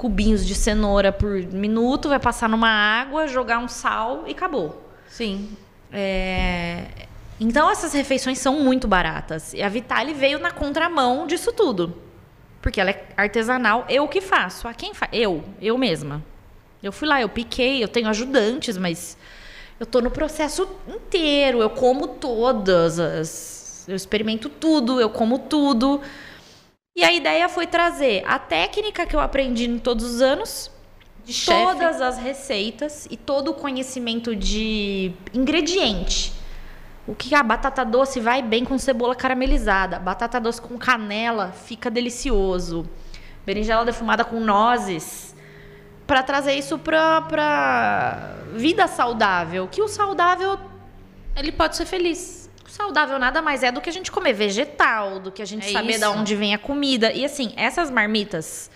[0.01, 4.91] cubinhos de cenoura por minuto, vai passar numa água, jogar um sal e acabou.
[5.07, 5.55] Sim.
[5.93, 6.85] É,
[7.39, 9.53] Então essas refeições são muito baratas.
[9.53, 11.95] E a Vitale veio na contramão disso tudo.
[12.63, 14.67] Porque ela é artesanal, eu que faço.
[14.67, 15.11] A quem faz?
[15.13, 16.23] Eu, eu mesma.
[16.81, 19.15] Eu fui lá, eu piquei, eu tenho ajudantes, mas
[19.79, 21.61] eu tô no processo inteiro.
[21.61, 23.85] Eu como todas as.
[23.87, 26.01] Eu experimento tudo, eu como tudo.
[26.95, 30.69] E a ideia foi trazer a técnica que eu aprendi em todos os anos,
[31.23, 31.57] De chefe.
[31.57, 36.33] todas as receitas e todo o conhecimento de ingrediente.
[37.07, 41.89] O que a batata doce vai bem com cebola caramelizada, batata doce com canela fica
[41.89, 42.87] delicioso,
[43.45, 45.33] berinjela defumada com nozes,
[46.05, 49.67] para trazer isso pra, pra vida saudável.
[49.69, 50.59] Que o saudável,
[51.35, 52.40] Ele pode ser feliz.
[52.71, 55.71] Saudável nada mais é do que a gente comer vegetal, do que a gente É
[55.71, 57.11] saber de onde vem a comida.
[57.11, 58.71] E assim, essas marmitas,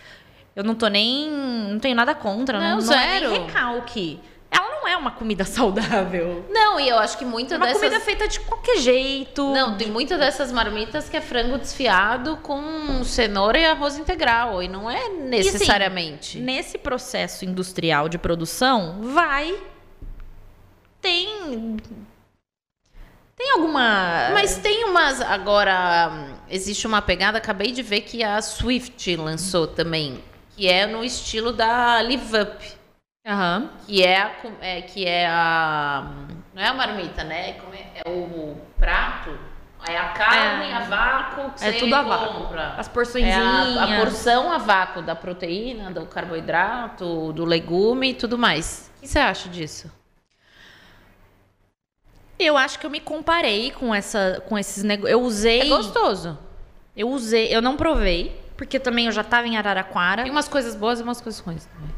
[0.56, 3.32] eu não tô nem, não tenho nada contra, Não, não, não é zero.
[3.32, 4.20] nem recalque.
[4.52, 6.46] Ela não é uma comida saudável.
[6.50, 7.82] Não, e eu acho que muita É uma dessas...
[7.82, 9.44] comida feita de qualquer jeito.
[9.52, 14.62] Não, tem muita dessas marmitas que é frango desfiado com cenoura e arroz integral.
[14.62, 16.38] E não é necessariamente.
[16.40, 19.58] Nesse processo industrial de produção, vai.
[21.02, 21.78] Tem.
[23.38, 24.30] Tem alguma.
[24.34, 25.20] Mas tem umas.
[25.22, 30.24] Agora, existe uma pegada, acabei de ver que a Swift lançou também.
[30.56, 32.72] Que é no estilo da Live Up.
[33.28, 33.70] Aham.
[33.86, 34.32] Que é a.
[34.62, 36.08] É, que é a.
[36.54, 37.50] Não é a marmita, né?
[37.50, 39.38] É, é o prato.
[39.88, 40.74] É a carne É.
[40.74, 42.48] a vácuo que É você tudo a vácuo.
[42.78, 43.78] As É porçõezinhas.
[43.78, 48.92] a, a porção a vácuo da proteína, do carboidrato, do legume e tudo mais.
[48.98, 49.92] O que você acha disso?
[52.38, 55.12] Eu acho que eu me comparei com essa, com esses negócios.
[55.12, 55.62] Eu usei.
[55.62, 56.38] É gostoso.
[56.96, 57.48] Eu usei.
[57.56, 60.24] Eu não provei, porque também eu já tava em Araraquara.
[60.24, 61.96] Tem umas coisas boas e umas coisas ruins também.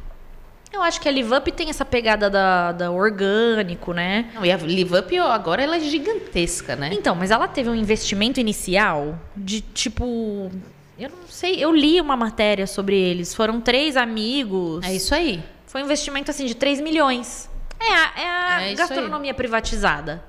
[0.72, 4.30] Eu acho que a Live Up tem essa pegada da, da orgânico, né?
[4.36, 6.90] Não, e a Live Up ó, agora ela é gigantesca, né?
[6.92, 10.52] Então, mas ela teve um investimento inicial de tipo.
[11.00, 13.34] Eu não sei, eu li uma matéria sobre eles.
[13.34, 14.86] Foram três amigos.
[14.86, 15.42] É isso aí.
[15.68, 17.50] Foi um investimento assim de 3 milhões.
[17.80, 20.24] É a, é a É gastronomia privatizada.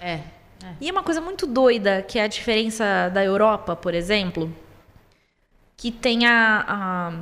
[0.00, 0.20] É.
[0.80, 4.54] E é uma coisa muito doida, que é a diferença da Europa, por exemplo,
[5.76, 7.12] que tem a, a-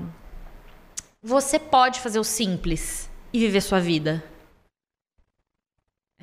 [1.22, 4.22] Você pode fazer o simples e viver sua vida.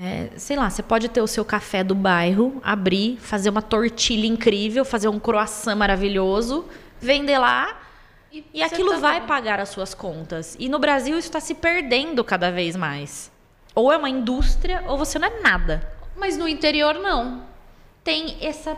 [0.02, 4.26] É, sei lá, você pode ter o seu café do bairro, abrir, fazer uma tortilha
[4.26, 6.66] incrível, fazer um croissant maravilhoso,
[7.02, 7.78] vender lá
[8.32, 10.56] e, você aquilo tá vai pagar as suas contas.
[10.58, 13.30] E no Brasil isso está se perdendo cada vez mais.
[13.76, 17.44] Ou é uma indústria ou você não é nada Mas no interior não.
[18.04, 18.76] tem essa,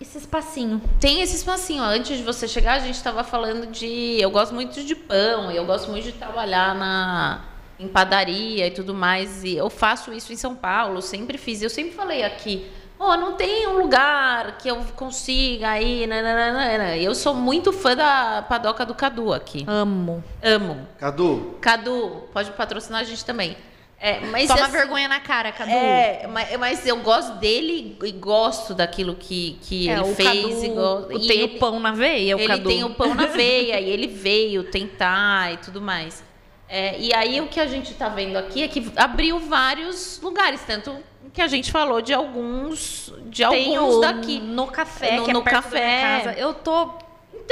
[0.00, 0.80] esse espacinho.
[1.00, 1.82] Tem esse espacinho.
[1.82, 4.20] Antes de você chegar, a gente estava falando de.
[4.20, 7.44] Eu gosto muito de pão, e eu gosto muito de trabalhar na
[7.78, 9.42] em padaria e tudo mais.
[9.42, 11.60] E eu faço isso em São Paulo, sempre fiz.
[11.62, 12.70] Eu sempre falei aqui.
[12.98, 16.06] Oh, não tem um lugar que eu consiga ir.
[16.06, 19.64] nananana." Eu sou muito fã da padoca do Cadu aqui.
[19.66, 20.22] Amo.
[20.40, 20.86] Amo.
[20.98, 23.56] Cadu, Cadu, pode patrocinar a gente também.
[24.04, 25.70] É, mas Toma assim, vergonha na cara, Cadu.
[25.70, 30.26] É, mas, mas eu gosto dele e gosto daquilo que, que É, ele fez.
[30.42, 32.68] Cadu e go- e tem ele- o pão na veia, o ele Cadu.
[32.68, 36.24] tem o pão na veia e ele veio tentar e tudo mais.
[36.68, 40.62] É, e aí o que a gente está vendo aqui é que abriu vários lugares,
[40.66, 40.96] tanto
[41.32, 44.40] que a gente falou de alguns, de Tem alguns o daqui.
[44.40, 46.00] No café, No- que é no perto da café.
[46.24, 46.32] casa.
[46.38, 46.90] Eu tô...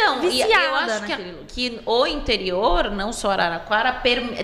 [0.01, 3.93] Então, e Viciada eu acho que, que o interior, não só Araraquara,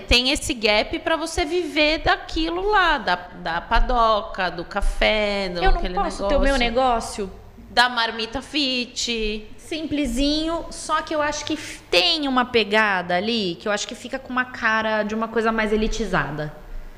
[0.07, 5.71] tem esse gap para você viver daquilo lá, da, da padoca, do café, do Eu
[5.71, 7.31] não posso ter o meu negócio
[7.69, 9.47] da marmita fit.
[9.57, 11.57] simplesinho, só que eu acho que
[11.91, 15.51] tem uma pegada ali, que eu acho que fica com uma cara de uma coisa
[15.51, 16.53] mais elitizada.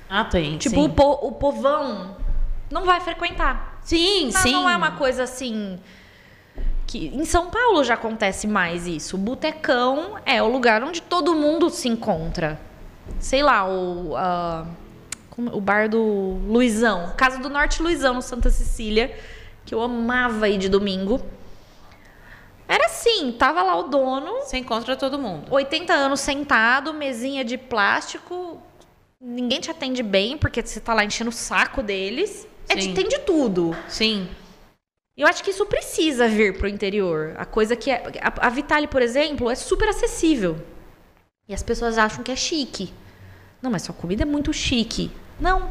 [0.10, 0.58] Ah, tem.
[0.58, 2.16] Tipo, o, po- o povão
[2.70, 3.80] não vai frequentar.
[3.84, 4.52] sim, Não, sim.
[4.52, 5.80] não é uma coisa assim
[6.90, 9.16] que em São Paulo já acontece mais isso.
[9.16, 12.60] O botecão é o lugar onde todo mundo se encontra.
[13.20, 14.66] Sei lá, o, ah,
[15.30, 16.02] como- o bar do
[16.48, 19.16] Luizão, Casa do Norte Luizão, no Santa Cecília,
[19.66, 21.22] que eu amava ir de domingo.
[22.68, 25.46] Era assim, tava lá o dono, Você encontra todo mundo.
[25.52, 28.60] 80 anos sentado, mesinha de plástico.
[29.22, 32.48] Ninguém te atende bem, porque você tá lá enchendo o saco deles.
[32.68, 32.94] É, de- Sim.
[32.96, 33.76] tem de tudo.
[33.88, 34.28] Sim.
[35.20, 37.34] Eu acho que isso precisa vir pro interior.
[37.38, 38.02] A coisa que é.
[38.22, 40.58] A, a Vitale, por exemplo, é super acessível.
[41.46, 42.94] E as pessoas acham que é chique.
[43.62, 45.12] Não, mas sua comida é muito chique.
[45.38, 45.70] Não.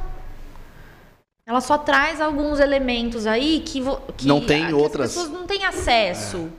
[1.46, 3.80] Ela só traz alguns elementos aí que,
[4.18, 5.16] que Não tem que outras.
[5.16, 6.50] As pessoas não têm acesso.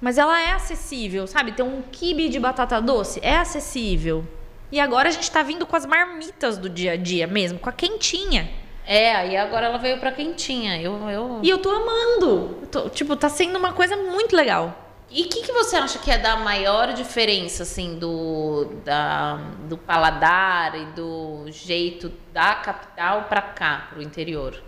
[0.00, 1.52] Mas ela é acessível, sabe?
[1.52, 4.26] Tem um quibe de batata doce, é acessível.
[4.72, 7.68] E agora a gente tá vindo com as marmitas do dia a dia mesmo, com
[7.68, 8.50] a quentinha.
[8.86, 10.80] É, aí agora ela veio pra quentinha.
[10.80, 11.40] Eu, eu...
[11.42, 12.58] E eu tô amando.
[12.62, 14.74] Eu tô- tipo, tá sendo uma coisa muito legal.
[15.10, 19.36] E o que, que você acha que é da maior diferença, assim, do, da,
[19.68, 24.62] do paladar e do jeito da capital pra cá, pro interior?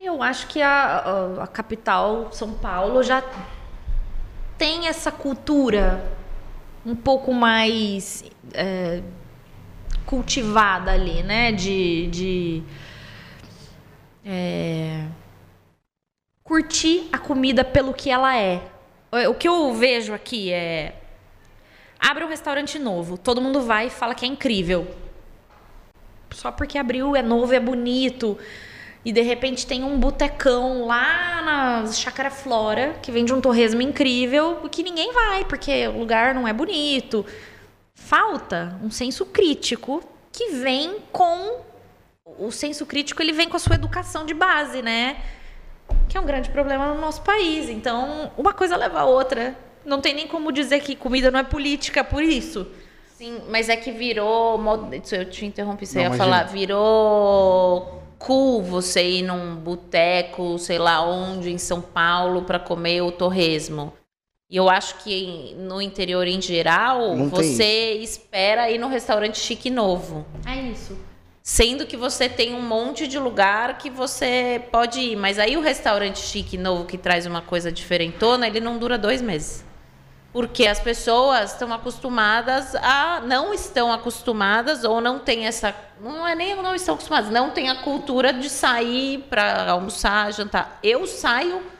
[0.00, 3.22] Eu acho que a, a, a capital, São Paulo, já
[4.56, 6.04] tem essa cultura
[6.84, 9.02] um pouco mais é,
[10.06, 11.52] cultivada ali, né?
[11.52, 12.62] De, de
[14.24, 15.06] é,
[16.42, 18.62] curtir a comida pelo que ela é.
[19.28, 21.00] O que eu vejo aqui é
[22.00, 24.86] abre um restaurante novo, todo mundo vai e fala que é incrível.
[26.30, 28.36] Só porque abriu, é novo, é bonito.
[29.04, 34.56] E de repente tem um botecão lá na Chácara Flora, que vende um torresmo incrível,
[34.70, 37.24] que ninguém vai, porque o lugar não é bonito.
[38.06, 41.60] Falta um senso crítico que vem com.
[42.38, 45.16] O senso crítico ele vem com a sua educação de base, né?
[46.06, 47.70] Que é um grande problema no nosso país.
[47.70, 49.56] Então, uma coisa leva a outra.
[49.86, 52.66] Não tem nem como dizer que comida não é política por isso.
[53.16, 54.60] Sim, mas é que virou.
[55.10, 56.24] Eu te interrompi, você Não, ia imagina.
[56.24, 56.44] falar.
[56.44, 63.10] Virou cool você ir num boteco, sei lá onde, em São Paulo, pra comer o
[63.10, 63.94] torresmo.
[64.54, 69.68] E eu acho que no interior em geral, Não você espera ir no restaurante chique
[69.68, 70.24] novo.
[70.46, 70.96] É isso.
[71.42, 75.16] Sendo que você tem um monte de lugar que você pode ir.
[75.16, 79.20] Mas aí o restaurante chique novo que traz uma coisa diferentona, ele não dura dois
[79.20, 79.64] meses.
[80.32, 83.22] Porque as pessoas estão acostumadas a.
[83.26, 85.74] não estão acostumadas ou não tem essa.
[86.00, 90.78] Não é nem não estão acostumadas, não tem a cultura de sair para almoçar, jantar.
[90.80, 91.73] Eu saio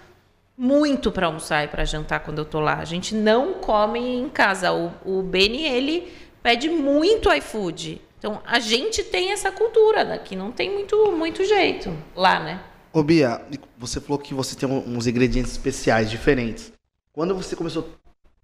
[0.57, 2.79] muito para almoçar e para jantar quando eu tô lá.
[2.79, 4.73] A gente não come em casa.
[4.73, 6.13] O, o Beni, ele
[6.43, 8.01] pede muito iFood.
[8.19, 12.63] Então, a gente tem essa cultura daqui, não tem muito, muito jeito lá, né?
[12.93, 13.45] Ô Bia,
[13.77, 16.73] você falou que você tem uns ingredientes especiais, diferentes.
[17.13, 17.91] Quando você começou,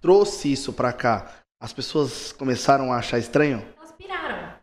[0.01, 3.65] trouxe isso pra cá, as pessoas começaram a achar estranho?
[3.79, 4.55] Elas piraram.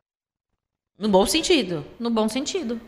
[0.99, 1.85] No bom sentido.
[1.99, 2.79] No bom sentido.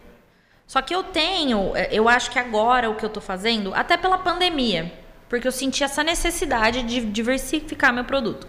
[0.70, 3.98] Só que eu tenho, eh, eu acho que agora o que eu tô fazendo, até
[3.98, 4.94] pela pandemia,
[5.28, 8.48] porque eu senti essa necessidade de diversificar meu produto.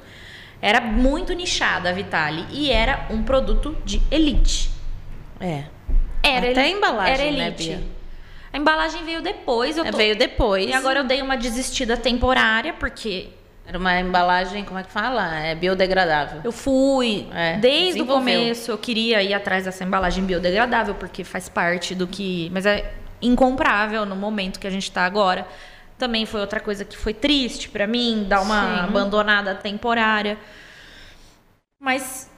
[0.61, 4.71] Era muito nichada a Vitale e era um produto de elite.
[5.41, 5.65] É.
[6.23, 7.69] Era Até a embalagem, era né, elite.
[7.69, 7.83] Bia?
[8.53, 9.97] A embalagem veio depois, eu É, tô...
[9.97, 10.69] Veio depois.
[10.69, 13.31] E agora eu dei uma desistida temporária, porque
[13.71, 15.33] Era uma embalagem, como é que fala?
[15.39, 16.41] É biodegradável.
[16.43, 21.49] eu fui, É, desde o começo, eu queria ir atrás dessa embalagem biodegradável, porque faz
[21.49, 22.51] parte do que.
[22.53, 22.93] Mas é
[23.23, 25.47] incomprável no momento que a gente tá agora.
[25.97, 28.81] Também foi outra coisa que foi triste pra mim, dar uma Sim.
[28.81, 30.37] abandonada temporária.
[31.81, 32.29] Mas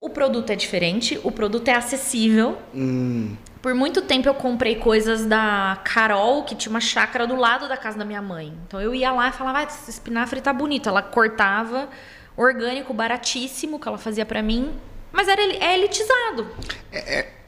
[0.00, 2.56] o produto é diferente, o produto é acessível.
[2.74, 7.66] Hum, Por muito tempo eu comprei coisas da Carol, que tinha uma chácara do lado
[7.66, 8.52] da casa da minha mãe.
[8.68, 10.86] Então eu ia lá e falava, ah, esse espinafre tá bonito.
[10.86, 11.88] Ela cortava,
[12.36, 14.70] orgânico, baratíssimo, que ela fazia pra mim.
[15.10, 16.46] Mas era, é elitizado.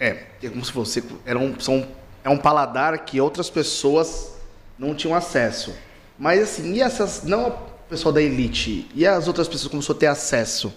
[0.01, 1.05] é, é como se fosse.
[1.27, 1.87] Era um, são,
[2.25, 4.39] é um paladar que outras pessoas
[4.79, 5.77] não tinham acesso.
[6.19, 7.25] Mas assim, e essas.
[7.25, 7.53] Não o
[7.91, 10.73] pessoal da elite, e as outras pessoas começou a ter acesso?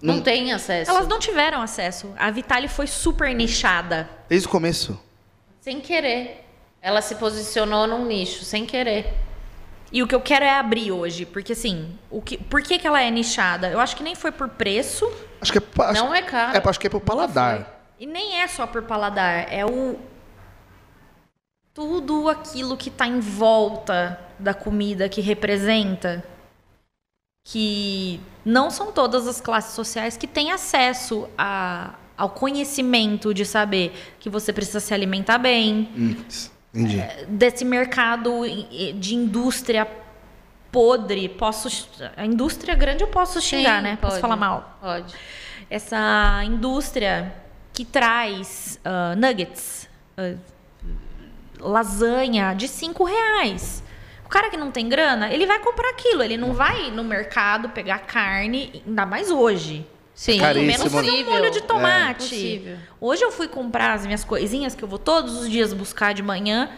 [0.00, 0.90] Não, Não- tem acesso.
[0.90, 2.12] Elas não tiveram acesso.
[2.16, 4.08] A Vitale foi super nichada.
[4.28, 4.98] Desde o começo.
[5.60, 6.44] Sem querer.
[6.80, 9.12] Ela se posicionou num nicho, sem querer.
[9.90, 11.26] E o que eu quero é abrir hoje.
[11.26, 13.68] Porque assim, o que, por que, que ela é nichada?
[13.68, 15.10] Eu acho que nem foi por preço.
[15.40, 16.56] Acho que é, acho, não é caro.
[16.56, 17.80] é, acho que é pro paladar.
[17.98, 19.98] E nem é só por paladar, é o
[21.74, 26.24] tudo aquilo que tá em volta da comida que representa
[27.44, 33.92] que não são todas as classes sociais que têm acesso a, ao conhecimento de saber
[34.18, 36.16] que você precisa se alimentar bem, Hum,
[36.74, 37.02] Entendi.
[37.28, 39.86] desse mercado i- de indústria
[40.72, 41.28] podre.
[41.28, 41.68] Posso.
[42.16, 43.98] A indústria grande eu posso xingar, Sim, né?
[44.00, 44.20] Posso pode.
[44.22, 44.78] falar mal.
[44.80, 45.14] Pode.
[45.70, 47.34] Essa indústria
[47.72, 50.34] que traz ah, nuggets, ah,
[51.60, 53.82] lasanha de cinco reais.
[54.28, 56.22] O cara que não tem grana, ele vai comprar aquilo.
[56.22, 59.86] Ele não vai no mercado pegar carne, ainda mais hoje.
[60.14, 61.32] Sim, Caríssimo, menos fazer um Possível.
[61.32, 62.28] molho de tomate.
[62.28, 62.76] Possível.
[63.00, 66.22] Hoje eu fui comprar as minhas coisinhas que eu vou todos os dias buscar de
[66.22, 66.68] manhã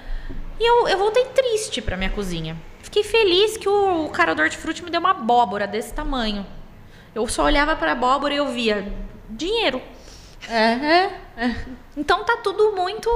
[0.61, 2.57] e eu, eu voltei triste pra minha cozinha.
[2.83, 6.47] Fiquei feliz que o, o cara do hortifruti me deu uma abóbora desse tamanho.
[7.13, 8.93] Eu só olhava pra abóbora e eu via
[9.29, 9.83] dinheiro.
[10.49, 11.57] É, é.
[11.97, 13.11] Então tá tudo muito.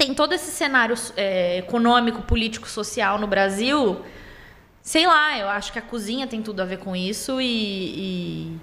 [0.00, 4.00] Tem todo esse cenário é, econômico, político, social no Brasil.
[4.80, 8.54] Sei lá, eu acho que a cozinha tem tudo a ver com isso e.
[8.54, 8.60] e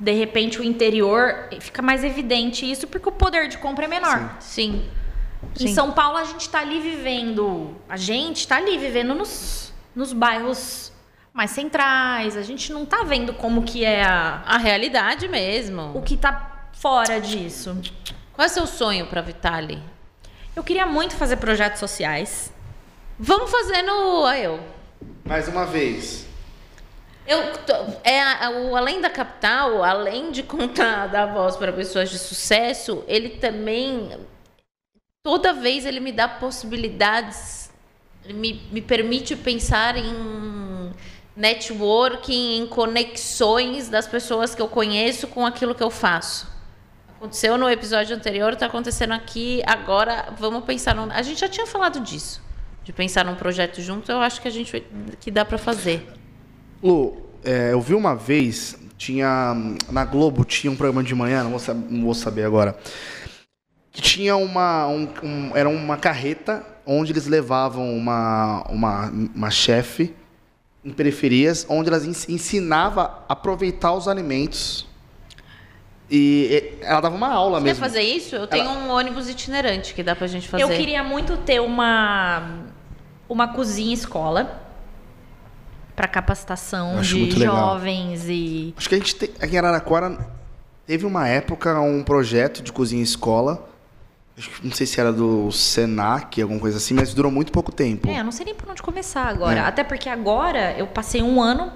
[0.00, 4.34] de repente o interior fica mais evidente isso porque o poder de compra é menor.
[4.40, 4.84] Sim.
[5.60, 5.74] Em Sim.
[5.74, 7.76] São Paulo a gente tá ali vivendo.
[7.88, 10.92] A gente tá ali vivendo nos, nos bairros
[11.32, 12.36] mais centrais.
[12.36, 15.96] A gente não tá vendo como que é a, A realidade mesmo.
[15.96, 17.80] o que tá fora disso.
[18.34, 19.82] Qual é o seu sonho para Vitali?
[20.56, 22.52] Eu queria muito fazer projetos sociais.
[23.18, 24.22] Vamos fazer no.
[24.22, 24.60] Olha eu.
[25.24, 26.26] Mais uma vez.
[27.26, 27.72] Eu, tô-
[28.02, 33.30] é o Além da Capital, além de contar da voz para pessoas de sucesso, ele
[33.30, 34.18] também,
[35.24, 37.70] toda vez ele me dá possibilidades,
[38.24, 40.92] ele me, me permite pensar em
[41.36, 46.50] networking, em conexões das pessoas que eu conheço com aquilo que eu faço.
[47.22, 51.08] Aconteceu no episódio anterior, está acontecendo aqui, agora vamos pensar num...
[51.12, 52.42] A gente já tinha falado disso,
[52.82, 54.84] de pensar num projeto junto, eu acho que a gente
[55.20, 56.04] que dá para fazer.
[56.82, 59.54] Lu, é, eu vi uma vez, tinha.
[59.88, 62.76] Na Globo tinha um programa de manhã, não vou, sab- não vou saber agora.
[63.92, 64.88] Que tinha uma.
[64.88, 70.12] um- um- era uma carreta onde eles levavam uma, uma, uma chefe
[70.84, 74.90] em periferias, onde elas ens- ensinava a aproveitar os alimentos.
[76.14, 77.82] E ela dava uma aula Você mesmo.
[77.82, 78.36] quer fazer isso?
[78.36, 80.62] Eu tenho um ônibus itinerante que dá pra gente fazer.
[80.62, 82.60] Eu queria muito ter uma
[83.26, 84.60] uma cozinha escola
[85.96, 87.56] para capacitação de muito legal.
[87.56, 90.18] jovens e Acho que a gente tem, aqui em Araraquara
[90.86, 93.66] teve uma época um projeto de cozinha escola.
[94.36, 97.72] Acho que não sei se era do Senac, alguma coisa assim, mas durou muito pouco
[97.72, 98.06] tempo.
[98.10, 99.60] É, eu não sei nem por onde começar agora.
[99.60, 99.62] É.
[99.62, 101.72] Até porque agora eu passei um ano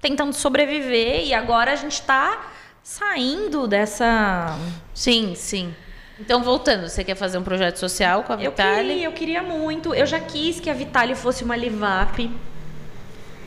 [0.00, 2.52] tentando sobreviver e agora a gente tá
[2.86, 4.56] saindo dessa.
[4.94, 5.74] Sim, sim.
[6.20, 8.88] Então, voltando, você quer fazer um projeto social com a Eu Vitali?
[8.88, 9.92] queria, eu queria muito.
[9.92, 12.30] Eu já quis que a Vitali fosse uma Livap.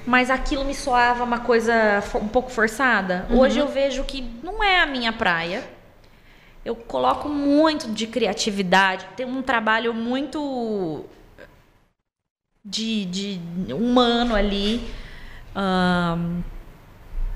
[0.06, 3.26] Mas aquilo me soava uma coisa um pouco forçada.
[3.30, 5.64] Hoje eu vejo que não é a minha praia.
[6.66, 9.06] Eu coloco muito de criatividade.
[9.16, 11.06] Tem um trabalho muito
[12.64, 13.40] de, de
[13.74, 14.84] humano ali.
[15.56, 16.44] Ne-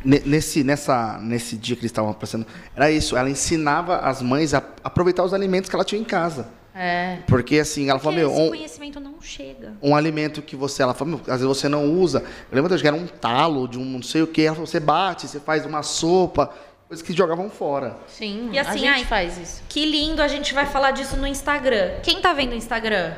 [0.04, 3.16] Nesse, nessa, nesse dia que eles estavam passando, era isso.
[3.16, 6.48] Ela ensinava as mães a aproveitar os alimentos que ela tinha em casa.
[6.76, 7.20] É.
[7.28, 9.74] Porque assim, ela falou, porque meu, esse um, conhecimento não chega.
[9.82, 12.24] um alimento que você, ela falou, meu, às vezes você não usa.
[12.52, 14.42] Eu lembro que era um talo de um não sei o que.
[14.42, 16.52] Ela falou, você bate, você faz uma sopa,
[16.88, 17.98] coisas que jogavam fora.
[18.08, 19.64] Sim, E assim, a gente ai, faz isso.
[19.70, 22.00] Que lindo, a gente vai falar disso no Instagram.
[22.02, 23.14] Quem tá vendo o Instagram?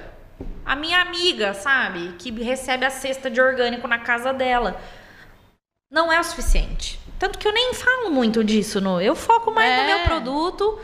[0.65, 2.15] A minha amiga, sabe?
[2.19, 4.81] Que recebe a cesta de orgânico na casa dela.
[5.95, 6.99] Não é o suficiente.
[7.17, 8.81] Tanto que eu nem falo muito disso.
[8.81, 9.95] No, eu foco mais no É.
[9.95, 10.77] meu produto.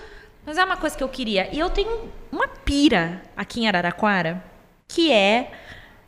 [0.45, 1.53] Mas é uma coisa que eu queria.
[1.53, 4.41] E eu tenho uma pira aqui em Araraquara,
[4.87, 5.51] que é.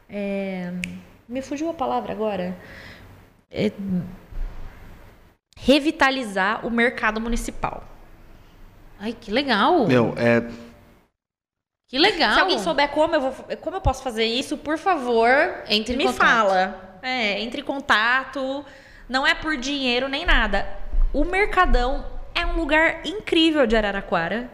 [0.10, 0.72] é,
[1.28, 2.58] me fugiu a palavra agora.
[3.52, 3.72] É,
[5.58, 7.84] revitalizar o mercado municipal.
[9.00, 9.86] Ai, que legal.
[9.86, 10.42] Meu, é,
[11.90, 12.34] Que legal.
[12.36, 15.30] Se alguém souber como eu, vou, como eu posso fazer isso, por favor,
[15.68, 16.26] Entre em me contato.
[16.28, 17.00] fala.
[17.04, 18.66] É, entre em contato.
[19.08, 20.68] Não é por dinheiro nem nada.
[21.12, 24.50] O Mercadão é um lugar incrível de Araraquara.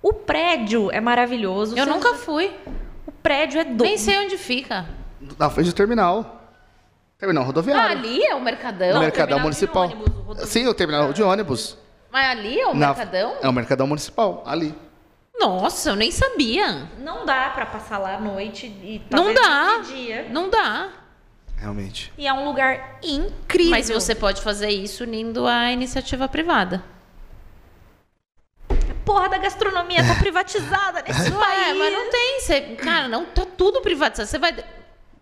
[0.00, 1.76] O prédio é maravilhoso.
[1.76, 2.50] Eu Você- nunca fui.
[3.06, 3.84] O prédio é do...
[3.84, 4.86] Nem sei onde fica.
[5.38, 6.40] na frente do terminal.
[7.18, 7.98] Terminal Ah, rodoviário.
[7.98, 8.94] ali é o Mercadão?
[8.94, 9.84] No Mercadão de Municipal.
[9.84, 10.46] ônibus, o.
[10.46, 11.78] Sim, o terminal de ônibus.
[12.10, 13.36] Mas ali é o Na- Mercadão?
[13.40, 14.74] É o Mercadão Municipal, ali.
[15.38, 16.88] Nossa, eu nem sabia.
[16.98, 19.80] Não dá pra passar lá à noite e Não dá.
[20.30, 20.88] Não dá.
[21.62, 22.12] Realmente.
[22.18, 23.70] E é um lugar incrível.
[23.70, 26.82] Mas você pode fazer isso unindo a iniciativa privada.
[29.04, 31.68] Porra da gastronomia tá privatizada nesse país.
[31.68, 32.40] É, mas não tem.
[32.40, 34.28] Você, cara, não tá tudo privatizado.
[34.28, 34.50] Você vai.
[34.50, 34.64] É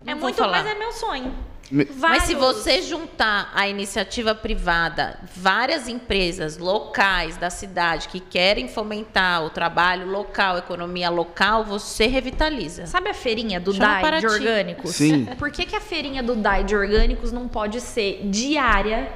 [0.03, 0.63] não vou muito, falar.
[0.63, 1.37] mas é meu sonho.
[1.71, 8.19] Me- Mas se Vários- você juntar a iniciativa privada, várias empresas locais da cidade que
[8.19, 12.87] querem fomentar o trabalho local, a economia local, você revitaliza.
[12.87, 14.97] Sabe a feirinha do Chama DAI de orgânicos?
[14.97, 15.27] Sim.
[15.39, 19.09] Por que, que a feirinha do DAI de orgânicos não pode ser diária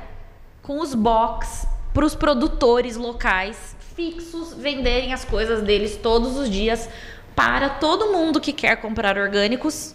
[0.62, 6.89] com os box para os produtores locais fixos venderem as coisas deles todos os dias
[7.36, 9.94] para todo mundo que quer comprar orgânicos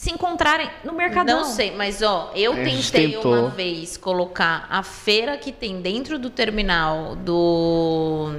[0.00, 1.40] se encontrarem no mercadão?
[1.40, 3.34] Não sei, mas ó, eu tentei tentou.
[3.34, 8.30] uma vez colocar a feira que tem dentro do terminal do,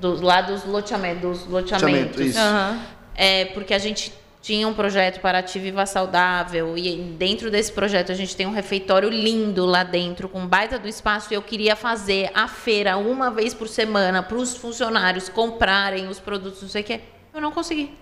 [0.00, 2.20] do lá dos loteamentos, dos Loteamento, loteamentos.
[2.22, 2.38] isso.
[2.38, 2.80] Aham.
[3.14, 8.10] É, porque a gente tinha um projeto para a Viva Saudável e dentro desse projeto
[8.10, 11.76] a gente tem um refeitório lindo lá dentro, com baita do espaço e eu queria
[11.76, 16.80] fazer a feira uma vez por semana para os funcionários comprarem os produtos, não sei
[16.80, 17.00] o que.
[17.34, 17.92] Eu não consegui.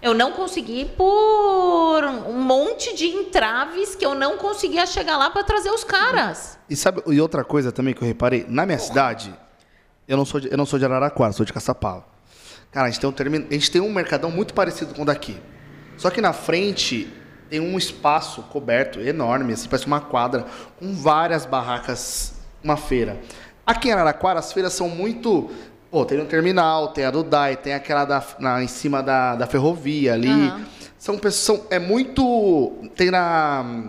[0.00, 5.42] Eu não consegui por um monte de entraves que eu não conseguia chegar lá para
[5.42, 6.56] trazer os caras.
[6.70, 9.34] E sabe, e outra coisa também que eu reparei, na minha cidade,
[10.06, 12.04] eu não sou de, eu não sou de Araraquara, sou de Caçapava.
[12.70, 15.04] Cara, a gente tem um termi- a gente tem um mercadão muito parecido com o
[15.04, 15.36] daqui.
[15.96, 17.12] Só que na frente
[17.50, 20.44] tem um espaço coberto enorme, assim, parece uma quadra
[20.78, 23.18] com várias barracas, uma feira.
[23.66, 25.50] Aqui em Araraquara as feiras são muito
[25.90, 29.34] Pô, tem no terminal, tem a do DAI, tem aquela da, na, em cima da,
[29.36, 30.28] da ferrovia ali.
[30.28, 30.66] Aham.
[30.98, 31.62] São pessoas.
[31.70, 32.72] É muito.
[32.94, 33.84] Tem na.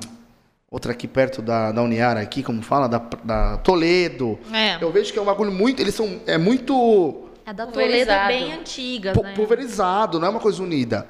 [0.71, 2.87] Outra aqui perto da, da Uniara, aqui, como fala?
[2.87, 4.37] Da, da Toledo.
[4.53, 4.77] É.
[4.79, 5.81] Eu vejo que é um bagulho muito.
[5.81, 6.19] Eles são.
[6.27, 8.27] É muito É da Toledo Pulverizado.
[8.27, 9.33] bem antiga, né?
[9.35, 11.07] pulverizado, não é uma coisa unida.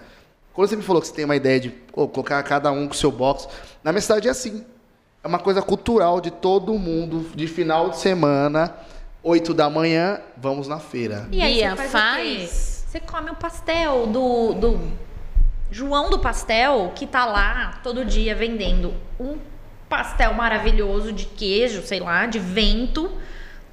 [0.53, 2.93] Quando você me falou que você tem uma ideia de pô, colocar cada um com
[2.93, 3.47] o seu box,
[3.83, 4.63] na minha cidade é assim.
[5.21, 8.73] É uma coisa cultural de todo mundo, de final de semana,
[9.23, 11.27] 8 da manhã, vamos na feira.
[11.31, 12.85] E aí Bia, você faz, faz.
[12.87, 14.91] Você come o pastel do, do
[15.71, 19.37] João do Pastel, que tá lá todo dia vendendo um
[19.87, 23.11] pastel maravilhoso de queijo, sei lá, de vento.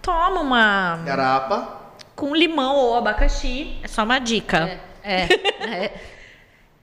[0.03, 1.81] Toma uma Garapa.
[2.15, 3.79] com limão ou abacaxi.
[3.83, 4.79] É só uma dica.
[5.03, 5.23] É,
[5.61, 6.01] é.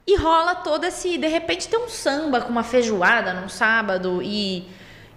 [0.06, 1.18] E rola todo esse.
[1.18, 4.68] De repente tem um samba com uma feijoada num sábado e.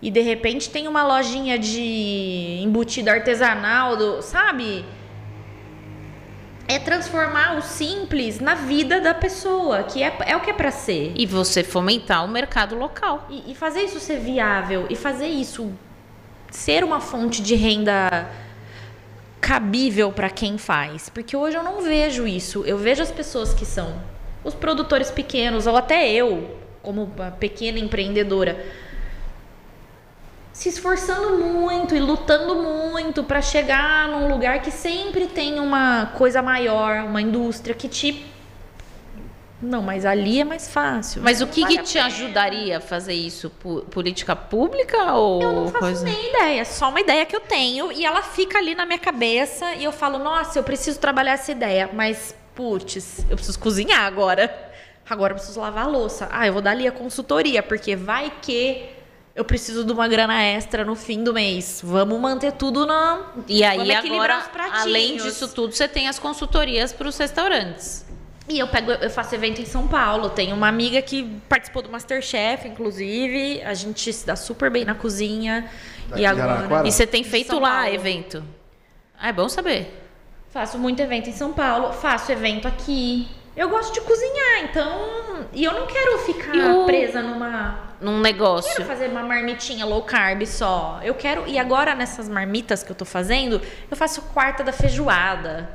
[0.01, 4.85] E de repente tem uma lojinha de embutido artesanal, do, sabe?
[6.69, 10.71] É transformar o simples na vida da pessoa, que é, é o que é pra
[10.71, 11.13] ser.
[11.17, 13.27] E você fomentar o mercado local.
[13.31, 15.73] E, e fazer isso ser viável e fazer isso
[16.51, 18.29] ser uma fonte de renda
[19.41, 21.09] cabível para quem faz.
[21.09, 22.65] Porque hoje eu não vejo isso.
[22.65, 23.95] Eu vejo as pessoas que são
[24.43, 28.65] os produtores pequenos, ou até eu, como uma pequena empreendedora,
[30.57, 36.41] se esforçando muito e lutando muito para chegar num lugar que sempre tem uma coisa
[36.41, 38.25] maior, uma indústria que te.
[39.61, 41.21] Não, mas ali é mais fácil.
[41.23, 43.51] Mas o que, que te ajudaria a fazer isso?
[43.91, 46.05] Política pública ou Eu não faço coisa?
[46.05, 48.99] nem ideia, é só uma ideia que eu tenho e ela fica ali na minha
[48.99, 54.07] cabeça e eu falo, nossa, eu preciso trabalhar essa ideia, mas putz, eu preciso cozinhar
[54.07, 54.73] agora.
[55.09, 56.29] Agora eu preciso lavar a louça.
[56.33, 58.96] Ah, eu vou dar ali a consultoria, porque vai que
[59.37, 61.81] eu preciso de uma grana extra no fim do mês.
[61.85, 63.21] Vamos manter tudo na.
[63.47, 64.81] E aí Vamos equilibrar agora, os pratinhos.
[64.83, 68.05] além disso tudo, você tem as consultorias para os restaurantes.
[68.49, 70.31] E eu pego, eu faço evento em São Paulo.
[70.31, 73.61] Tenho uma amiga que participou do Masterchef, inclusive.
[73.63, 75.69] A gente se dá super bem na cozinha.
[76.09, 76.87] Daqui e agora.
[76.89, 77.95] E você tem feito lá Paulo.
[77.95, 78.45] evento.
[79.19, 80.03] Ah, é bom saber.
[80.51, 83.29] Faço muito evento em São Paulo, faço evento aqui.
[83.57, 85.47] Eu gosto de cozinhar, então.
[85.53, 87.86] E eu não quero ficar E o- presa numa.
[88.01, 88.71] Num negócio.
[88.75, 91.01] quero fazer uma marmitinha low carb só.
[91.03, 91.45] Eu quero.
[91.47, 93.61] E agora, nessas marmitas que eu tô fazendo,
[93.91, 95.69] eu faço quarta da feijoada.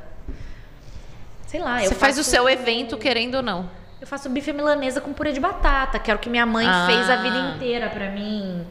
[1.46, 3.68] Sei lá, eu Você faz o seu evento querendo ou não.
[4.00, 6.86] Eu faço bife milanesa com purê de batata, que era o que minha mãe Ah.
[6.86, 8.66] fez a vida inteira pra mim.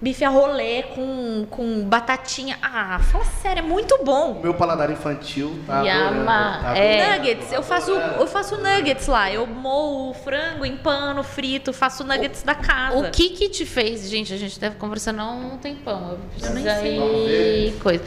[0.00, 2.56] Bife a rolê com, com batatinha.
[2.62, 4.38] Ah, fala sério, é muito bom.
[4.40, 6.62] Meu paladar infantil tá Yama, adorando.
[6.62, 7.16] Tá é.
[7.18, 8.20] Nuggets, tá eu faço, adorando.
[8.20, 9.32] eu faço nuggets lá.
[9.32, 12.96] Eu moo o frango em pano, frito, faço nuggets da casa.
[12.96, 14.32] O que que te fez, gente?
[14.32, 16.12] A gente deve conversando há um tempão.
[16.12, 18.04] Eu preciso nem aí coisa.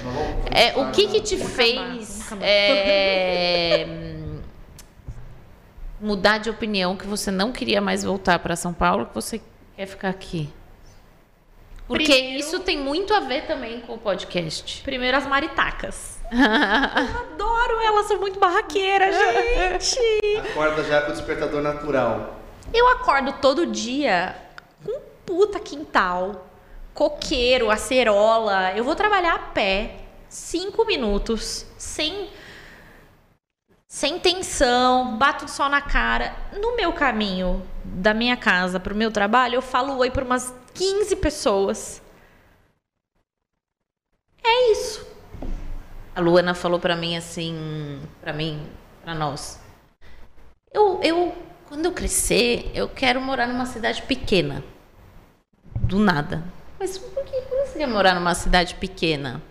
[0.50, 2.46] É, o conversar, que que te Vamos fez acabar.
[2.46, 3.88] é,
[6.00, 9.42] mudar de opinião que você não queria mais voltar para São Paulo, que você
[9.76, 10.50] quer ficar aqui?
[11.92, 14.82] Porque Primeiro- isso tem muito a ver também com o podcast.
[14.82, 16.20] Primeiro as maritacas.
[16.32, 20.38] Eu adoro elas, são muito barraqueiras, gente.
[20.52, 22.40] Acorda já com o despertador natural.
[22.74, 24.36] Eu acordo todo dia
[24.86, 26.48] com puta quintal,
[26.94, 28.72] coqueiro, acerola.
[28.76, 29.96] Eu vou trabalhar a pé,
[30.30, 32.30] cinco minutos, sem
[33.92, 36.34] sem tensão, bato sol na cara.
[36.62, 41.18] No meu caminho da minha casa pro meu trabalho, eu falo oi para umas 15
[41.18, 42.02] pessoas.
[44.42, 45.06] É isso.
[46.16, 48.66] A Luana falou pra mim assim, pra mim,
[49.04, 49.60] pra nós.
[50.72, 51.36] Eu, eu,
[51.68, 54.64] quando eu crescer, eu quero morar numa cidade pequena.
[55.82, 56.42] Do nada.
[56.80, 59.42] Mas por que você quer morar numa cidade pequena?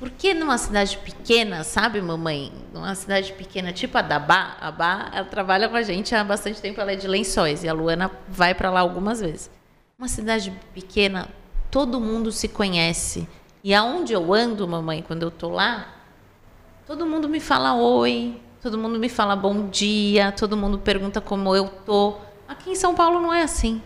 [0.00, 2.50] Porque numa cidade pequena, sabe, mamãe?
[2.72, 6.24] Numa cidade pequena, tipo a da Bá, a Bá, ela trabalha com a gente há
[6.24, 9.50] bastante tempo, ela é de Lençóis, e a Luana vai pra lá algumas vezes.
[9.98, 11.28] Uma cidade pequena,
[11.70, 13.28] todo mundo se conhece.
[13.62, 15.88] E aonde eu ando, mamãe, quando eu tô lá,
[16.86, 21.54] todo mundo me fala oi, todo mundo me fala bom dia, todo mundo pergunta como
[21.54, 22.16] eu tô.
[22.48, 23.82] Aqui em São Paulo não é assim.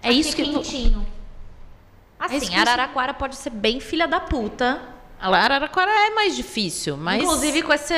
[0.00, 1.04] É Aqui isso que quentinho.
[2.20, 4.80] É isso Assim, que eu- Araraquara pode ser bem filha da puta.
[5.22, 7.94] A Araraquara é mais difícil, mas Inclusive com esse.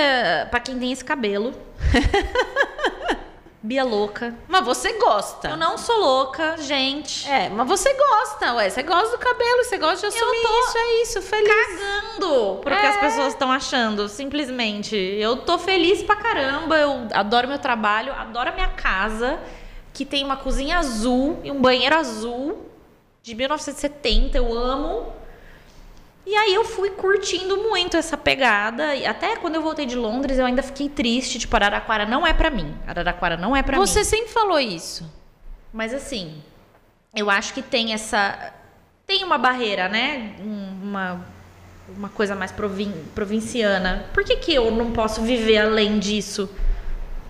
[0.50, 1.54] Pra quem tem esse cabelo.
[3.62, 4.34] Bia louca.
[4.46, 5.48] mas você gosta.
[5.48, 7.26] Eu não sou louca, gente.
[7.26, 8.68] É, mas você gosta, ué.
[8.68, 11.48] Você gosta do cabelo, você gosta de assumir tô isso, é isso, feliz.
[11.48, 14.94] Cagando pro que as pessoas estão achando, simplesmente.
[14.94, 19.40] Eu tô feliz pra caramba, eu adoro meu trabalho, adoro a minha casa,
[19.94, 22.68] que tem uma cozinha azul e um banheiro azul
[23.22, 25.10] de 1970, eu amo.
[26.26, 28.94] E aí eu fui curtindo muito essa pegada.
[28.96, 31.38] E até quando eu voltei de Londres, eu ainda fiquei triste.
[31.38, 32.74] Tipo, Araraquara não é pra mim.
[32.86, 33.86] Araraquara não é pra mim.
[33.86, 35.10] Você sempre falou isso.
[35.72, 36.42] Mas assim,
[37.14, 38.52] eu acho que tem essa.
[39.06, 40.34] Tem uma barreira, né?
[40.40, 41.26] Um- Uma,
[41.96, 44.06] uma coisa mais provin- provinciana.
[44.14, 46.48] Por que, que eu não posso viver além disso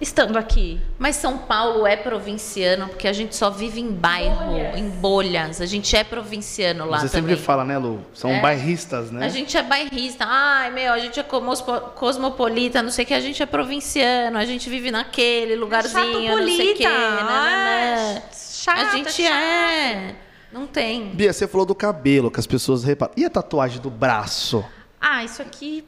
[0.01, 0.81] estando aqui?
[0.99, 4.77] Mas São Paulo é provinciano porque a gente só vive em bairro, Bolhas.
[4.79, 5.61] em bolhas.
[5.61, 7.31] A gente é provinciano lá Você também.
[7.31, 8.01] sempre fala, né, Lu?
[8.13, 8.41] São É.
[8.41, 9.25] bairristas, né?
[9.25, 10.25] A gente é bairrista.
[10.29, 13.15] Ai, meu, a gente é cosmo- cosmopolita, não sei o que.
[13.15, 14.37] A gente é provinciano.
[14.39, 16.85] A gente vive naquele lugarzinho, não sei o que.
[16.87, 19.29] Ah, chata, a gente chata.
[19.35, 20.15] é.
[20.53, 21.09] Não tem.
[21.11, 23.13] Bia, você falou do cabelo, que as pessoas reparam.
[23.17, 24.65] E a tatuagem do braço?
[25.01, 25.85] Ah, isso aqui.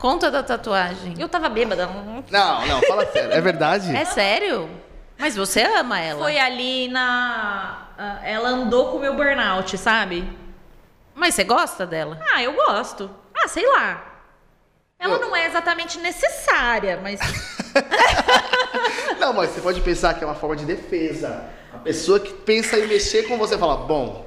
[0.00, 1.14] Conta da tatuagem.
[1.18, 1.86] Eu tava bêbada.
[1.86, 3.32] Não, não, fala sério.
[3.32, 3.94] É verdade?
[3.94, 4.70] É sério?
[5.18, 6.22] Mas você ama ela.
[6.22, 7.86] Foi ali na.
[7.98, 10.26] ah, Ela andou com o meu burnout, sabe?
[11.14, 12.18] Mas você gosta dela?
[12.32, 13.10] Ah, eu gosto.
[13.34, 14.02] Ah, sei lá.
[14.98, 17.20] Ela não é exatamente necessária, mas.
[19.20, 21.44] Não, mas você pode pensar que é uma forma de defesa.
[21.74, 24.26] A pessoa que pensa em mexer com você fala, bom,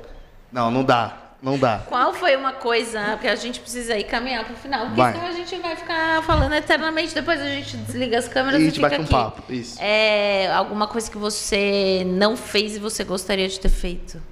[0.52, 1.80] não, não dá, não dá.
[1.90, 4.86] Qual foi uma coisa que a gente precisa ir caminhar pro final?
[4.86, 5.12] Porque Vai.
[5.14, 7.14] senão a gente vai ficar falando eternamente.
[7.14, 9.12] Depois a gente desliga as câmeras E e, a gente fica bate um aqui.
[9.12, 9.78] papo, isso.
[9.82, 14.24] É alguma coisa que você não fez e você gostaria de ter feito?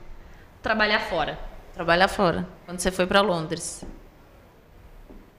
[0.64, 1.38] Trabalhar fora.
[1.74, 2.48] Trabalhar fora.
[2.66, 3.84] Quando você foi pra Londres.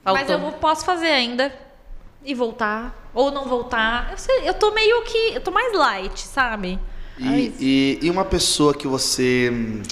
[0.05, 0.23] Faltou.
[0.23, 1.51] Mas eu posso fazer ainda.
[2.23, 3.11] E voltar.
[3.15, 4.11] Ou não voltar.
[4.11, 5.35] Eu, sei, eu tô meio que.
[5.35, 6.79] Eu tô mais light, sabe?
[7.19, 9.83] E, e, e uma pessoa que você hum,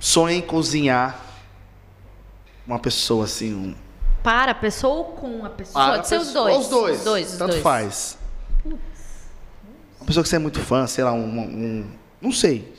[0.00, 1.20] sonha em cozinhar,
[2.66, 3.74] uma pessoa assim, um,
[4.24, 5.90] Para a pessoa ou com a pessoa?
[5.90, 6.56] Pode ser os dois.
[6.56, 6.98] Os dois.
[6.98, 7.62] Os dois, tanto dois.
[7.62, 8.18] faz.
[8.64, 11.90] Uma pessoa que você é muito fã, sei lá, um, um-
[12.20, 12.74] não sei.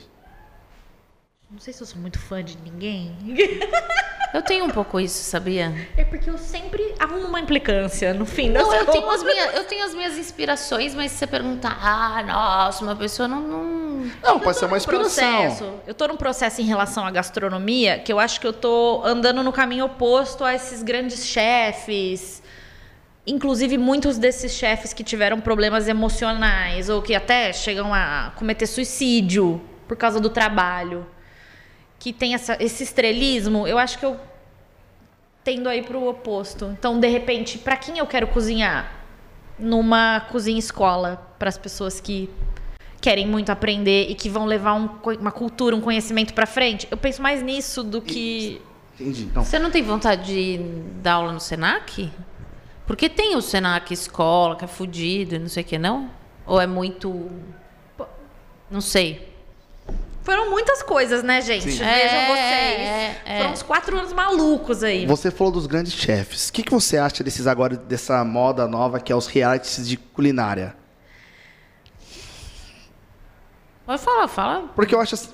[1.50, 3.14] Não sei se eu sou muito fã de ninguém.
[4.32, 5.72] Eu tenho um pouco isso, sabia?
[5.96, 9.20] É porque eu sempre arrumo uma implicância no fim das Não, eu tenho, contas.
[9.20, 13.28] as minhas, eu tenho as minhas inspirações, mas se você perguntar, ah, nossa, uma pessoa
[13.28, 13.40] não.
[13.42, 14.10] não...
[14.22, 15.36] Não, pode ser uma inspiração.
[15.36, 15.74] processo.
[15.86, 19.42] Eu tô num processo em relação à gastronomia que eu acho que eu tô andando
[19.42, 22.42] no caminho oposto a esses grandes chefes.
[23.26, 29.60] Inclusive, muitos desses chefes que tiveram problemas emocionais ou que até chegam a cometer suicídio
[29.86, 31.06] por causa do trabalho.
[32.02, 34.16] Que tem essa- esse estrelismo, eu acho que eu
[35.44, 36.64] tendo aí pro oposto.
[36.76, 38.92] Então, de repente, para quem eu quero cozinhar?
[39.56, 42.28] Numa cozinha escola, para as pessoas que
[43.00, 44.88] querem muito aprender e que vão levar um
[45.20, 46.88] uma cultura, um conhecimento para frente.
[46.90, 48.60] Eu penso mais nisso do que
[48.98, 49.28] Entendi.
[49.32, 49.44] Não.
[49.44, 50.58] Você não tem vontade de
[51.00, 52.10] dar aula no Senac?
[52.84, 56.10] Porque tem o Senac escola, que é fudido e não sei o que, não?
[56.44, 57.30] Ou é muito.
[58.68, 59.31] Não sei.
[60.22, 61.62] Foram muitas coisas, né, gente?
[61.72, 61.78] Sim.
[61.78, 62.38] Vejam É, vocês.
[62.38, 63.38] é, é.
[63.38, 65.04] Foram uns quatro anos malucos aí.
[65.06, 66.48] Você falou dos grandes chefes.
[66.48, 69.96] O que, que você acha desses agora, dessa moda nova que é os realities de
[69.96, 70.76] culinária?
[73.84, 74.68] Pode falar, fala.
[74.74, 75.30] Porque eu acho assim-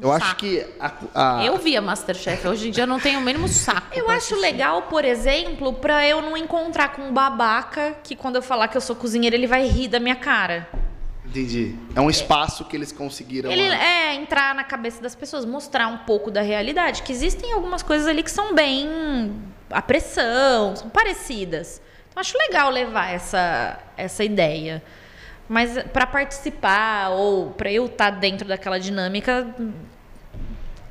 [0.00, 0.40] Eu acho saco.
[0.40, 3.88] que a, a- Eu via Masterchef, hoje em dia eu não tenho o mínimo saco.
[3.92, 4.40] Eu acho assistir.
[4.40, 8.76] legal, por exemplo, pra eu não encontrar com um babaca que quando eu falar que
[8.76, 10.66] eu sou cozinheira, ele vai rir da minha cara.
[11.24, 11.74] Entendi.
[11.94, 13.50] É um espaço que eles conseguiram.
[13.50, 13.82] Ele lá.
[13.82, 18.06] é entrar na cabeça das pessoas, mostrar um pouco da realidade, que existem algumas coisas
[18.06, 19.34] ali que são bem
[19.70, 21.80] a pressão, são parecidas.
[22.08, 24.82] Então, acho legal levar essa, essa ideia.
[25.48, 29.54] Mas para participar ou para eu estar dentro daquela dinâmica,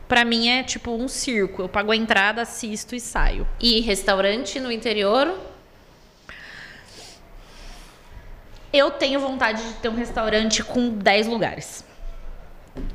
[0.08, 1.64] para mim é tipo um circo.
[1.64, 3.48] Eu pago a entrada, assisto e saio.
[3.60, 5.34] E restaurante no interior?
[8.74, 11.86] Eu tenho vontade de ter um restaurante com 10 lugares.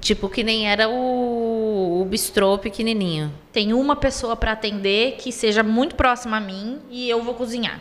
[0.00, 3.32] Tipo que nem era o, o bistrô pequenininho.
[3.52, 7.80] Tem uma pessoa para atender que seja muito próxima a mim e eu vou cozinhar.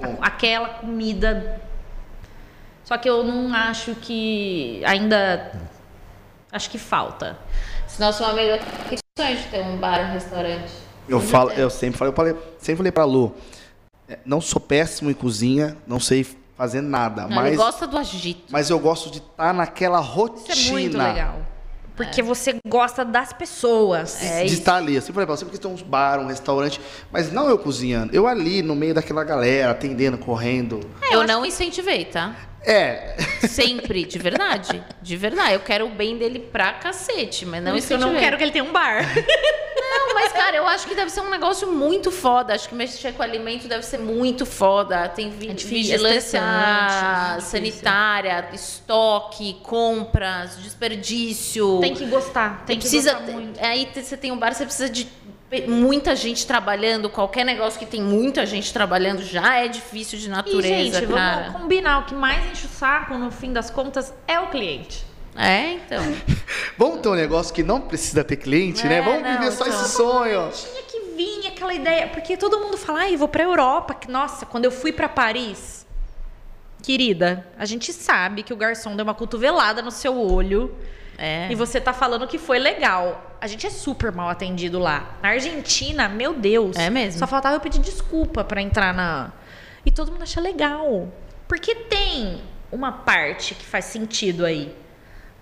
[0.00, 0.18] Bom.
[0.20, 1.60] Aquela comida.
[2.82, 5.52] Só que eu não acho que ainda
[6.50, 7.38] acho que falta.
[7.86, 10.72] Se nosso amigo aqui sonho de ter um bar, um restaurante.
[11.08, 13.34] Eu, falo, eu sempre falei, eu falei, sempre falei pra Lu,
[14.08, 16.26] é, não sou péssimo em cozinha, não sei
[16.56, 18.44] fazer nada, Não, mas, ele gosta do agito.
[18.50, 20.52] mas eu gosto de estar naquela rotina.
[20.54, 21.36] Isso é muito legal.
[21.94, 24.22] Porque você gosta das pessoas.
[24.22, 24.54] É de isso.
[24.60, 24.94] estar ali.
[24.94, 26.80] Eu sempre falei pra você, porque tem uns bar, um restaurante,
[27.10, 30.80] mas não eu cozinhando, eu ali no meio daquela galera, atendendo, correndo.
[31.10, 32.34] eu não incentivei, tá?
[32.64, 33.16] É,
[33.48, 34.82] Sempre, de verdade.
[35.02, 35.54] De verdade.
[35.54, 38.20] Eu quero o bem dele pra cacete, mas não Por isso que eu incentivei.
[38.20, 39.02] não quero que ele tenha um bar.
[39.94, 42.54] Não, mas, cara, eu acho que deve ser um negócio muito foda.
[42.54, 45.08] Acho que mexer com alimento deve ser muito foda.
[45.08, 46.38] Tem vi- É difícil, é vigilância
[47.36, 51.78] é sanitária, estoque, compras, desperdício.
[51.80, 52.64] tem que gostar.
[52.66, 53.60] Tem que precisa, gostar muito.
[53.64, 55.06] Aí você tem um bar, você precisa de
[55.66, 57.10] muita gente trabalhando.
[57.10, 61.42] Qualquer negócio que tem muita gente trabalhando já é difícil de E, natureza, gente, cara.
[61.50, 61.98] vamos combinar.
[62.00, 65.04] O que mais enche o saco, no fim das contas, é o cliente.
[65.36, 66.02] É, então.
[66.76, 68.98] vamos ter um negócio que não precisa ter cliente, né?
[68.98, 69.80] É, Vamos não, viver só então.
[69.80, 70.50] esse sonho.
[70.52, 72.08] Tinha que vir aquela ideia.
[72.08, 73.94] Porque todo mundo fala, ai, eu vou pra Europa.
[73.94, 75.86] Que, Nossa, quando eu fui pra Paris.
[76.82, 80.74] Querida, a gente sabe que o garçom deu uma cotovelada no seu olho.
[81.16, 81.46] É.
[81.50, 83.36] E você tá falando que foi legal.
[83.40, 85.16] A gente é super mal atendido lá.
[85.22, 86.76] Na Argentina, meu Deus.
[86.76, 87.20] É mesmo?
[87.20, 89.32] Só faltava eu pedir desculpa pra entrar na.
[89.86, 91.08] E todo mundo acha legal.
[91.46, 92.40] Porque tem
[92.70, 94.74] uma parte que faz sentido aí.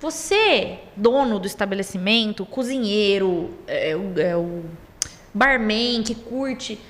[0.00, 4.64] Você, dono do estabelecimento, cozinheiro, é, o, é o
[5.34, 6.80] barman que curte.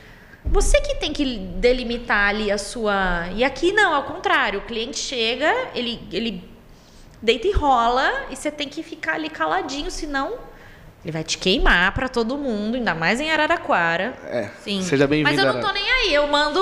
[0.45, 3.29] Você que tem que delimitar ali a sua.
[3.35, 4.61] E aqui não, ao contrário.
[4.61, 6.49] O cliente chega, ele, ele
[7.21, 10.39] deita e rola, e você tem que ficar ali caladinho, senão
[11.05, 14.15] ele vai te queimar pra todo mundo, ainda mais em Araraquara.
[14.27, 14.83] É, Sim.
[14.83, 15.37] seja bem-vindo.
[15.37, 16.61] Mas eu não tô nem aí, eu mando.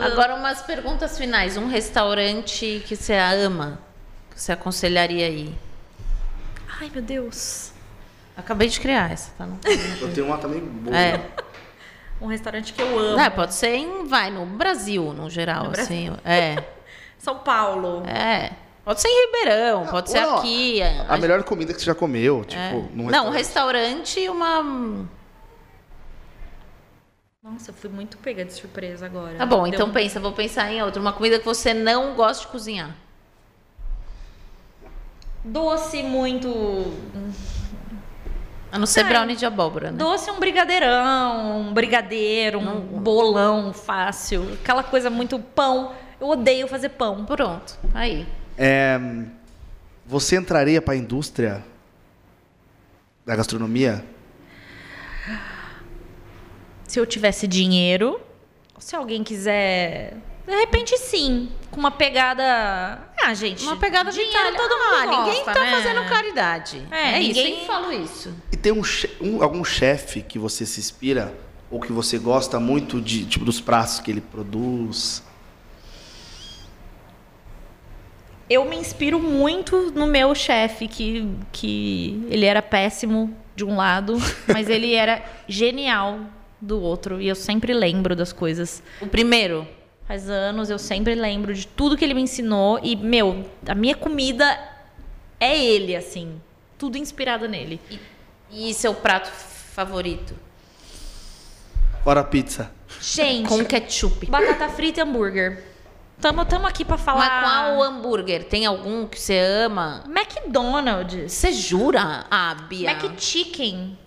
[0.00, 1.56] Agora umas perguntas finais.
[1.56, 3.78] Um restaurante que você ama,
[4.30, 5.52] que você aconselharia aí?
[6.80, 7.72] Ai, meu Deus.
[8.36, 9.46] Acabei de criar essa, tá?
[9.46, 9.58] Não-
[10.00, 10.96] Eu tenho uma também boa.
[10.96, 11.20] É.
[12.20, 13.16] Um restaurante que eu amo.
[13.16, 16.10] Não, pode ser em, vai, no Brasil, no geral, No assim.
[16.24, 16.62] É.
[17.18, 18.04] São Paulo.
[18.06, 18.52] É.
[18.84, 20.80] Pode ser em Ribeirão, pode ser Não, aqui.
[21.08, 22.72] A melhor comida que você já comeu, tipo, É.
[22.92, 24.16] num Não, um restaurante.
[24.16, 25.06] restaurante e uma.
[27.42, 29.36] Nossa, eu fui muito pega de surpresa agora.
[29.36, 31.00] Tá bom, Deu então um- pensa, vou pensar em outra.
[31.00, 32.90] Uma comida que você não gosta de cozinhar.
[35.44, 36.48] Doce muito.
[38.70, 39.08] A não ser Ai.
[39.08, 39.98] brownie de abóbora, né?
[39.98, 44.54] Doce é um brigadeirão, um brigadeiro, um bolão fácil.
[44.54, 45.94] Aquela coisa muito pão.
[46.20, 47.24] Eu odeio fazer pão.
[47.26, 48.26] Pronto, aí.
[48.56, 48.98] É,
[50.06, 51.64] você entraria para a indústria
[53.26, 54.04] da gastronomia?
[56.86, 58.20] Se eu tivesse dinheiro,
[58.78, 60.16] se alguém quiser.
[60.46, 61.48] De repente, sim.
[61.70, 62.98] Com uma pegada.
[63.22, 63.62] Ah, gente.
[63.62, 64.56] Uma pegada dinheiro vitalha.
[64.58, 65.70] todo mundo ah, ninguém gosta, tá né?
[65.70, 66.82] fazendo caridade.
[66.90, 68.34] É, É, isso, ninguém- sempre falo isso.
[68.50, 68.82] E tem um,
[69.20, 71.32] um- algum chefe que você se inspira
[71.70, 75.22] ou que você gosta muito de tipo dos pratos que ele produz?
[78.50, 84.18] Eu me inspiro muito no meu chefe, que, que ele era péssimo de um lado,
[84.52, 86.20] mas ele era genial
[86.60, 87.20] do outro.
[87.20, 88.82] E eu sempre lembro das coisas.
[89.00, 89.66] O primeiro,
[90.06, 92.78] Faz anos, eu sempre lembro de tudo que ele me ensinou.
[92.82, 94.58] E, meu, a minha comida
[95.40, 96.40] é ele, assim.
[96.78, 97.80] Tudo inspirado nele.
[98.50, 100.34] e seu prato favorito?
[102.04, 102.70] Fora a pizza.
[103.00, 104.26] Gente, Com ketchup.
[104.26, 105.64] batata frita e hambúrguer.
[106.20, 107.18] Tamo, tamo aqui pra falar.
[107.42, 108.44] Mas qual hambúrguer?
[108.44, 110.04] Tem algum que você ama?
[110.06, 111.32] McDonald's.
[111.32, 112.26] Você jura?
[112.30, 112.90] Ah, Bia.
[112.92, 113.98] McChicken.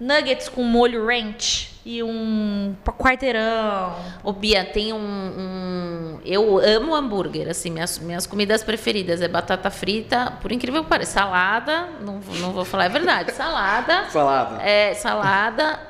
[0.00, 3.94] Nuggets com molho ranch e um quarteirão.
[4.24, 9.70] Ô, Bia, tem um, um- Eu amo hambúrguer, assim, minhas, minhas comidas preferidas é batata
[9.70, 14.04] frita, por incrível que pareça, salada, não, vou- não vou falar, é verdade, salada.
[14.10, 14.62] Salada.
[14.62, 15.80] É, salada,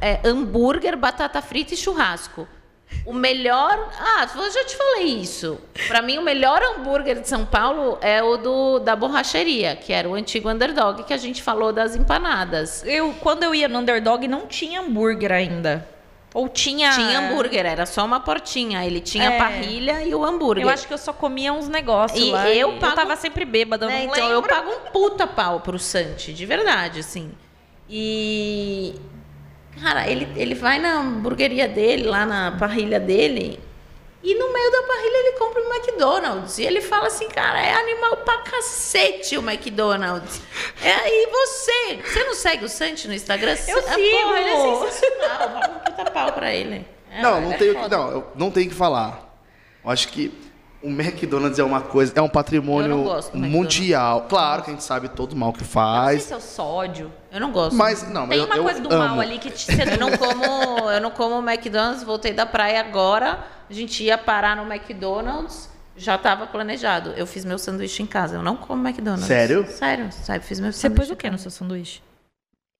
[0.00, 2.46] é, hambúrguer, batata frita e churrasco.
[3.04, 3.88] O melhor.
[3.98, 5.58] Ah, eu já te falei isso.
[5.88, 10.08] Pra mim, o melhor hambúrguer de São Paulo é o do, da borracheria, que era
[10.08, 12.84] o antigo underdog que a gente falou das empanadas.
[12.84, 15.86] Eu, quando eu ia no Underdog, não tinha hambúrguer ainda.
[16.34, 16.90] Ou tinha.
[16.90, 18.84] Tinha hambúrguer, era só uma portinha.
[18.84, 19.36] Ele tinha É.
[19.36, 20.64] a parrilha e o hambúrguer.
[20.64, 22.48] Eu acho que eu só comia uns negócios E lá.
[22.50, 24.48] eu eu pago- tava sempre bêbada, eu Né, não então eu lembro.
[24.54, 27.32] pago um puta pau pro Santi, de verdade, assim.
[27.88, 28.94] E.
[29.80, 33.60] Cara, ele, ele vai na hamburgueria dele, lá na parrilha dele,
[34.22, 36.58] e no meio da parrilha ele compra um McDonald's.
[36.58, 40.40] E ele fala assim, cara, é animal pra cacete o McDonald's.
[40.82, 42.00] É aí você.
[42.04, 43.52] Você não segue o Santi no Instagram?
[43.52, 43.76] Eu sigo.
[43.84, 45.48] porra, ele é sensacional.
[45.48, 46.86] Um puta pau pra ele.
[47.12, 49.38] É, não, não é tenho, que, não, eu não tenho que falar.
[49.84, 50.32] Eu acho que
[50.82, 54.26] o McDonald's é uma coisa, é um Eu patrimônio mundial.
[54.28, 56.22] Claro que a gente sabe todo o mal que Não sei faz.
[56.24, 57.12] se é o sódio.
[57.36, 57.76] Eu não gosto.
[57.76, 59.08] Mas, não, Tem eu, uma eu coisa do amo.
[59.08, 60.44] mal ali que te, você Eu não como,
[60.90, 63.44] eu não como McDonald's, voltei da praia agora.
[63.68, 67.10] A gente ia parar no McDonald's, já estava planejado.
[67.10, 68.36] Eu fiz meu sanduíche em casa.
[68.36, 69.26] Eu não como McDonald's.
[69.26, 69.66] Sério?
[69.68, 70.46] Sério, sabe?
[70.46, 71.08] Fiz meu Você sanduíche.
[71.08, 72.02] pôs o que no seu sanduíche?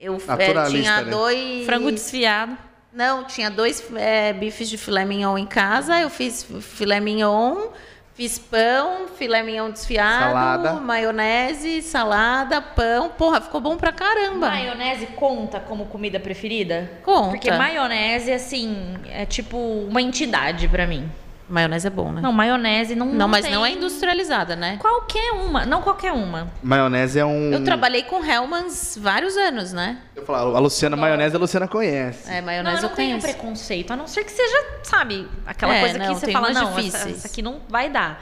[0.00, 1.10] Eu é, tinha né?
[1.10, 1.66] dois.
[1.66, 2.56] Frango desfiado.
[2.90, 6.00] Não, tinha dois é, bifes de filé mignon em casa.
[6.00, 7.68] Eu fiz filé mignon,
[8.16, 10.72] fiz pão, filé mignon desfiado, Salada.
[10.80, 13.10] maionese, salada, pão.
[13.10, 14.48] Porra, ficou bom pra caramba.
[14.48, 16.90] Maionese conta como comida preferida?
[17.04, 17.30] Conta.
[17.30, 21.08] Porque maionese, assim, é tipo uma entidade pra mim.
[21.48, 22.20] Maionese é bom, né?
[22.20, 24.78] Não, maionese não Não, mas tem- não é industrializada, né?
[24.80, 26.50] Qualquer uma, não qualquer uma.
[26.60, 27.52] Maionese é um.
[27.52, 29.98] Eu trabalhei com Hellmann's vários anos, né?
[30.16, 32.28] Eu falo, a Luciana, maionese, a Luciana conhece.
[32.28, 33.26] É, Não, maionese eu eu, não tenho conheço.
[33.38, 36.50] preconceito, a não ser que seja, sabe, aquela É, coisa não, que você tem fala,
[36.50, 38.20] não, essa, essa aqui não vai dar.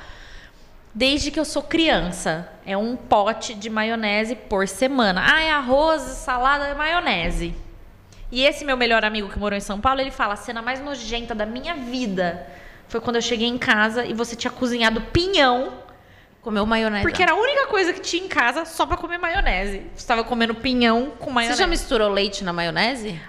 [0.94, 5.24] Desde que eu sou criança, é um pote de maionese por semana.
[5.26, 7.54] Ah, é arroz, salada, é maionese.
[8.30, 10.80] E esse meu melhor amigo que morou em São Paulo, ele fala: a cena mais
[10.80, 12.46] nojenta da minha vida
[12.94, 15.72] foi quando eu cheguei em casa e você tinha cozinhado pinhão,
[16.40, 17.02] Comeu maionese.
[17.02, 19.78] porque era a única coisa que tinha em casa só pra comer maionese.
[19.78, 21.58] Você estava comendo pinhão com Você maionese.
[21.58, 23.20] já misturou leite na maionese?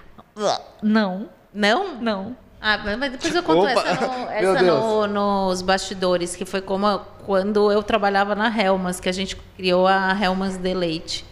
[0.80, 1.96] Não, Não?
[2.00, 2.36] não.
[2.60, 3.72] Ah, mas depois eu conto Opa!
[3.88, 9.08] essa, no- essa no- nos bastidores, que foi como quando eu trabalhava na Helmas, que
[9.08, 11.24] a gente criou a Helmas de Leite.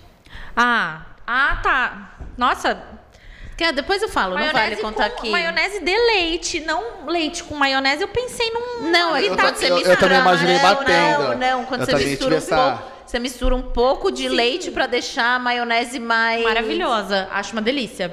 [0.56, 2.10] Ah, ah, tá.
[2.36, 2.82] Nossa,
[3.56, 5.30] Que, depois eu falo, não vale contar com aqui.
[5.30, 8.02] Maionese de leite, não leite com maionese.
[8.02, 8.90] Eu pensei num.
[8.90, 11.22] Não, é Eu quando ta- você eu- também imaginei não, batendo.
[11.22, 12.94] Não, não, quando Eu você mistura um essa- pouco...
[13.06, 16.42] Você mistura um pouco de leite pra deixar a maionese mais...
[16.42, 17.28] Maravilhosa.
[17.30, 18.12] Acho uma delícia.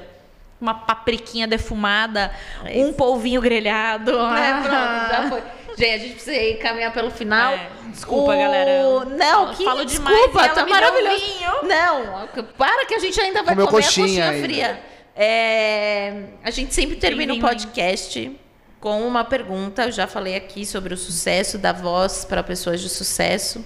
[0.59, 2.31] Uma papriquinha defumada,
[2.65, 4.11] É um polvinho grelhado.
[4.11, 5.43] É, pronto, já foi.
[5.75, 7.53] Gente, a gente precisa caminhar pelo final.
[7.53, 9.05] É, desculpa, galera.
[9.05, 11.23] Não, que falo demais desculpa, ela tá maravilhoso.
[11.63, 12.27] Não,
[12.57, 14.43] para que a gente ainda vai Comeu comer coxinha a coxinha ainda.
[14.47, 14.90] fria.
[15.15, 18.39] É, a gente sempre termina o podcast
[18.79, 19.83] com uma pergunta.
[19.83, 23.63] Eu já falei aqui sobre o sucesso, da voz para pessoas de sucesso.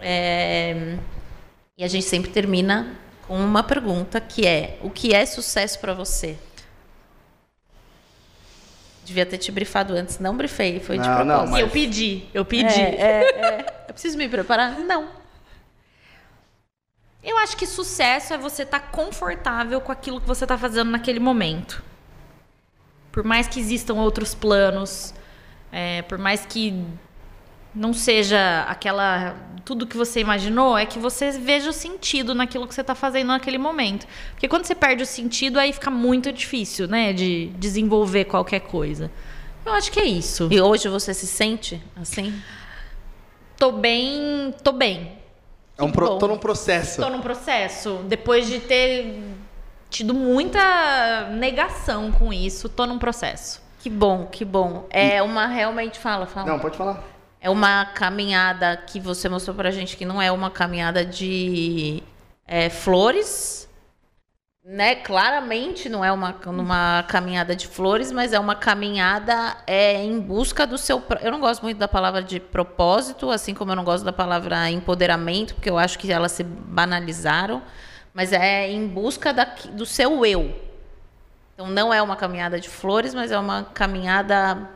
[0.00, 0.96] É,
[1.78, 2.96] e a gente sempre termina
[3.26, 6.36] com uma pergunta que é: o que é sucesso para você?
[9.04, 11.50] Devia ter te brifado antes, não brifei, foi de Não, não, propósito.
[11.50, 12.80] mas- Eu pedi, eu pedi.
[12.80, 13.66] É, é, é.
[13.88, 14.78] Eu preciso me preparar?
[14.78, 15.08] Não.
[17.22, 21.20] Eu acho que sucesso é você estar confortável com aquilo que você está fazendo naquele
[21.20, 21.82] momento.
[23.12, 25.14] Por mais que existam outros planos,
[25.70, 26.84] é, por mais que
[27.74, 32.74] não seja aquela tudo que você imaginou, é que você veja o sentido naquilo que
[32.74, 34.06] você está fazendo naquele momento.
[34.32, 39.08] Porque quando você perde o sentido, aí fica muito difícil, né, de desenvolver qualquer coisa.
[39.64, 40.48] Eu acho que é isso.
[40.50, 42.34] E hoje você se sente assim?
[43.56, 45.21] Tô bem, tô bem.
[45.78, 47.00] É um pro- tô num processo.
[47.00, 48.00] Estou num processo.
[48.06, 49.22] Depois de ter
[49.90, 53.60] tido muita negação com isso, tô num processo.
[53.80, 54.86] Que bom, que bom.
[54.90, 56.46] É uma realmente fala, fala.
[56.46, 57.02] Não, pode falar.
[57.40, 62.00] É uma caminhada que você mostrou pra gente que não é uma caminhada de
[62.46, 63.68] é, flores,
[64.64, 64.94] né?
[64.94, 70.66] Claramente não é uma, uma caminhada de flores, mas é uma caminhada é, em busca
[70.66, 71.02] do seu.
[71.20, 74.70] Eu não gosto muito da palavra de propósito, assim como eu não gosto da palavra
[74.70, 77.62] empoderamento, porque eu acho que elas se banalizaram,
[78.14, 80.54] mas é em busca da, do seu eu.
[81.54, 84.70] Então não é uma caminhada de flores, mas é uma caminhada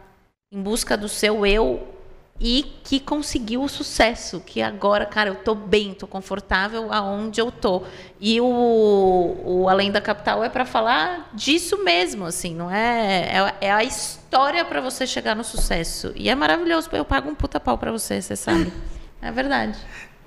[0.52, 1.95] em busca do seu eu
[2.38, 7.50] e que conseguiu o sucesso, que agora, cara, eu tô bem, tô confortável aonde eu
[7.50, 7.82] tô.
[8.20, 13.28] E o, o Além da Capital é para falar disso mesmo, assim, não é
[13.60, 16.12] é, é a história para você chegar no sucesso.
[16.14, 18.72] E é maravilhoso, eu pago um puta pau para você, você sabe.
[19.22, 19.78] É verdade.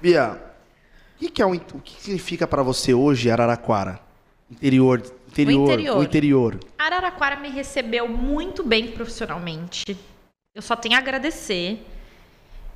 [0.02, 0.42] Bia,
[1.16, 4.00] o que, que é o, in- o que significa pra você hoje Araraquara?
[4.52, 5.98] Interior, interior, interior.
[5.98, 6.60] o interior.
[6.78, 9.96] Araraquara me recebeu muito bem profissionalmente.
[10.56, 11.86] Eu só tenho a agradecer.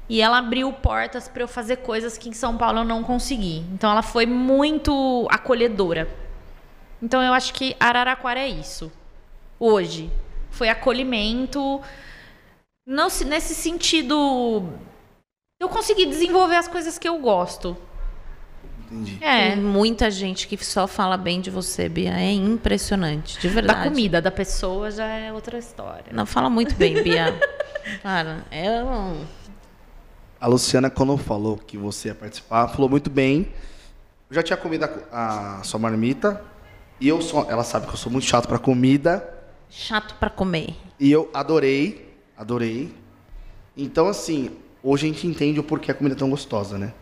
[0.10, 3.60] E ela abriu portas para eu fazer coisas que em São Paulo eu não consegui.
[3.74, 6.08] Então ela foi muito acolhedora.
[7.02, 8.92] Então eu acho que Araraquara é isso.
[9.60, 10.12] Hoje.
[10.52, 11.82] foi acolhimento.
[12.86, 14.70] Não, se- nesse sentido,
[15.60, 17.76] eu consegui desenvolver as coisas que eu gosto.
[18.92, 19.18] Entendi.
[19.22, 22.12] É, Tem muita gente que só fala bem de você, Bia.
[22.14, 23.90] É impressionante, de da verdade.
[23.90, 26.06] comida da pessoa já é outra história.
[26.12, 27.34] Não, fala muito bem, Bia.
[28.04, 29.26] Cara, é um...
[30.44, 33.48] A Luciana, quando falou que você ia participar, falou muito bem.
[34.30, 36.44] Eu já tinha comido a, a sua marmita.
[37.00, 39.26] E eu sou, ela sabe que eu sou muito chato pra comida.
[39.70, 40.76] chato pra comer.
[41.00, 42.94] E eu adorei, adorei.
[43.78, 44.52] Então, assim,
[44.84, 46.94] hoje a gente entende o porquê a comida é tão gostosa, né?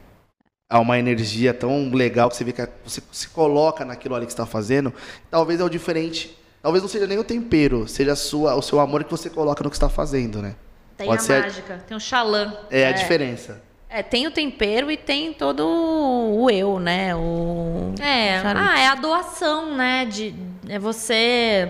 [0.70, 4.34] Há uma energia tão legal que você vê que você se coloca naquilo ali que
[4.34, 4.94] você está fazendo.
[5.32, 6.38] Talvez é o diferente.
[6.62, 9.70] Talvez não seja nem o tempero, seja sua, o seu amor que você coloca no
[9.72, 10.56] que está fazendo, né?
[11.02, 12.54] Tem Pode a ser- mágica, tem o xalã.
[12.70, 13.62] É, a diferença.
[13.90, 17.16] É, tem o tempero e tem todo o eu, né?
[17.16, 17.94] O...
[18.00, 20.06] É, ah, é a doação, né?
[20.06, 20.34] De,
[20.70, 21.68] é você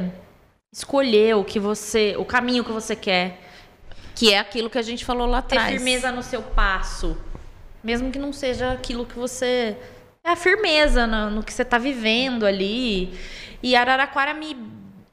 [0.71, 3.39] escolher o que você, o caminho que você quer.
[4.13, 5.73] Que é aquilo que a gente falou lá Ter atrás.
[5.73, 7.17] firmeza no seu passo.
[7.83, 9.75] Mesmo que não seja aquilo que você.
[10.23, 13.17] É a firmeza no, no que você está vivendo ali.
[13.63, 14.55] E Araraquara me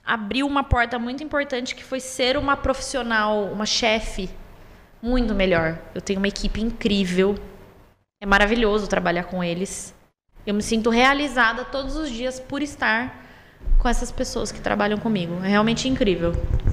[0.08, 4.30] abriu uma porta muito importante que foi ser uma profissional, uma chefe
[5.02, 5.78] muito melhor.
[5.94, 7.38] Eu tenho uma equipe incrível.
[8.18, 9.94] É maravilhoso trabalhar com eles.
[10.46, 13.22] Eu me sinto realizada todos os dias por estar
[13.78, 15.44] com essas pessoas que trabalham comigo.
[15.44, 16.32] É realmente incrível.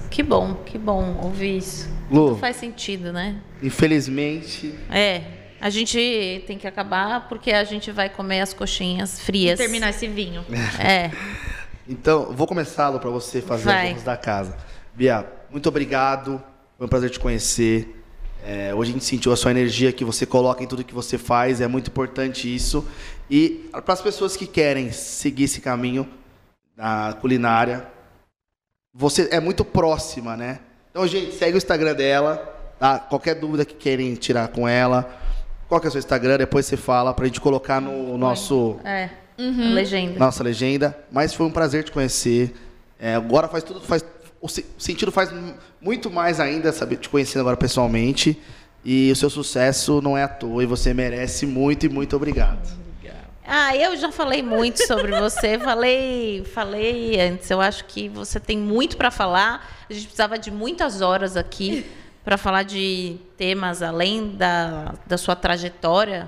[0.09, 1.89] Que bom, que bom ouvir isso.
[2.09, 3.35] Lu, Tudo faz sentido, né?
[3.61, 5.21] infelizmente, É.
[5.59, 9.59] A gente tem que acabar porque a gente vai comer as coxinhas frias.
[9.59, 10.45] E terminar esse vinho.
[10.79, 11.09] É.
[11.87, 13.85] Então, vou começá-lo para você fazer Vai.
[13.85, 14.57] as honras da casa.
[14.93, 16.41] Bia, muito obrigado.
[16.77, 18.03] Foi um prazer te conhecer.
[18.43, 21.17] É, hoje a gente sentiu a sua energia que você coloca em tudo que você
[21.17, 21.61] faz.
[21.61, 22.85] É muito importante isso.
[23.29, 26.07] E para as pessoas que querem seguir esse caminho
[26.75, 27.87] da culinária,
[28.93, 30.59] você é muito próxima, né?
[30.91, 32.37] Então, gente, segue o Instagram dela.
[32.79, 32.99] Tá?
[32.99, 35.17] Qualquer dúvida que querem tirar com ela,
[35.67, 36.37] qual que é o seu Instagram?
[36.37, 39.09] Depois você fala para a gente colocar no nosso É.
[39.37, 40.17] Legenda.
[40.19, 40.97] nossa legenda.
[41.11, 42.53] Mas foi um prazer te conhecer.
[42.99, 44.03] É, agora faz tudo, faz
[44.41, 45.31] o se- o sentido faz
[45.81, 48.39] muito mais ainda saber te conhecendo agora pessoalmente.
[48.83, 52.59] E o seu sucesso não é à toa e você merece muito e muito obrigado.
[53.47, 57.49] Ah, eu já falei muito sobre você, falei, falei antes.
[57.51, 59.85] Eu acho que você tem muito para falar.
[59.87, 61.85] A gente precisava de muitas horas aqui
[62.23, 66.27] para falar de temas além da, da sua trajetória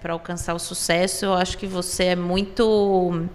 [0.00, 1.24] para alcançar o sucesso.
[1.24, 3.28] Eu acho que você é muito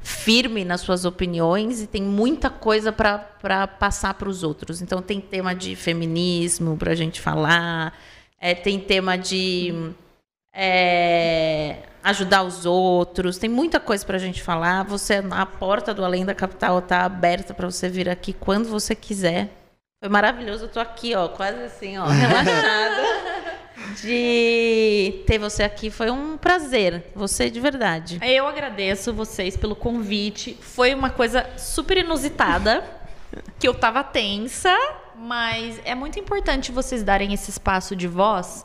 [0.00, 4.82] firme nas suas opiniões e tem muita coisa para passar para os outros.
[4.82, 7.96] Então tem tema de feminismo para a gente falar,
[8.40, 9.92] é, tem tema de
[10.52, 13.38] é, ajudar os outros.
[13.38, 14.84] Tem muita coisa para a gente falar.
[14.84, 18.94] Você, a porta do Além da Capital está aberta para você vir aqui quando você
[18.94, 19.50] quiser.
[20.02, 20.64] Foi maravilhoso.
[20.64, 23.51] Eu tô aqui, ó, quase assim, ó, relaxada.
[24.00, 25.90] De ter você aqui.
[25.90, 27.04] Foi um prazer.
[27.14, 28.18] Você de verdade.
[28.22, 30.56] Eu agradeço vocês pelo convite.
[30.60, 32.84] Foi uma coisa super inusitada,
[33.58, 34.74] que eu tava tensa,
[35.16, 38.64] mas é muito importante vocês darem esse espaço de voz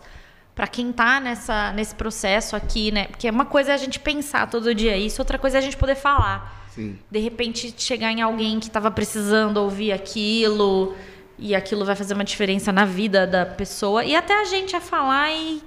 [0.57, 3.05] para quem tá nessa, nesse processo aqui, né?
[3.05, 5.77] Porque uma coisa é a gente pensar todo dia isso, outra coisa é a gente
[5.77, 6.65] poder falar.
[6.73, 6.97] Sim.
[7.11, 10.95] De repente chegar em alguém que tava precisando ouvir aquilo
[11.37, 14.81] e aquilo vai fazer uma diferença na vida da pessoa e até a gente a
[14.81, 15.61] falar e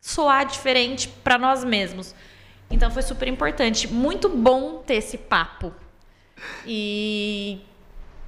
[0.00, 2.14] soar diferente para nós mesmos.
[2.70, 3.86] Então foi super importante.
[3.86, 5.72] Muito bom ter esse papo.
[6.66, 7.60] E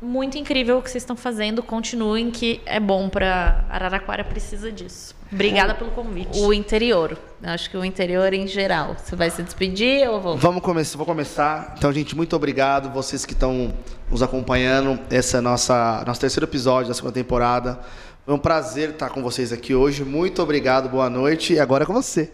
[0.01, 1.63] muito incrível o que vocês estão fazendo.
[1.63, 5.18] Continuem, que é bom para Araraquara precisa disso.
[5.31, 6.39] Obrigada pelo convite.
[6.41, 7.19] O interior.
[7.43, 8.97] Acho que o interior em geral.
[8.97, 10.37] Você vai se despedir ou eu vou?
[10.37, 11.75] Vamos começar, vou começar.
[11.77, 13.75] Então, gente, muito obrigado vocês que estão
[14.11, 14.99] nos acompanhando.
[15.11, 17.79] Esse é nossa nosso terceiro episódio da segunda temporada.
[18.25, 20.03] Foi um prazer estar com vocês aqui hoje.
[20.05, 21.55] Muito obrigado, boa noite.
[21.55, 22.33] E agora é com você.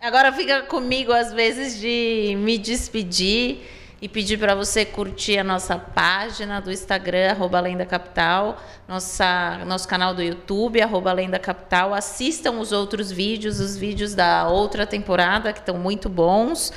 [0.00, 3.62] Agora fica comigo às vezes de me despedir
[4.00, 9.62] e pedir para você curtir a nossa página do Instagram, arroba Além da Capital, nossa,
[9.66, 11.94] nosso canal do YouTube, arroba Além da Capital.
[11.94, 16.72] Assistam os outros vídeos, os vídeos da outra temporada, que estão muito bons.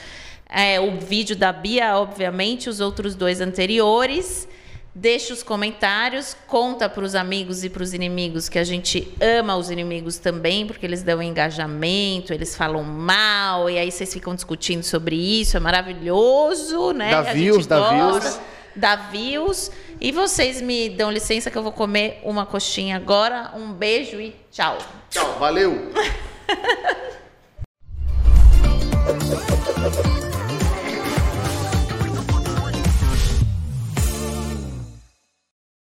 [0.49, 4.48] É, o vídeo da Bia, obviamente, os outros dois anteriores.
[4.99, 9.55] Deixa os comentários, conta para os amigos e para os inimigos que a gente ama
[9.55, 14.81] os inimigos também, porque eles dão engajamento, eles falam mal, e aí vocês ficam discutindo
[14.81, 17.11] sobre isso, é maravilhoso, né?
[17.11, 18.39] Dá views, dá views.
[18.75, 19.71] Dá views.
[20.01, 23.51] E vocês me dão licença que eu vou comer uma coxinha agora.
[23.55, 24.79] Um beijo e tchau.
[25.11, 25.91] Tchau, valeu!